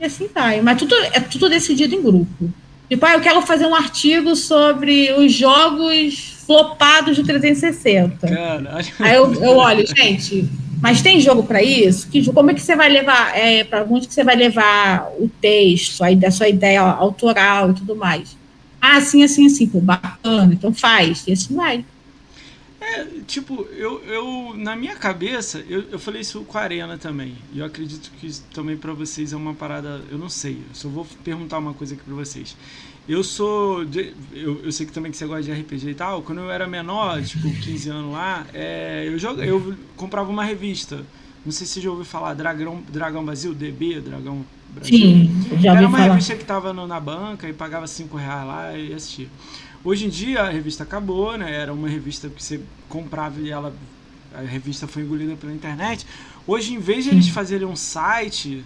[0.00, 0.60] E assim vai.
[0.60, 2.52] Mas tudo, é tudo decidido em grupo.
[2.88, 8.26] Tipo, ah, eu quero fazer um artigo sobre os jogos flopados do 360.
[8.26, 8.86] Caralho.
[8.98, 10.48] Aí eu, eu olho, gente,
[10.80, 12.08] mas tem jogo para isso?
[12.08, 15.28] Que, como é que você vai levar, é, para onde que você vai levar o
[15.40, 18.36] texto, aí da sua ideia autoral e tudo mais?
[18.80, 21.84] Ah, assim, assim, assim, pô, bacana, então faz, e assim vai.
[22.98, 27.36] É, tipo, eu, eu na minha cabeça, eu, eu falei isso com a Arena também.
[27.52, 30.88] E eu acredito que também para vocês é uma parada, eu não sei, eu só
[30.88, 32.56] vou perguntar uma coisa aqui para vocês.
[33.08, 33.84] Eu sou.
[33.86, 36.20] De, eu, eu sei que também que você gosta de RPG e tal.
[36.22, 41.06] Quando eu era menor, tipo, 15 anos lá, é, eu, joga, eu comprava uma revista.
[41.44, 44.44] Não sei se você já ouviu falar, Dragão, Dragão Brasil, DB, Dragão
[44.74, 44.98] Brasil.
[44.98, 46.10] Sim, já ouvi Era uma falar.
[46.10, 49.28] revista que tava no, na banca e pagava 5 reais lá e assistia.
[49.84, 51.54] Hoje em dia a revista acabou, né?
[51.54, 53.74] Era uma revista que você comprava e ela
[54.34, 56.06] a revista foi engolida pela internet.
[56.46, 58.64] Hoje, em vez de eles fazerem um site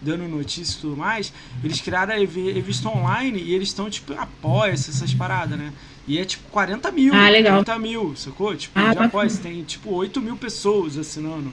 [0.00, 4.72] dando notícias e tudo mais, eles criaram a revista online e eles estão, tipo, apoia
[4.72, 5.72] essas paradas, né?
[6.06, 7.14] E é tipo 40 mil.
[7.14, 7.64] Ah, legal.
[7.64, 8.54] 40 mil, sacou?
[8.54, 11.50] Tipo, ah, já tem tipo 8 mil pessoas assinando.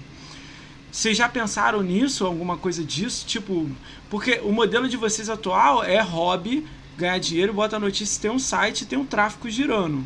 [0.91, 3.25] Vocês já pensaram nisso, alguma coisa disso?
[3.25, 3.69] Tipo,
[4.09, 6.67] porque o modelo de vocês atual é hobby,
[7.01, 10.05] ganhar dinheiro, bota a notícia, tem um site, tem um tráfego girando.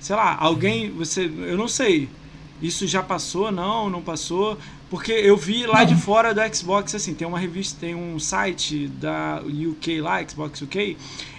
[0.00, 2.08] Sei lá, alguém, você, eu não sei.
[2.62, 3.50] Isso já passou?
[3.50, 4.58] Não, não passou.
[4.90, 8.88] Porque eu vi lá de fora do Xbox, assim, tem uma revista, tem um site
[8.88, 10.96] da UK lá, Xbox UK.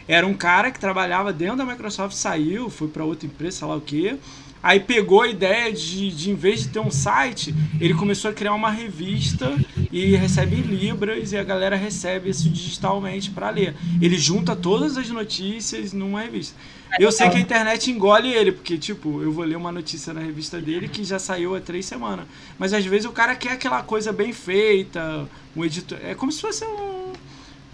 [0.07, 3.75] Era um cara que trabalhava dentro da Microsoft, saiu, foi para outra empresa, sei lá
[3.75, 4.19] o que
[4.61, 8.33] Aí pegou a ideia de, de, em vez de ter um site, ele começou a
[8.33, 9.57] criar uma revista
[9.91, 13.75] e recebe em Libras e a galera recebe isso digitalmente para ler.
[14.01, 16.55] Ele junta todas as notícias numa revista.
[16.99, 20.21] Eu sei que a internet engole ele, porque, tipo, eu vou ler uma notícia na
[20.21, 22.25] revista dele que já saiu há três semanas.
[22.57, 25.99] Mas às vezes o cara quer aquela coisa bem feita, um editor.
[26.03, 27.13] É como se fosse um,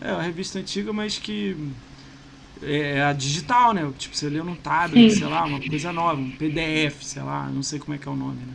[0.02, 1.56] é, uma revista antiga, mas que
[2.66, 3.90] é, é a digital, né?
[3.98, 5.20] Tipo, você lê num tablet, Sim.
[5.20, 8.12] sei lá, uma coisa nova, um PDF, sei lá, não sei como é que é
[8.12, 8.54] o nome, né?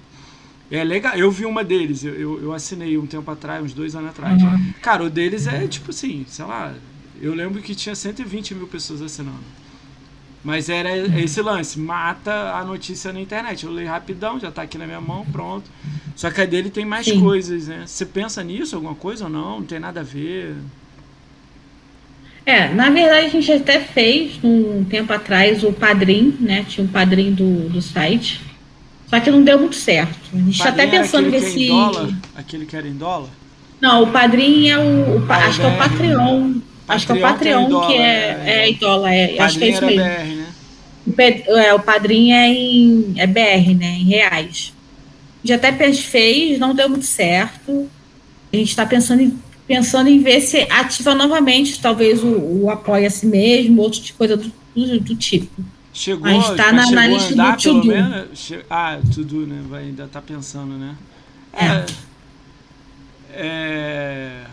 [0.70, 3.96] É legal, eu vi uma deles, eu, eu, eu assinei um tempo atrás, uns dois
[3.96, 4.40] anos atrás.
[4.40, 4.72] Uhum.
[4.80, 6.72] Cara, o deles é tipo assim, sei lá,
[7.20, 9.60] eu lembro que tinha 120 mil pessoas assinando.
[10.42, 13.64] Mas era esse lance, mata a notícia na internet.
[13.64, 15.70] Eu leio rapidão, já tá aqui na minha mão, pronto.
[16.16, 17.20] Só que a dele tem mais Sim.
[17.20, 17.84] coisas, né?
[17.86, 19.60] Você pensa nisso, alguma coisa ou não?
[19.60, 20.56] Não tem nada a ver?
[22.44, 26.64] É, na verdade a gente até fez um tempo atrás o padrinho, né?
[26.68, 28.40] Tinha um padrinho do, do site.
[29.08, 30.18] Só que não deu muito certo.
[30.32, 31.54] A gente está até pensando nesse.
[31.54, 33.28] Que dólar, aquele que era em dólar?
[33.80, 35.18] Não, o padrinho é o.
[35.18, 36.54] o ah, acho que é o Patreon.
[36.86, 39.12] Acho que é o Patreon que, é, é, é, em dólar.
[39.12, 40.02] É, acho que é isso mesmo.
[40.02, 40.46] BR, né?
[41.48, 43.90] O, é, o padrinho é em é BR, né?
[43.90, 44.72] Em reais.
[45.42, 47.88] Já até fez, não deu muito certo.
[48.52, 49.38] A gente está pensando em
[49.70, 54.12] pensando em ver se ativa novamente, talvez o, o apoia a si mesmo, outro de
[54.12, 55.64] coisa do, do, do tipo.
[55.92, 57.92] Chegou, a gente está na, na lista do To Do.
[58.68, 59.62] Ah, To Do, né?
[59.68, 60.96] Vai ainda tá pensando, né?
[61.52, 61.66] É.
[61.66, 61.86] é.
[63.32, 64.46] é...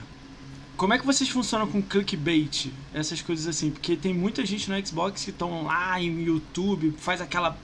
[0.75, 2.67] Como é que vocês funcionam com clickbait?
[2.93, 3.71] Essas coisas assim?
[3.71, 7.57] Porque tem muita gente no Xbox que estão lá em YouTube, faz aquela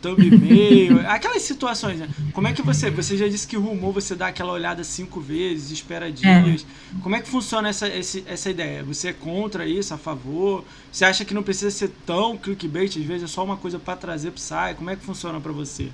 [0.00, 2.08] thumb e-mail, aquelas situações, né?
[2.32, 5.20] Como é que você, você já disse que o rumor você dá aquela olhada cinco
[5.20, 6.66] vezes, espera dias.
[6.66, 7.00] É.
[7.02, 8.82] Como é que funciona essa, essa, essa ideia?
[8.84, 10.64] Você é contra isso, a favor?
[10.90, 13.96] Você acha que não precisa ser tão clickbait, às vezes é só uma coisa para
[13.96, 14.76] trazer pro site?
[14.76, 15.88] Como é que funciona para você?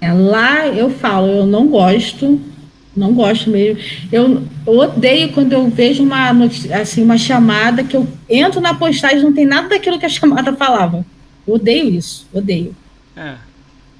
[0.00, 2.40] É, lá eu falo, eu não gosto,
[2.94, 3.80] não gosto mesmo.
[4.10, 6.30] Eu, eu odeio quando eu vejo uma,
[6.80, 10.10] assim, uma chamada que eu entro na postagem e não tem nada daquilo que a
[10.10, 11.06] chamada falava.
[11.46, 12.74] Eu odeio isso, odeio.
[13.16, 13.34] É.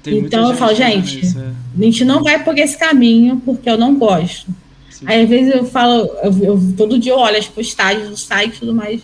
[0.05, 1.51] então eu falo, gente, é.
[1.79, 4.47] a gente não vai por esse caminho porque eu não gosto.
[4.89, 5.05] Sim.
[5.07, 8.55] Aí às vezes eu falo, eu, eu, todo dia eu olho as postagens do site
[8.55, 9.01] e tudo mais.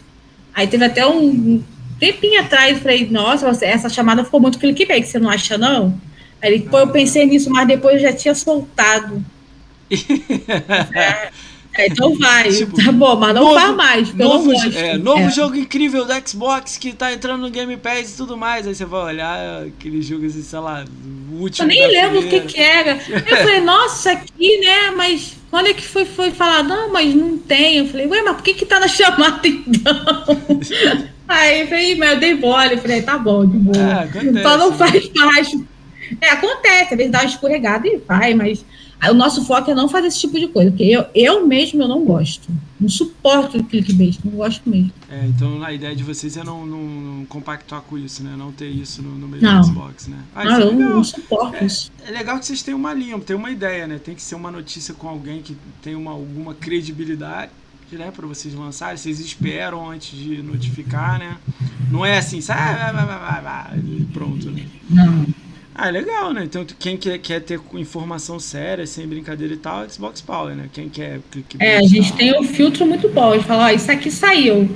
[0.54, 1.64] Aí teve até um
[2.00, 6.00] tempinho atrás, eu falei, nossa, essa chamada ficou muito clickbait, você não acha não?
[6.42, 9.24] Aí ele, pô, eu pensei nisso, mas depois eu já tinha soltado.
[10.96, 11.32] É,
[11.88, 12.50] então vai.
[12.60, 14.14] Tipo, tá bom, mas não novo, faz mais.
[14.14, 15.30] Novo, é, novo é.
[15.30, 18.68] jogo incrível do Xbox que tá entrando no Game Pass e tudo mais.
[18.68, 20.86] Aí você vai olhar aquele jogo assim, sei lá,
[21.32, 21.66] último.
[21.66, 23.00] Eu nem lembro o que, que era.
[23.08, 24.92] Eu falei, nossa, aqui, né?
[24.96, 26.64] Mas quando é que foi, foi falar?
[26.64, 27.78] Não, mas não tem.
[27.78, 29.96] Eu falei, ué, mas por que que tá na chamada então?
[31.28, 32.74] Aí eu falei, mas eu dei bola.
[32.74, 33.78] Eu falei, tá bom, de boa.
[33.78, 35.66] É, acontece, Só não faz parte.
[36.22, 38.66] É, acontece, às vezes dá uma escorregada e vai, mas
[39.08, 41.88] o nosso foco é não fazer esse tipo de coisa, porque eu, eu mesmo eu
[41.88, 42.50] não gosto.
[42.80, 44.92] Não suporto o clickbait, não gosto mesmo.
[45.10, 48.36] É, então a ideia de vocês é não, não, não compactuar com isso, né?
[48.38, 49.62] Não ter isso no, no meio não.
[49.62, 50.18] do Xbox, né?
[50.36, 51.92] Ah, não, é eu não suporto é, isso.
[52.06, 54.00] É legal que vocês tenham uma linha, tem uma ideia, né?
[54.00, 57.52] Tem que ser uma notícia com alguém que tem uma, alguma credibilidade
[57.92, 61.38] né, para vocês lançarem, vocês esperam antes de notificar, né?
[61.90, 63.82] Não é assim, sai, vai, vai, vai, vai,
[64.14, 64.68] pronto, né?
[64.90, 65.26] Não.
[65.82, 66.44] Ah, é legal, né?
[66.44, 70.66] Então, quem quer, quer ter informação séria, sem brincadeira e tal, é Xbox Power, né?
[70.74, 71.22] Quem quer.
[71.58, 74.70] é, a gente tem um filtro muito bom de falar, ó, isso aqui saiu.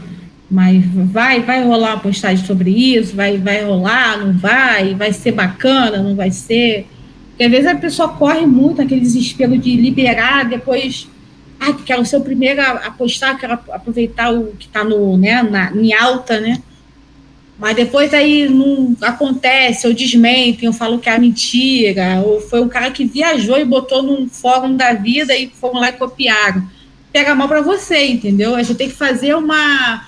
[0.50, 5.34] Mas vai, vai rolar uma postagem sobre isso, vai, vai rolar, não vai, vai ser
[5.34, 6.88] bacana, não vai ser.
[7.32, 11.10] Porque às vezes a pessoa corre muito aquele desespero de liberar, depois.
[11.60, 15.44] Ah, quero ser o primeiro a, a postar, quero aproveitar o que está no, né,
[15.44, 16.62] na, em alta, né?
[17.64, 22.68] Mas depois aí não acontece, ou desmentem, ou falam que é mentira, ou foi um
[22.68, 26.68] cara que viajou e botou num fórum da vida e foram lá e copiaram.
[27.14, 28.54] Pega mal para você, entendeu?
[28.54, 30.06] A gente tem que fazer uma,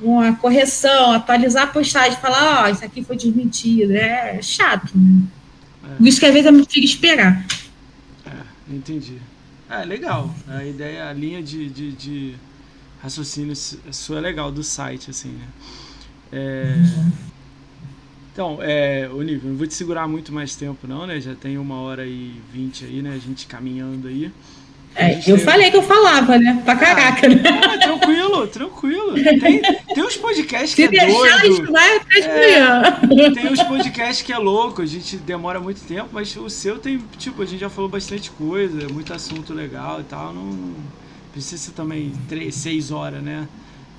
[0.00, 3.92] uma correção, atualizar a postagem, falar, ó, oh, isso aqui foi desmentido.
[3.94, 5.24] É chato, né?
[5.84, 6.08] É.
[6.08, 7.44] Isso que às vezes eu fico esperar.
[8.24, 9.18] É, entendi.
[9.68, 10.34] É, legal.
[10.48, 12.34] A ideia, a linha de, de, de
[13.02, 13.54] raciocínio
[13.92, 15.48] sua é legal do site, assim, né?
[16.34, 16.74] É...
[18.32, 21.20] Então, é, Olívio, não vou te segurar muito mais tempo não, né?
[21.20, 23.12] Já tem uma hora e vinte aí, né?
[23.14, 24.32] A gente caminhando aí.
[24.96, 25.38] É, eu tem...
[25.38, 26.60] falei que eu falava, né?
[26.64, 27.42] Pra caraca, ah, né?
[27.64, 29.14] Ah, tranquilo, tranquilo.
[29.14, 31.46] Tem, tem uns podcasts que Se é doido.
[31.46, 36.08] Isso vai até é, tem uns podcasts que é louco, a gente demora muito tempo,
[36.12, 40.04] mas o seu tem, tipo, a gente já falou bastante coisa, muito assunto legal e
[40.04, 40.74] tal, não, não
[41.32, 43.46] precisa ser também três, seis horas, né?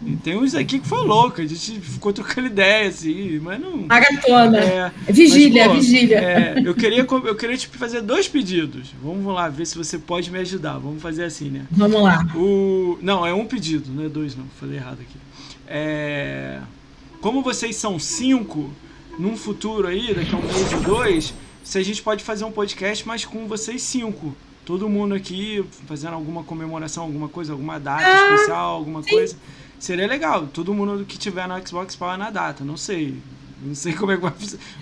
[0.04, 3.78] E tem uns aqui que foi louco, a gente ficou trocando ideia, assim, mas não.
[3.78, 4.60] Maratona.
[4.60, 6.18] É, vigília, mas, pô, vigília.
[6.20, 8.94] É, eu queria, eu queria tipo, fazer dois pedidos.
[9.02, 10.78] Vamos lá, ver se você pode me ajudar.
[10.78, 11.66] Vamos fazer assim, né?
[11.72, 12.26] Vamos lá.
[12.36, 14.46] O, não, é um pedido, não é dois, não.
[14.60, 15.18] Falei errado aqui.
[15.68, 16.60] É,
[17.22, 18.70] como vocês são cinco,
[19.18, 22.52] num futuro aí, daqui a um mês ou dois, se a gente pode fazer um
[22.52, 24.36] podcast, mas com vocês cinco.
[24.66, 29.12] Todo mundo aqui fazendo alguma comemoração, alguma coisa, alguma data ah, especial, alguma sim.
[29.12, 29.36] coisa.
[29.80, 33.16] Seria legal, todo mundo que tiver no Xbox Power na data, não sei.
[33.62, 34.34] Não sei como é que vai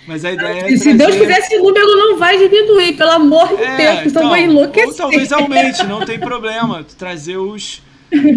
[0.06, 0.76] Mas a ideia é.
[0.76, 0.94] Se trazer...
[0.94, 4.88] Deus quiser, esse número não vai diminuir, pelo amor de é, Deus, então, vão enlouquecer.
[4.88, 6.84] Ou talvez aumente, não tem problema.
[6.98, 7.82] Trazer os.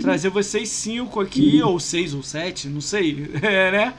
[0.01, 3.29] Trazer vocês cinco aqui, ou seis ou sete, não sei.
[3.41, 3.93] É, né?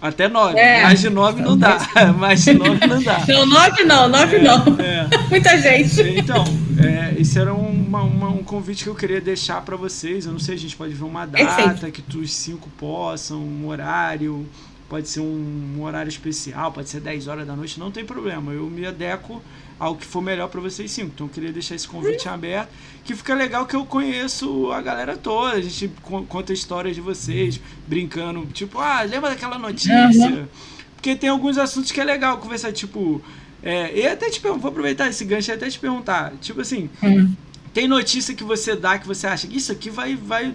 [0.00, 0.58] Até nove.
[0.58, 0.82] É.
[0.84, 1.78] Mais de nove não dá.
[2.16, 3.24] Mais de nove não dá.
[3.26, 4.76] Não, nove não, nove é, não.
[4.78, 5.08] É.
[5.28, 6.00] Muita gente.
[6.16, 6.44] Então,
[6.78, 10.24] é, esse era uma, uma, um convite que eu queria deixar para vocês.
[10.24, 14.46] Eu não sei, a gente pode ver uma data que os cinco possam, um horário.
[14.88, 18.52] Pode ser um, um horário especial, pode ser 10 horas da noite, não tem problema.
[18.52, 19.42] Eu me adequo
[19.78, 21.12] ao que for melhor para vocês cinco.
[21.14, 22.70] Então eu queria deixar esse convite aberto,
[23.04, 25.56] que fica legal que eu conheço a galera toda.
[25.56, 25.90] A gente
[26.28, 30.48] conta histórias de vocês, brincando, tipo, ah, lembra daquela notícia?
[30.94, 33.22] Porque tem alguns assuntos que é legal conversar, tipo.
[33.62, 37.34] É, e até te vou aproveitar esse gancho e até te perguntar, tipo assim, uhum.
[37.74, 40.54] tem notícia que você dá que você acha que isso aqui vai, vai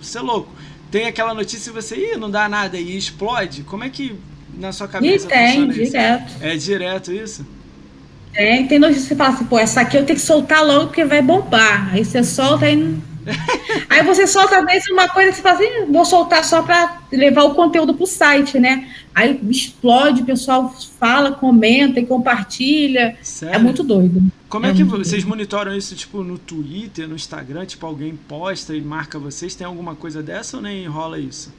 [0.00, 0.52] ser louco.
[0.88, 3.64] Tem aquela notícia que você, Ih, não dá nada e explode.
[3.64, 4.16] Como é que
[4.56, 6.32] na sua cabeça e tem, direto.
[6.40, 7.44] É direto isso?
[8.34, 10.86] É, tem notícia que você fala assim, pô, essa aqui eu tenho que soltar logo
[10.86, 11.92] porque vai bombar.
[11.92, 12.96] Aí você solta aí.
[13.88, 17.00] aí você solta às vezes uma coisa que você fala assim, vou soltar só para
[17.12, 18.88] levar o conteúdo pro site, né?
[19.14, 23.00] Aí explode, o pessoal fala, comenta e compartilha.
[23.00, 23.54] É Sério?
[23.54, 24.22] É muito doido.
[24.48, 25.28] Como é, é que vocês doido.
[25.28, 27.64] monitoram isso, tipo, no Twitter, no Instagram?
[27.64, 29.54] Tipo, alguém posta e marca vocês?
[29.54, 31.52] Tem alguma coisa dessa ou nem rola isso?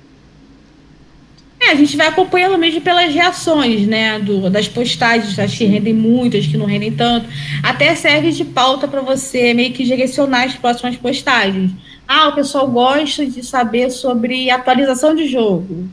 [1.66, 5.96] É, a gente vai acompanhando mesmo pelas reações, né, do, das postagens, as que rendem
[5.96, 7.28] muito, as que não rendem tanto.
[7.64, 11.72] Até serve de pauta para você meio que direcionar as próximas postagens.
[12.08, 15.90] Ah, o pessoal gosta de saber sobre atualização de jogo.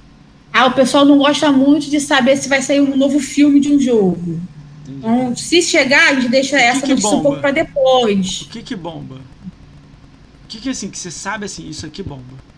[0.53, 3.73] Ah, o pessoal não gosta muito de saber se vai sair um novo filme de
[3.73, 4.39] um jogo.
[4.87, 8.43] Então, se chegar, a gente deixa essa que notícia um pouco para depois.
[8.43, 9.15] O que que bomba?
[9.15, 12.52] O que que assim, que você sabe assim, isso aqui bomba?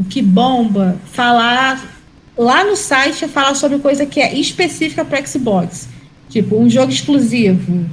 [0.00, 2.00] O que bomba, falar
[2.36, 5.88] lá no site falar sobre coisa que é específica para Xbox.
[6.30, 7.84] Tipo, um jogo exclusivo.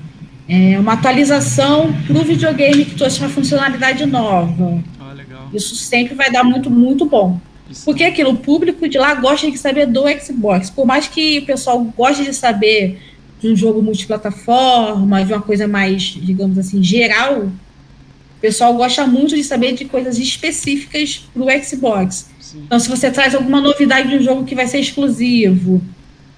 [0.48, 4.82] É uma atualização para o videogame que trouxe uma funcionalidade nova.
[4.98, 5.50] Ah, legal.
[5.54, 7.38] Isso sempre vai dar muito, muito bom.
[7.70, 7.84] Isso.
[7.84, 10.70] Porque aquilo, o público de lá gosta de saber do Xbox.
[10.70, 13.02] Por mais que o pessoal goste de saber
[13.42, 17.52] de um jogo multiplataforma, de uma coisa mais, digamos assim, geral,
[18.38, 22.30] o pessoal gosta muito de saber de coisas específicas para o Xbox.
[22.40, 22.62] Sim.
[22.66, 25.82] Então, se você traz alguma novidade de um jogo que vai ser exclusivo,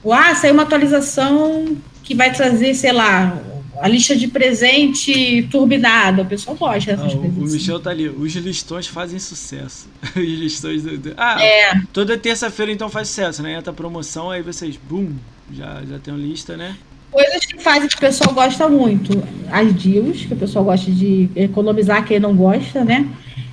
[0.03, 3.39] ou ah, saiu uma atualização que vai trazer, sei lá,
[3.81, 7.37] a lista de presente turbinada, o pessoal gosta Ah, dessas o, coisas.
[7.37, 7.53] o assim.
[7.53, 8.09] Michel tá ali.
[8.09, 9.87] Os listões fazem sucesso.
[10.15, 10.97] Os listões do.
[10.97, 11.81] do- Ah, É.
[11.93, 13.53] toda terça-feira então faz sucesso, né?
[13.55, 15.11] Entra a promoção, aí vocês, bum,
[15.51, 16.75] já, já tem uma lista, né?
[17.11, 19.23] Coisas que fazem que o pessoal gosta muito.
[19.51, 23.07] As deals, que o pessoal gosta de economizar, quem não gosta, né?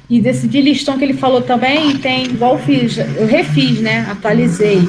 [0.09, 4.07] E desse de listão que ele falou também, tem, igual eu fiz, eu refiz, né?
[4.11, 4.81] Atualizei.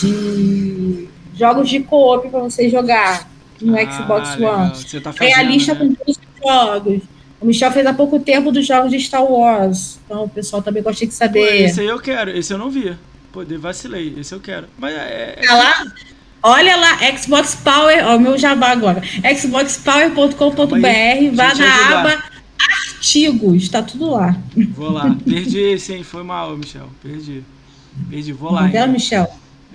[0.00, 3.28] De jogos de co-op para você jogar
[3.60, 4.40] no Ah, Xbox.
[4.40, 4.70] One.
[4.74, 5.80] Você tá fazendo, a lista né?
[5.80, 7.02] com todos os jogos.
[7.40, 9.98] O Michel fez há pouco tempo dos jogos de Star Wars.
[10.04, 11.64] Então o pessoal também gosta de Pô, saber.
[11.64, 12.96] esse aí eu quero, esse eu não vi.
[13.32, 14.66] Pô, vacilei, esse eu quero.
[14.78, 15.36] Mas é.
[15.38, 15.84] é- Tá lá?
[16.42, 19.00] Olha lá, Xbox Power, ó, o meu jabá agora.
[19.36, 21.98] xboxpower.com.br, vá na ajudar.
[22.00, 22.22] aba
[22.94, 24.36] artigos, tá tudo lá.
[24.74, 25.16] Vou lá.
[25.24, 26.02] Perdi esse, hein?
[26.02, 26.88] Foi mal, Michel.
[27.02, 27.42] Perdi.
[28.08, 28.68] Perdi, vou lá.
[28.68, 28.88] Hein?
[28.88, 29.28] Michel?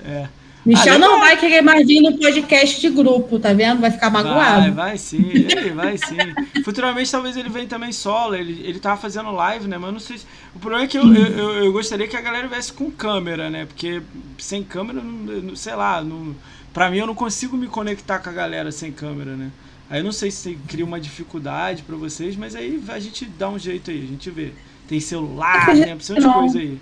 [0.03, 0.27] É.
[0.65, 3.79] Michel Ah, não vai querer mais vir no podcast de grupo, tá vendo?
[3.79, 4.73] Vai ficar Vai, magoado.
[4.73, 6.17] vai sim, ele vai sim.
[6.65, 9.77] Futuramente talvez ele venha também solo, ele, ele tava fazendo live, né?
[9.77, 10.25] Mas não sei se...
[10.53, 13.65] O problema é que eu, eu, eu- gostaria que a galera viesse com câmera, né?
[13.65, 14.01] Porque
[14.37, 16.35] sem câmera, não- sei lá, não,
[16.73, 19.51] pra mim eu não consigo me conectar com a galera sem câmera, né?
[19.89, 23.49] Aí eu não sei se cria uma dificuldade pra vocês, mas aí a gente dá
[23.49, 24.51] um jeito aí, a gente vê.
[24.87, 26.39] Tem celular, tem opção de que não.
[26.39, 26.79] coisa aí.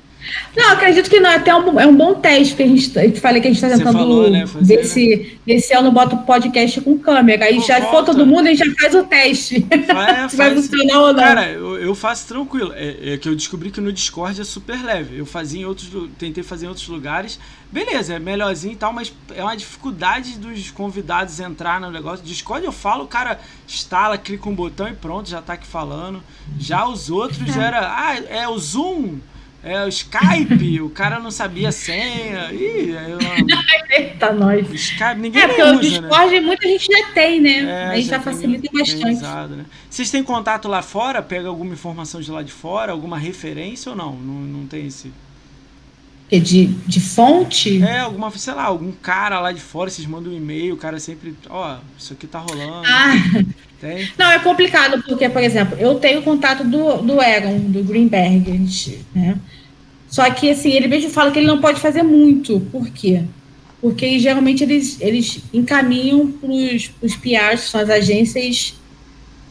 [0.56, 1.30] Não, acredito que não.
[1.30, 2.92] É até um, é um bom teste que a gente.
[2.98, 5.92] Eu te falei que a gente está tentando falou, né, fazer, ver se esse ano
[5.92, 7.46] bota o podcast com câmera.
[7.46, 8.12] Aí Pô, já for volta.
[8.14, 9.66] todo mundo, a gente já faz o teste.
[9.94, 11.24] Vai, se vai funcionar ou não.
[11.24, 12.72] Cara, eu, eu faço tranquilo.
[12.76, 15.18] É, é que eu descobri que no Discord é super leve.
[15.18, 17.40] Eu fazia em outros, tentei fazer em outros lugares.
[17.72, 22.24] Beleza, é melhorzinho e tal, mas é uma dificuldade dos convidados entrar no negócio.
[22.24, 26.24] Discord eu falo, o cara instala, clica um botão e pronto, já tá aqui falando.
[26.58, 29.20] Já os outros era, ah, é o Zoom,
[29.66, 32.52] é o Skype, o cara não sabia a senha.
[32.54, 33.18] Ih, eu,
[33.90, 34.70] Eita, nós.
[34.70, 35.80] o Skype ninguém É, porque o usa, né?
[36.08, 37.60] Discord muita gente já tem, né?
[37.64, 39.06] É, Aí já tem- facilita tem bastante.
[39.16, 39.66] usado, né?
[39.90, 41.22] Vocês têm contato lá fora?
[41.22, 42.92] Pega alguma informação de lá de fora?
[42.92, 44.14] Alguma referência ou não?
[44.14, 45.12] Não, não tem esse.
[46.32, 47.82] De, de fonte.
[47.84, 51.00] É, alguma, sei lá, algum cara lá de fora, vocês mandam um e-mail, o cara
[51.00, 52.82] sempre, ó, isso aqui tá rolando.
[52.86, 53.14] Ah,
[53.80, 54.10] Tem?
[54.18, 58.54] não, é complicado, porque, por exemplo, eu tenho contato do, do Egon, do Greenberg, a
[58.54, 59.38] gente, né?
[60.16, 62.62] Só que, assim, ele mesmo fala que ele não pode fazer muito.
[62.72, 63.24] Por quê?
[63.82, 68.76] Porque geralmente eles, eles encaminham para os PRs, que são as agências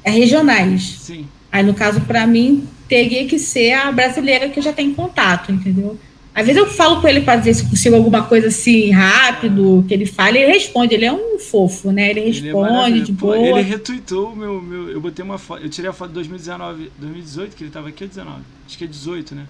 [0.03, 1.01] é, regionais.
[1.01, 1.27] Sim.
[1.53, 5.53] Aí, no caso, para mim, teria que ser a brasileira que eu já tenho contato,
[5.53, 5.99] entendeu?
[6.35, 9.93] Às vezes eu falo com ele para ver se consigo alguma coisa assim rápido, que
[9.93, 12.09] ele fale, ele responde, ele é um fofo, né?
[12.09, 13.61] Ele Ele é responde de Pô, boa.
[13.61, 14.89] Ele retweetou o meu, meu.
[14.89, 15.63] Eu botei uma foto.
[15.63, 18.41] Eu tirei a foto de 2019, 2018, que ele tava aqui, ou 19?
[18.67, 19.45] Acho que é 18, né?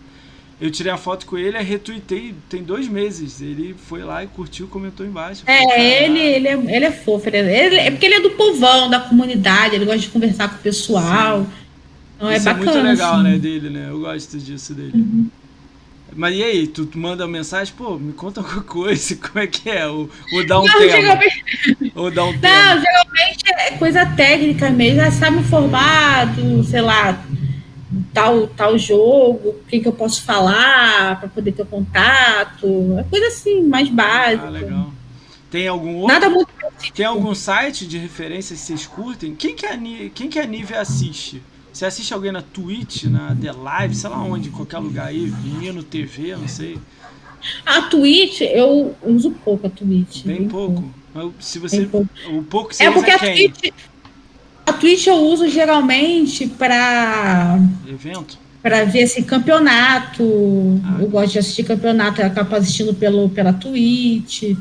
[0.60, 3.40] Eu tirei a foto com ele, aí retuitei tem dois meses.
[3.40, 5.42] Ele foi lá e curtiu, comentou embaixo.
[5.46, 7.28] Eu falei, É, ele, ele, é, ele é fofo.
[7.28, 10.48] Ele é, ele- é porque ele é do povão, da comunidade, ele gosta de conversar
[10.48, 11.46] com o pessoal.
[12.16, 12.72] Então é Isso é bacana.
[12.72, 13.22] muito legal, assim.
[13.24, 13.86] né, dele, né?
[13.90, 14.92] Eu gosto disso dele.
[16.16, 19.86] Mas e aí, tu, manda mensagem, pô, me conta alguma coisa, como é que é?
[19.88, 20.90] Ou, ou dá um Não, tema.
[20.92, 21.44] geralmente,
[21.96, 22.80] Ou dá um não, tema.
[22.80, 25.00] geralmente é coisa técnica mesmo.
[25.00, 27.20] Ah, sabe o formato, sei lá,
[28.12, 32.96] tal, tal jogo, o que, que eu posso falar para poder ter contato.
[32.98, 34.46] É coisa assim, mais básica.
[34.46, 34.92] Ah, legal.
[35.50, 36.12] Tem algum outro?
[36.14, 36.48] Nada muito.
[36.94, 39.34] Tem algum site de referência que vocês curtem?
[39.34, 39.78] Quem que a,
[40.12, 41.40] quem que a Nivea assiste?
[41.72, 45.32] Você assiste alguém na Twitch, na The Live, sei lá onde, em qualquer lugar aí,
[45.42, 46.78] Menino TV, não sei.
[47.66, 50.24] A Twitch, eu uso pouco a Twitch.
[50.24, 50.84] Bem pouco.
[51.12, 51.80] Mas se você.
[51.80, 52.08] Bem pouco.
[52.30, 53.50] O pouco que você É porque é a quem?
[53.50, 53.74] Twitch,
[54.66, 58.38] a Twitch eu uso geralmente para Evento?
[58.62, 60.22] para ver assim, campeonato.
[60.84, 60.96] Ah.
[61.00, 64.56] Eu gosto de assistir campeonato, eu acabo assistindo pelo, pela Twitch.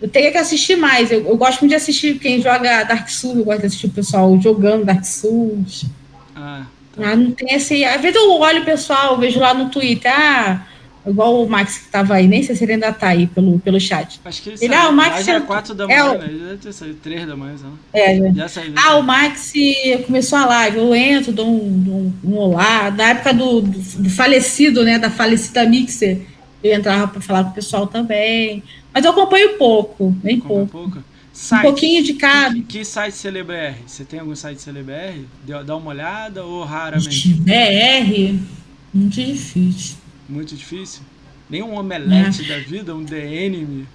[0.00, 1.10] Eu teria que assistir mais.
[1.10, 3.90] Eu, eu gosto muito de assistir quem joga Dark Souls, eu gosto de assistir o
[3.90, 5.84] pessoal jogando Dark Souls.
[6.36, 6.66] Ah,
[6.96, 7.84] Ah, não tem esse.
[7.84, 10.64] Às vezes eu olho o pessoal, eu vejo lá no Twitter, ah,
[11.06, 13.80] igual o Max que tava aí, nem sei se ele ainda tá aí pelo, pelo
[13.80, 14.20] chat.
[14.24, 16.18] acho que ele Ele, ah, o Max já é é- 4 da é manhã, o-
[16.18, 16.26] né?
[16.26, 17.74] Já deve ter saído 3 da manhã, sei lá.
[17.92, 18.72] É, Já saiu.
[18.76, 19.52] Ah, o Max
[20.06, 22.90] começou a live, eu entro, dou um, um, um olá.
[22.90, 26.20] Na época do, do, do falecido, né, da falecida Mixer,
[26.62, 28.62] eu entrava para falar com o pessoal também.
[28.92, 30.66] Mas eu acompanho pouco, bem é pouco.
[30.66, 30.98] pouco.
[31.52, 32.54] Um pouquinho de cada.
[32.54, 33.74] Que, que site CeleBR?
[33.86, 35.24] Você tem algum site CeleBR?
[35.66, 37.34] Dá uma olhada ou raramente?
[37.34, 38.38] BR?
[38.94, 39.96] Muito difícil.
[40.28, 41.02] Muito difícil?
[41.48, 42.54] Nem um omelete é.
[42.56, 43.86] da vida, um DN?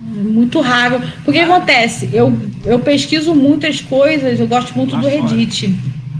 [0.00, 1.00] Muito raro.
[1.24, 1.44] Porque ah.
[1.44, 2.10] acontece?
[2.12, 2.32] Eu,
[2.64, 5.74] eu pesquiso muitas coisas, eu gosto muito Lá do Reddit.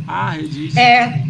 [0.06, 0.78] Ah, Reddit.
[0.78, 1.26] É.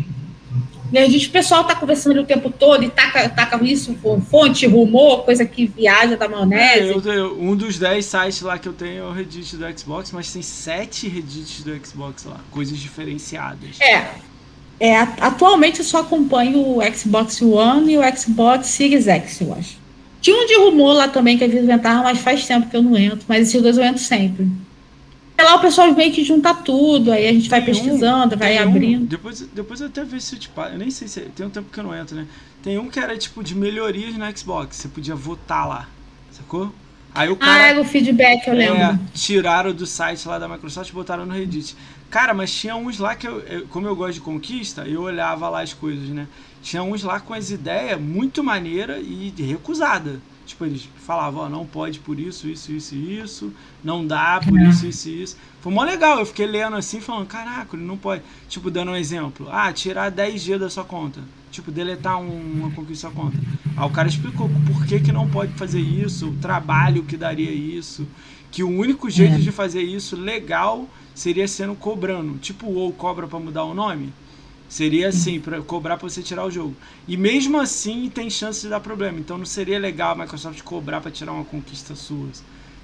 [0.93, 5.25] Reddit, o pessoal tá conversando o tempo todo e taca, taca isso com fonte, rumor,
[5.25, 6.91] coisa que viaja da maionese.
[6.91, 9.79] É, eu, eu, um dos 10 sites lá que eu tenho é o Reddit do
[9.79, 13.81] Xbox, mas tem sete Reddits do Xbox lá, coisas diferenciadas.
[13.81, 14.32] É.
[14.81, 19.81] É, atualmente eu só acompanho o Xbox One e o Xbox Series X, eu acho.
[20.21, 22.83] Tinha um de rumor lá também que às vezes inventava, mas faz tempo que eu
[22.83, 23.25] não entro.
[23.29, 24.49] Mas esses dois eu entro sempre.
[25.37, 28.39] É lá o pessoal meio que junta tudo, aí a gente vai tem pesquisando, um,
[28.39, 29.03] vai abrindo.
[29.03, 31.21] Um, depois, depois eu até vejo se eu te Eu nem sei se.
[31.21, 32.27] Tem um tempo que eu não entro, né?
[32.63, 34.77] Tem um que era tipo de melhorias no Xbox.
[34.77, 35.89] Você podia votar lá.
[36.31, 36.73] Sacou?
[37.15, 37.65] Aí o cara.
[37.65, 38.81] Ah, é o feedback, eu lembro.
[38.81, 41.77] É, tiraram do site lá da Microsoft e botaram no Reddit.
[42.13, 45.63] Cara, mas tinha uns lá que eu, como eu gosto de conquista, eu olhava lá
[45.63, 46.29] as coisas, né?
[46.63, 50.21] Tinha uns lá com as ideias muito maneira e recusada.
[50.45, 54.69] Tipo, eles falavam, ó, não pode por isso, isso, isso isso, não dá por é.
[54.69, 55.37] isso, isso isso.
[55.63, 58.21] Foi mó legal, eu fiquei lendo assim, falando, caraca, ele não pode.
[58.47, 61.21] Tipo, dando um exemplo, ah, tirar 10 G da sua conta.
[61.51, 63.39] Tipo, deletar um, uma conquista da sua conta.
[63.75, 67.51] Aí o cara explicou por que, que não pode fazer isso, o trabalho que daria
[67.51, 68.07] isso,
[68.51, 69.39] que o único jeito é.
[69.39, 72.39] de fazer isso legal seria sendo cobrando.
[72.39, 74.13] Tipo, ou cobra para mudar o nome.
[74.69, 76.75] Seria assim, para cobrar para você tirar o jogo.
[77.07, 79.19] E mesmo assim tem chance de dar problema.
[79.19, 82.29] Então não seria legal a Microsoft cobrar para tirar uma conquista sua.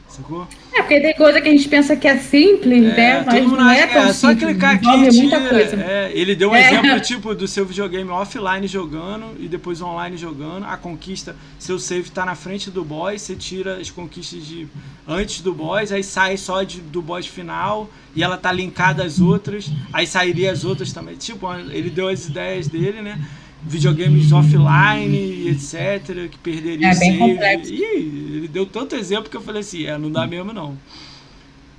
[0.08, 0.48] Sacou?
[0.72, 3.24] É, porque tem coisa que a gente pensa que é simples, é, né?
[3.26, 4.50] Mas não é tão é, só simples.
[4.50, 5.76] clicar aqui e coisa.
[5.76, 6.66] É, ele deu um é.
[6.66, 10.64] exemplo tipo do seu videogame offline jogando e depois online jogando.
[10.64, 14.66] A conquista, seu save tá na frente do boss, você tira as conquistas de
[15.06, 19.20] antes do boss, aí sai só de, do boss final e ela tá linkada às
[19.20, 21.16] outras, aí sairia as outras também.
[21.16, 23.20] Tipo, ele deu as ideias dele, né?
[23.62, 27.72] Videogames offline, etc., que perderia é, bem complexo.
[27.72, 30.76] Ih, ele deu tanto exemplo que eu falei assim, é, não dá mesmo não.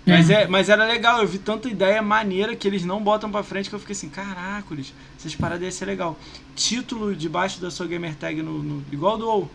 [0.06, 0.12] É.
[0.12, 3.44] Mas, é, mas era legal, eu vi tanta ideia maneira que eles não botam pra
[3.44, 6.20] frente que eu fiquei assim, caracoles, essas paradas iam ser legal.
[6.56, 9.52] Título debaixo da sua gamer tag no, no igual do WoW.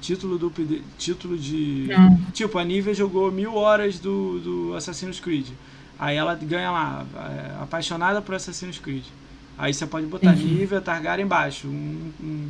[0.00, 0.52] Título do
[0.96, 2.16] título de não.
[2.32, 5.48] tipo a Nivea jogou mil horas do, do Assassin's Creed
[5.98, 9.04] aí ela ganha lá é, apaixonada por Assassin's Creed
[9.58, 10.36] Aí você pode botar uhum.
[10.36, 12.48] nível Targaryen embaixo, um, um,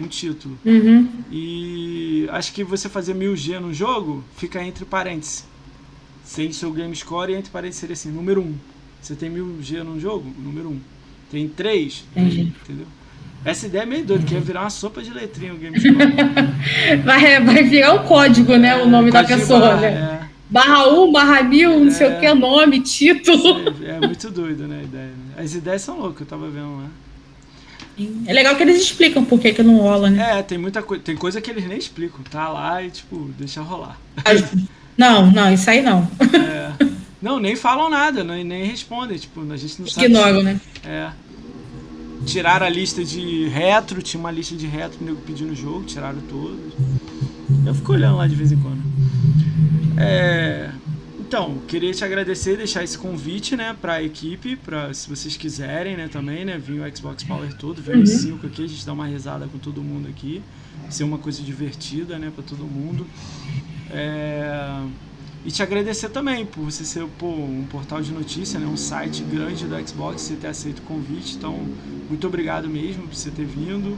[0.00, 0.58] um título.
[0.64, 1.08] Uhum.
[1.32, 5.46] E acho que você fazer 1000G no jogo fica entre parênteses.
[6.22, 8.54] Sem seu game score entre parênteses seria assim, número 1.
[9.00, 10.30] Você tem 1000G no jogo?
[10.38, 10.80] Número 1.
[11.30, 12.04] Tem 3?
[12.14, 12.52] Entendi.
[12.62, 12.86] Entendeu?
[13.42, 15.94] Essa ideia é meio doida, que ia virar uma sopa de letrinha o game score.
[17.04, 18.70] vai, vai virar o código, né?
[18.70, 19.88] É, o nome da pessoa, barra, né?
[20.22, 20.26] É.
[20.50, 22.20] Barra 1, barra 1000, não sei o é.
[22.20, 23.72] que, nome, título.
[23.82, 25.06] É, é muito doido, né, a ideia.
[25.06, 25.25] Né?
[25.36, 26.88] As ideias são loucas, eu tava vendo lá.
[28.26, 30.38] É legal que eles explicam por que, que não rola, né?
[30.38, 31.02] É, tem muita coisa.
[31.02, 32.20] Tem coisa que eles nem explicam.
[32.30, 33.98] Tá lá e, tipo, deixa rolar.
[34.96, 36.10] Não, não, isso aí não.
[36.32, 36.72] É.
[37.20, 39.18] Não, nem falam nada, nem, nem respondem.
[39.18, 40.06] Tipo, a gente não sabe.
[40.06, 40.58] Ignoram, né?
[40.82, 41.10] É.
[42.24, 46.18] Tiraram a lista de retro, tinha uma lista de retro nego pedindo o jogo, tiraram
[46.30, 46.72] todos.
[47.66, 48.82] Eu fico olhando lá de vez em quando.
[49.98, 50.70] É.
[51.36, 55.36] Então, queria te agradecer e deixar esse convite, né, para a equipe, para se vocês
[55.36, 58.04] quiserem, né, também, né, vir o Xbox Power todo, ver uhum.
[58.04, 60.42] os cinco aqui, a gente dá uma risada com todo mundo aqui,
[60.88, 63.06] ser uma coisa divertida, né, para todo mundo.
[63.90, 64.82] É...
[65.44, 69.22] E te agradecer também por você ser pô, um portal de notícia, né, um site
[69.22, 71.36] grande do Xbox, você ter aceito o convite.
[71.36, 71.68] Então,
[72.08, 73.94] muito obrigado mesmo por você ter vindo.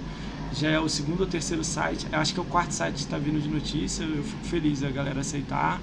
[0.52, 3.16] Já é o segundo ou terceiro site, acho que é o quarto site que está
[3.16, 4.02] vindo de notícia.
[4.02, 5.80] Eu fico feliz a galera aceitar.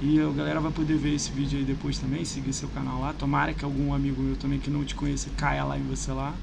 [0.00, 3.12] E a galera vai poder ver esse vídeo aí depois também, seguir seu canal lá.
[3.12, 6.34] Tomara que algum amigo meu também que não te conheça caia lá em você lá.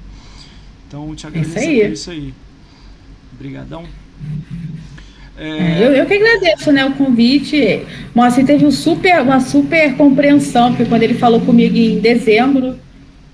[0.86, 2.34] Então te agradeço isso por isso aí.
[3.34, 3.84] Obrigadão.
[5.38, 7.84] É eu, eu que agradeço né, o convite.
[8.14, 12.78] Moacir teve um super, uma super compreensão, porque quando ele falou comigo em dezembro,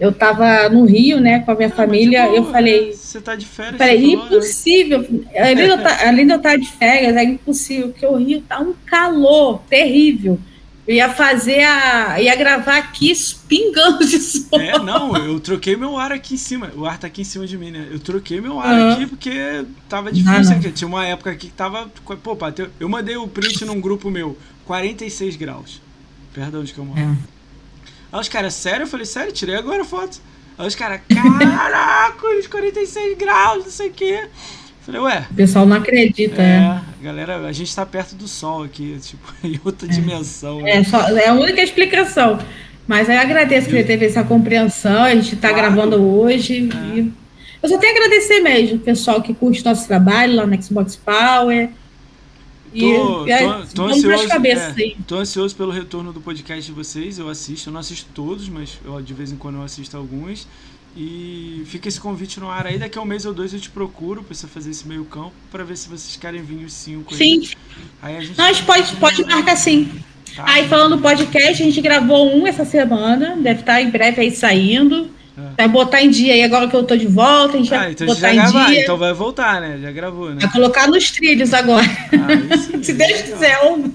[0.03, 2.93] eu estava no Rio, né, com a minha família, eu falei...
[2.93, 3.77] Você tá de férias?
[3.79, 4.13] Falei, né?
[4.15, 5.21] impossível, né?
[5.37, 8.41] além, de eu tá, além de eu estar de férias, é impossível, porque o Rio
[8.41, 10.41] tá um calor terrível.
[10.89, 12.21] Eu ia fazer a.
[12.21, 13.13] ia gravar aqui
[13.47, 14.59] pingando de sol.
[14.61, 16.73] É, não, eu troquei meu ar aqui em cima.
[16.75, 17.87] O ar tá aqui em cima de mim, né?
[17.89, 18.93] Eu troquei meu ar uhum.
[18.93, 20.73] aqui porque tava difícil aqui.
[20.73, 21.89] Tinha uma época aqui que tava.
[22.05, 22.37] Pô,
[22.81, 25.81] eu mandei o print num grupo meu, 46 graus.
[26.35, 26.99] Perdão de que eu moro.
[26.99, 27.42] É.
[28.13, 28.83] Aí os caras, sério?
[28.83, 30.21] Eu falei, sério, tirei agora a foto.
[30.59, 32.15] Aí os caras, caraca,
[32.51, 34.29] 46 graus, não sei o quê.
[34.83, 35.27] Falei, ué.
[35.31, 36.57] O pessoal não acredita, é.
[36.57, 36.81] é.
[37.03, 40.61] Galera, a gente tá perto do sol aqui, tipo, em outra dimensão.
[40.67, 40.85] É, né?
[40.85, 42.39] só, é a única explicação.
[42.87, 45.63] Mas eu agradeço que ele teve essa compreensão, a gente está Claro.
[45.63, 46.69] gravando hoje.
[46.69, 46.99] É.
[46.99, 47.13] e
[47.63, 50.97] eu só tenho a agradecer mesmo, o pessoal que curte nosso trabalho lá no Xbox
[50.97, 51.71] Power.
[52.75, 54.97] E, Tô, aí, tô, pras ansioso, cabeças é, aí.
[55.07, 57.19] tô ansioso pelo retorno do podcast de vocês.
[57.19, 60.47] Eu assisto, eu não assisto todos, mas eu, de vez em quando eu assisto alguns.
[60.97, 62.79] E fica esse convite no ar aí.
[62.79, 65.33] Daqui a um mês ou dois eu te procuro pra você fazer esse meio campo
[65.51, 67.13] pra ver se vocês querem vir os cinco.
[67.13, 67.19] aí.
[67.19, 67.49] Sim,
[68.01, 68.37] Aí a gente.
[68.37, 69.91] nós pode, pode marcar sim.
[70.37, 70.45] Tá?
[70.47, 74.31] Aí falando do podcast, a gente gravou um essa semana, deve estar em breve aí
[74.31, 75.11] saindo.
[75.37, 75.43] É.
[75.57, 77.93] Vai botar em dia aí agora que eu tô de volta, a gente Ah, vai
[77.93, 78.83] então botar já em gravar, dia.
[78.83, 79.79] então vai voltar, né?
[79.81, 80.41] Já gravou, né?
[80.43, 81.87] Vai colocar nos trilhos agora.
[81.87, 83.91] Ah, sim, Se Deus quiser, ou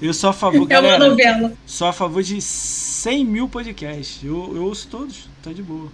[0.00, 1.52] Eu sou a favor, é uma novela.
[1.66, 4.20] Sou a favor de 100 mil podcasts.
[4.22, 5.88] Eu, eu ouço todos, tá de boa.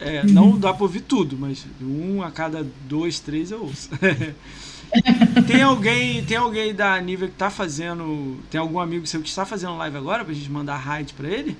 [0.00, 0.32] É, Uhum.
[0.32, 3.88] Não dá pra ouvir tudo, mas um a cada dois, três eu ouço.
[5.46, 8.38] tem alguém tem alguém da nível que tá fazendo.
[8.50, 11.56] Tem algum amigo seu que está fazendo live agora pra gente mandar raid pra ele?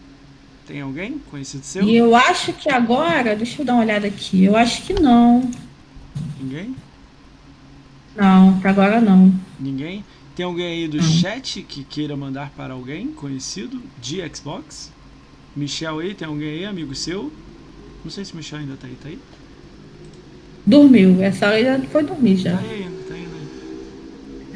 [0.67, 1.83] Tem alguém conhecido seu?
[1.85, 5.51] E eu acho que agora, deixa eu dar uma olhada aqui, eu acho que não.
[6.41, 6.75] Ninguém?
[8.17, 9.33] Não, pra agora não.
[9.61, 10.05] Ninguém?
[10.35, 14.91] Tem alguém aí do chat que queira mandar para alguém conhecido de Xbox?
[15.55, 17.31] Michel aí, tem alguém aí, amigo seu?
[18.03, 19.19] Não sei se o Michel ainda tá aí, tá aí?
[20.67, 22.57] Dormiu, essa hora já foi dormir já.
[22.57, 23.27] Tá aí ainda, tá aí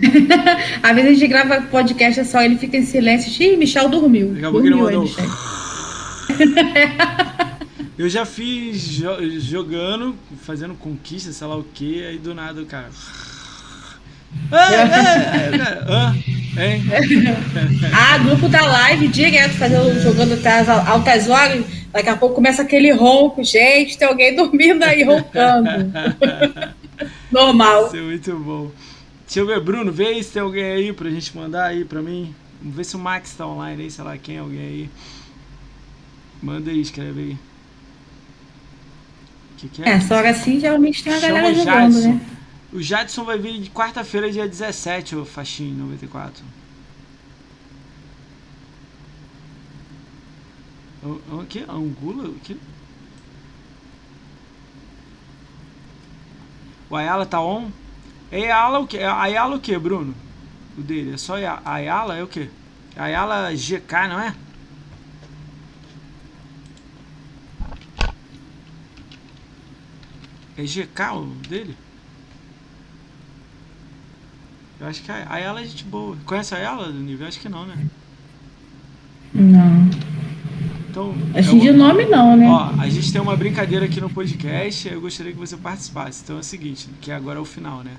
[0.00, 0.56] ainda.
[0.82, 3.42] Às vezes a gente grava podcast, é só ele fica em silêncio.
[3.42, 4.32] Ih, Michel dormiu.
[4.32, 5.08] Daqui a pouco ele mandou.
[7.98, 12.66] Eu já fiz jo- jogando, fazendo conquista, sei lá o que, aí do nada o
[12.66, 12.90] cara.
[14.52, 14.68] Ah,
[15.88, 16.14] ah,
[18.14, 21.64] ah, grupo da live, direto, fazendo, jogando até as altas horas.
[21.90, 23.42] Daqui a pouco começa aquele ronco.
[23.42, 25.70] Gente, tem alguém dormindo aí roncando.
[27.30, 27.86] Normal.
[27.86, 28.70] Isso é muito bom.
[29.24, 32.34] Deixa eu ver, Bruno, vê se tem alguém aí pra gente mandar aí pra mim.
[32.60, 34.90] Vamos ver se o Max tá online aí, sei lá quem, alguém aí.
[36.42, 37.36] Manda aí, escreve aí.
[39.52, 39.88] O que, que é?
[39.90, 42.08] É, hora assim geralmente tem a Chama galera o jogando, Jadson.
[42.12, 42.20] né?
[42.72, 46.44] O Jadson vai vir de quarta-feira, dia 17, ô Faxin 94.
[51.02, 51.64] O, o que?
[51.68, 52.28] Angula?
[52.28, 52.56] O que?
[56.90, 57.70] O Ayala tá on?
[58.30, 58.98] É Ayala o que?
[58.98, 60.14] Ayala o que, Bruno?
[60.76, 61.14] O dele?
[61.14, 62.16] É só Aya- Ayala?
[62.16, 62.50] É o que?
[62.96, 64.34] Ayala GK, não é?
[70.58, 71.76] É GK o dele?
[74.80, 76.16] Eu acho que a a Ayala é gente boa.
[76.26, 77.26] Conhece a Ayala do nível?
[77.26, 77.76] Acho que não, né?
[79.32, 79.88] Não.
[80.90, 82.48] Então, Assim é de nome não, né?
[82.48, 86.22] Ó, a gente tem uma brincadeira aqui no podcast, eu gostaria que você participasse.
[86.24, 87.92] Então é o seguinte, que agora é o final, né?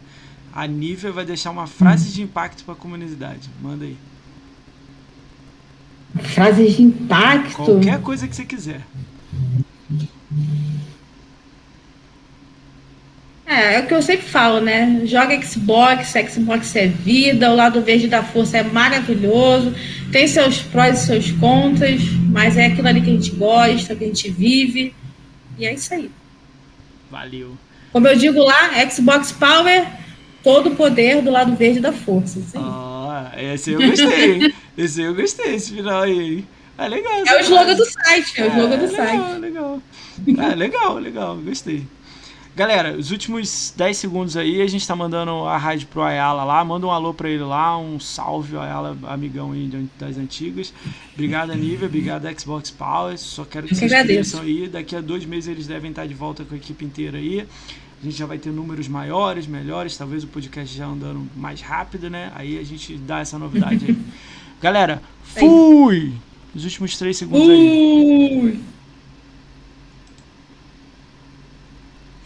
[0.52, 3.50] A Nívia vai deixar uma frase de impacto pra comunidade.
[3.62, 3.96] Manda aí.
[6.34, 7.54] Frases de impacto.
[7.54, 8.82] Qualquer coisa que você quiser.
[13.50, 15.02] É, é o que eu sempre falo, né?
[15.06, 19.74] Joga Xbox, Xbox é vida, o lado verde da força é maravilhoso,
[20.12, 22.00] tem seus prós e seus contras,
[22.32, 24.94] mas é aquilo ali que a gente gosta, que a gente vive,
[25.58, 26.12] e é isso aí.
[27.10, 27.58] Valeu.
[27.92, 29.84] Como eu digo lá, Xbox Power,
[30.44, 32.40] todo o poder do lado verde da força.
[32.56, 34.54] Ah, esse eu gostei.
[34.78, 36.46] esse eu gostei, esse final aí.
[36.78, 37.12] É legal.
[37.26, 39.40] é o slogan do site, é o slogan do legal, site.
[39.40, 39.82] Legal,
[40.38, 41.84] Ah, legal, legal, gostei.
[42.60, 46.62] Galera, os últimos 10 segundos aí, a gente tá mandando a rádio pro Ayala lá.
[46.66, 50.74] Manda um alô pra ele lá, um salve, Ayala, amigão aí das antigas.
[51.14, 53.18] Obrigado, Nívia, obrigado, Xbox Power.
[53.18, 54.68] Só quero que vocês cresçam aí.
[54.68, 57.48] Daqui a dois meses eles devem estar de volta com a equipe inteira aí.
[58.02, 62.10] A gente já vai ter números maiores, melhores, talvez o podcast já andando mais rápido,
[62.10, 62.30] né?
[62.36, 63.98] Aí a gente dá essa novidade aí.
[64.62, 66.12] Galera, fui!
[66.54, 68.42] Os últimos 3 segundos aí.
[68.44, 68.60] Ui.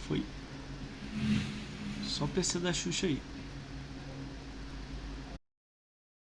[0.08, 0.22] Foi.
[2.24, 3.33] Só o PC da Xuxa aí.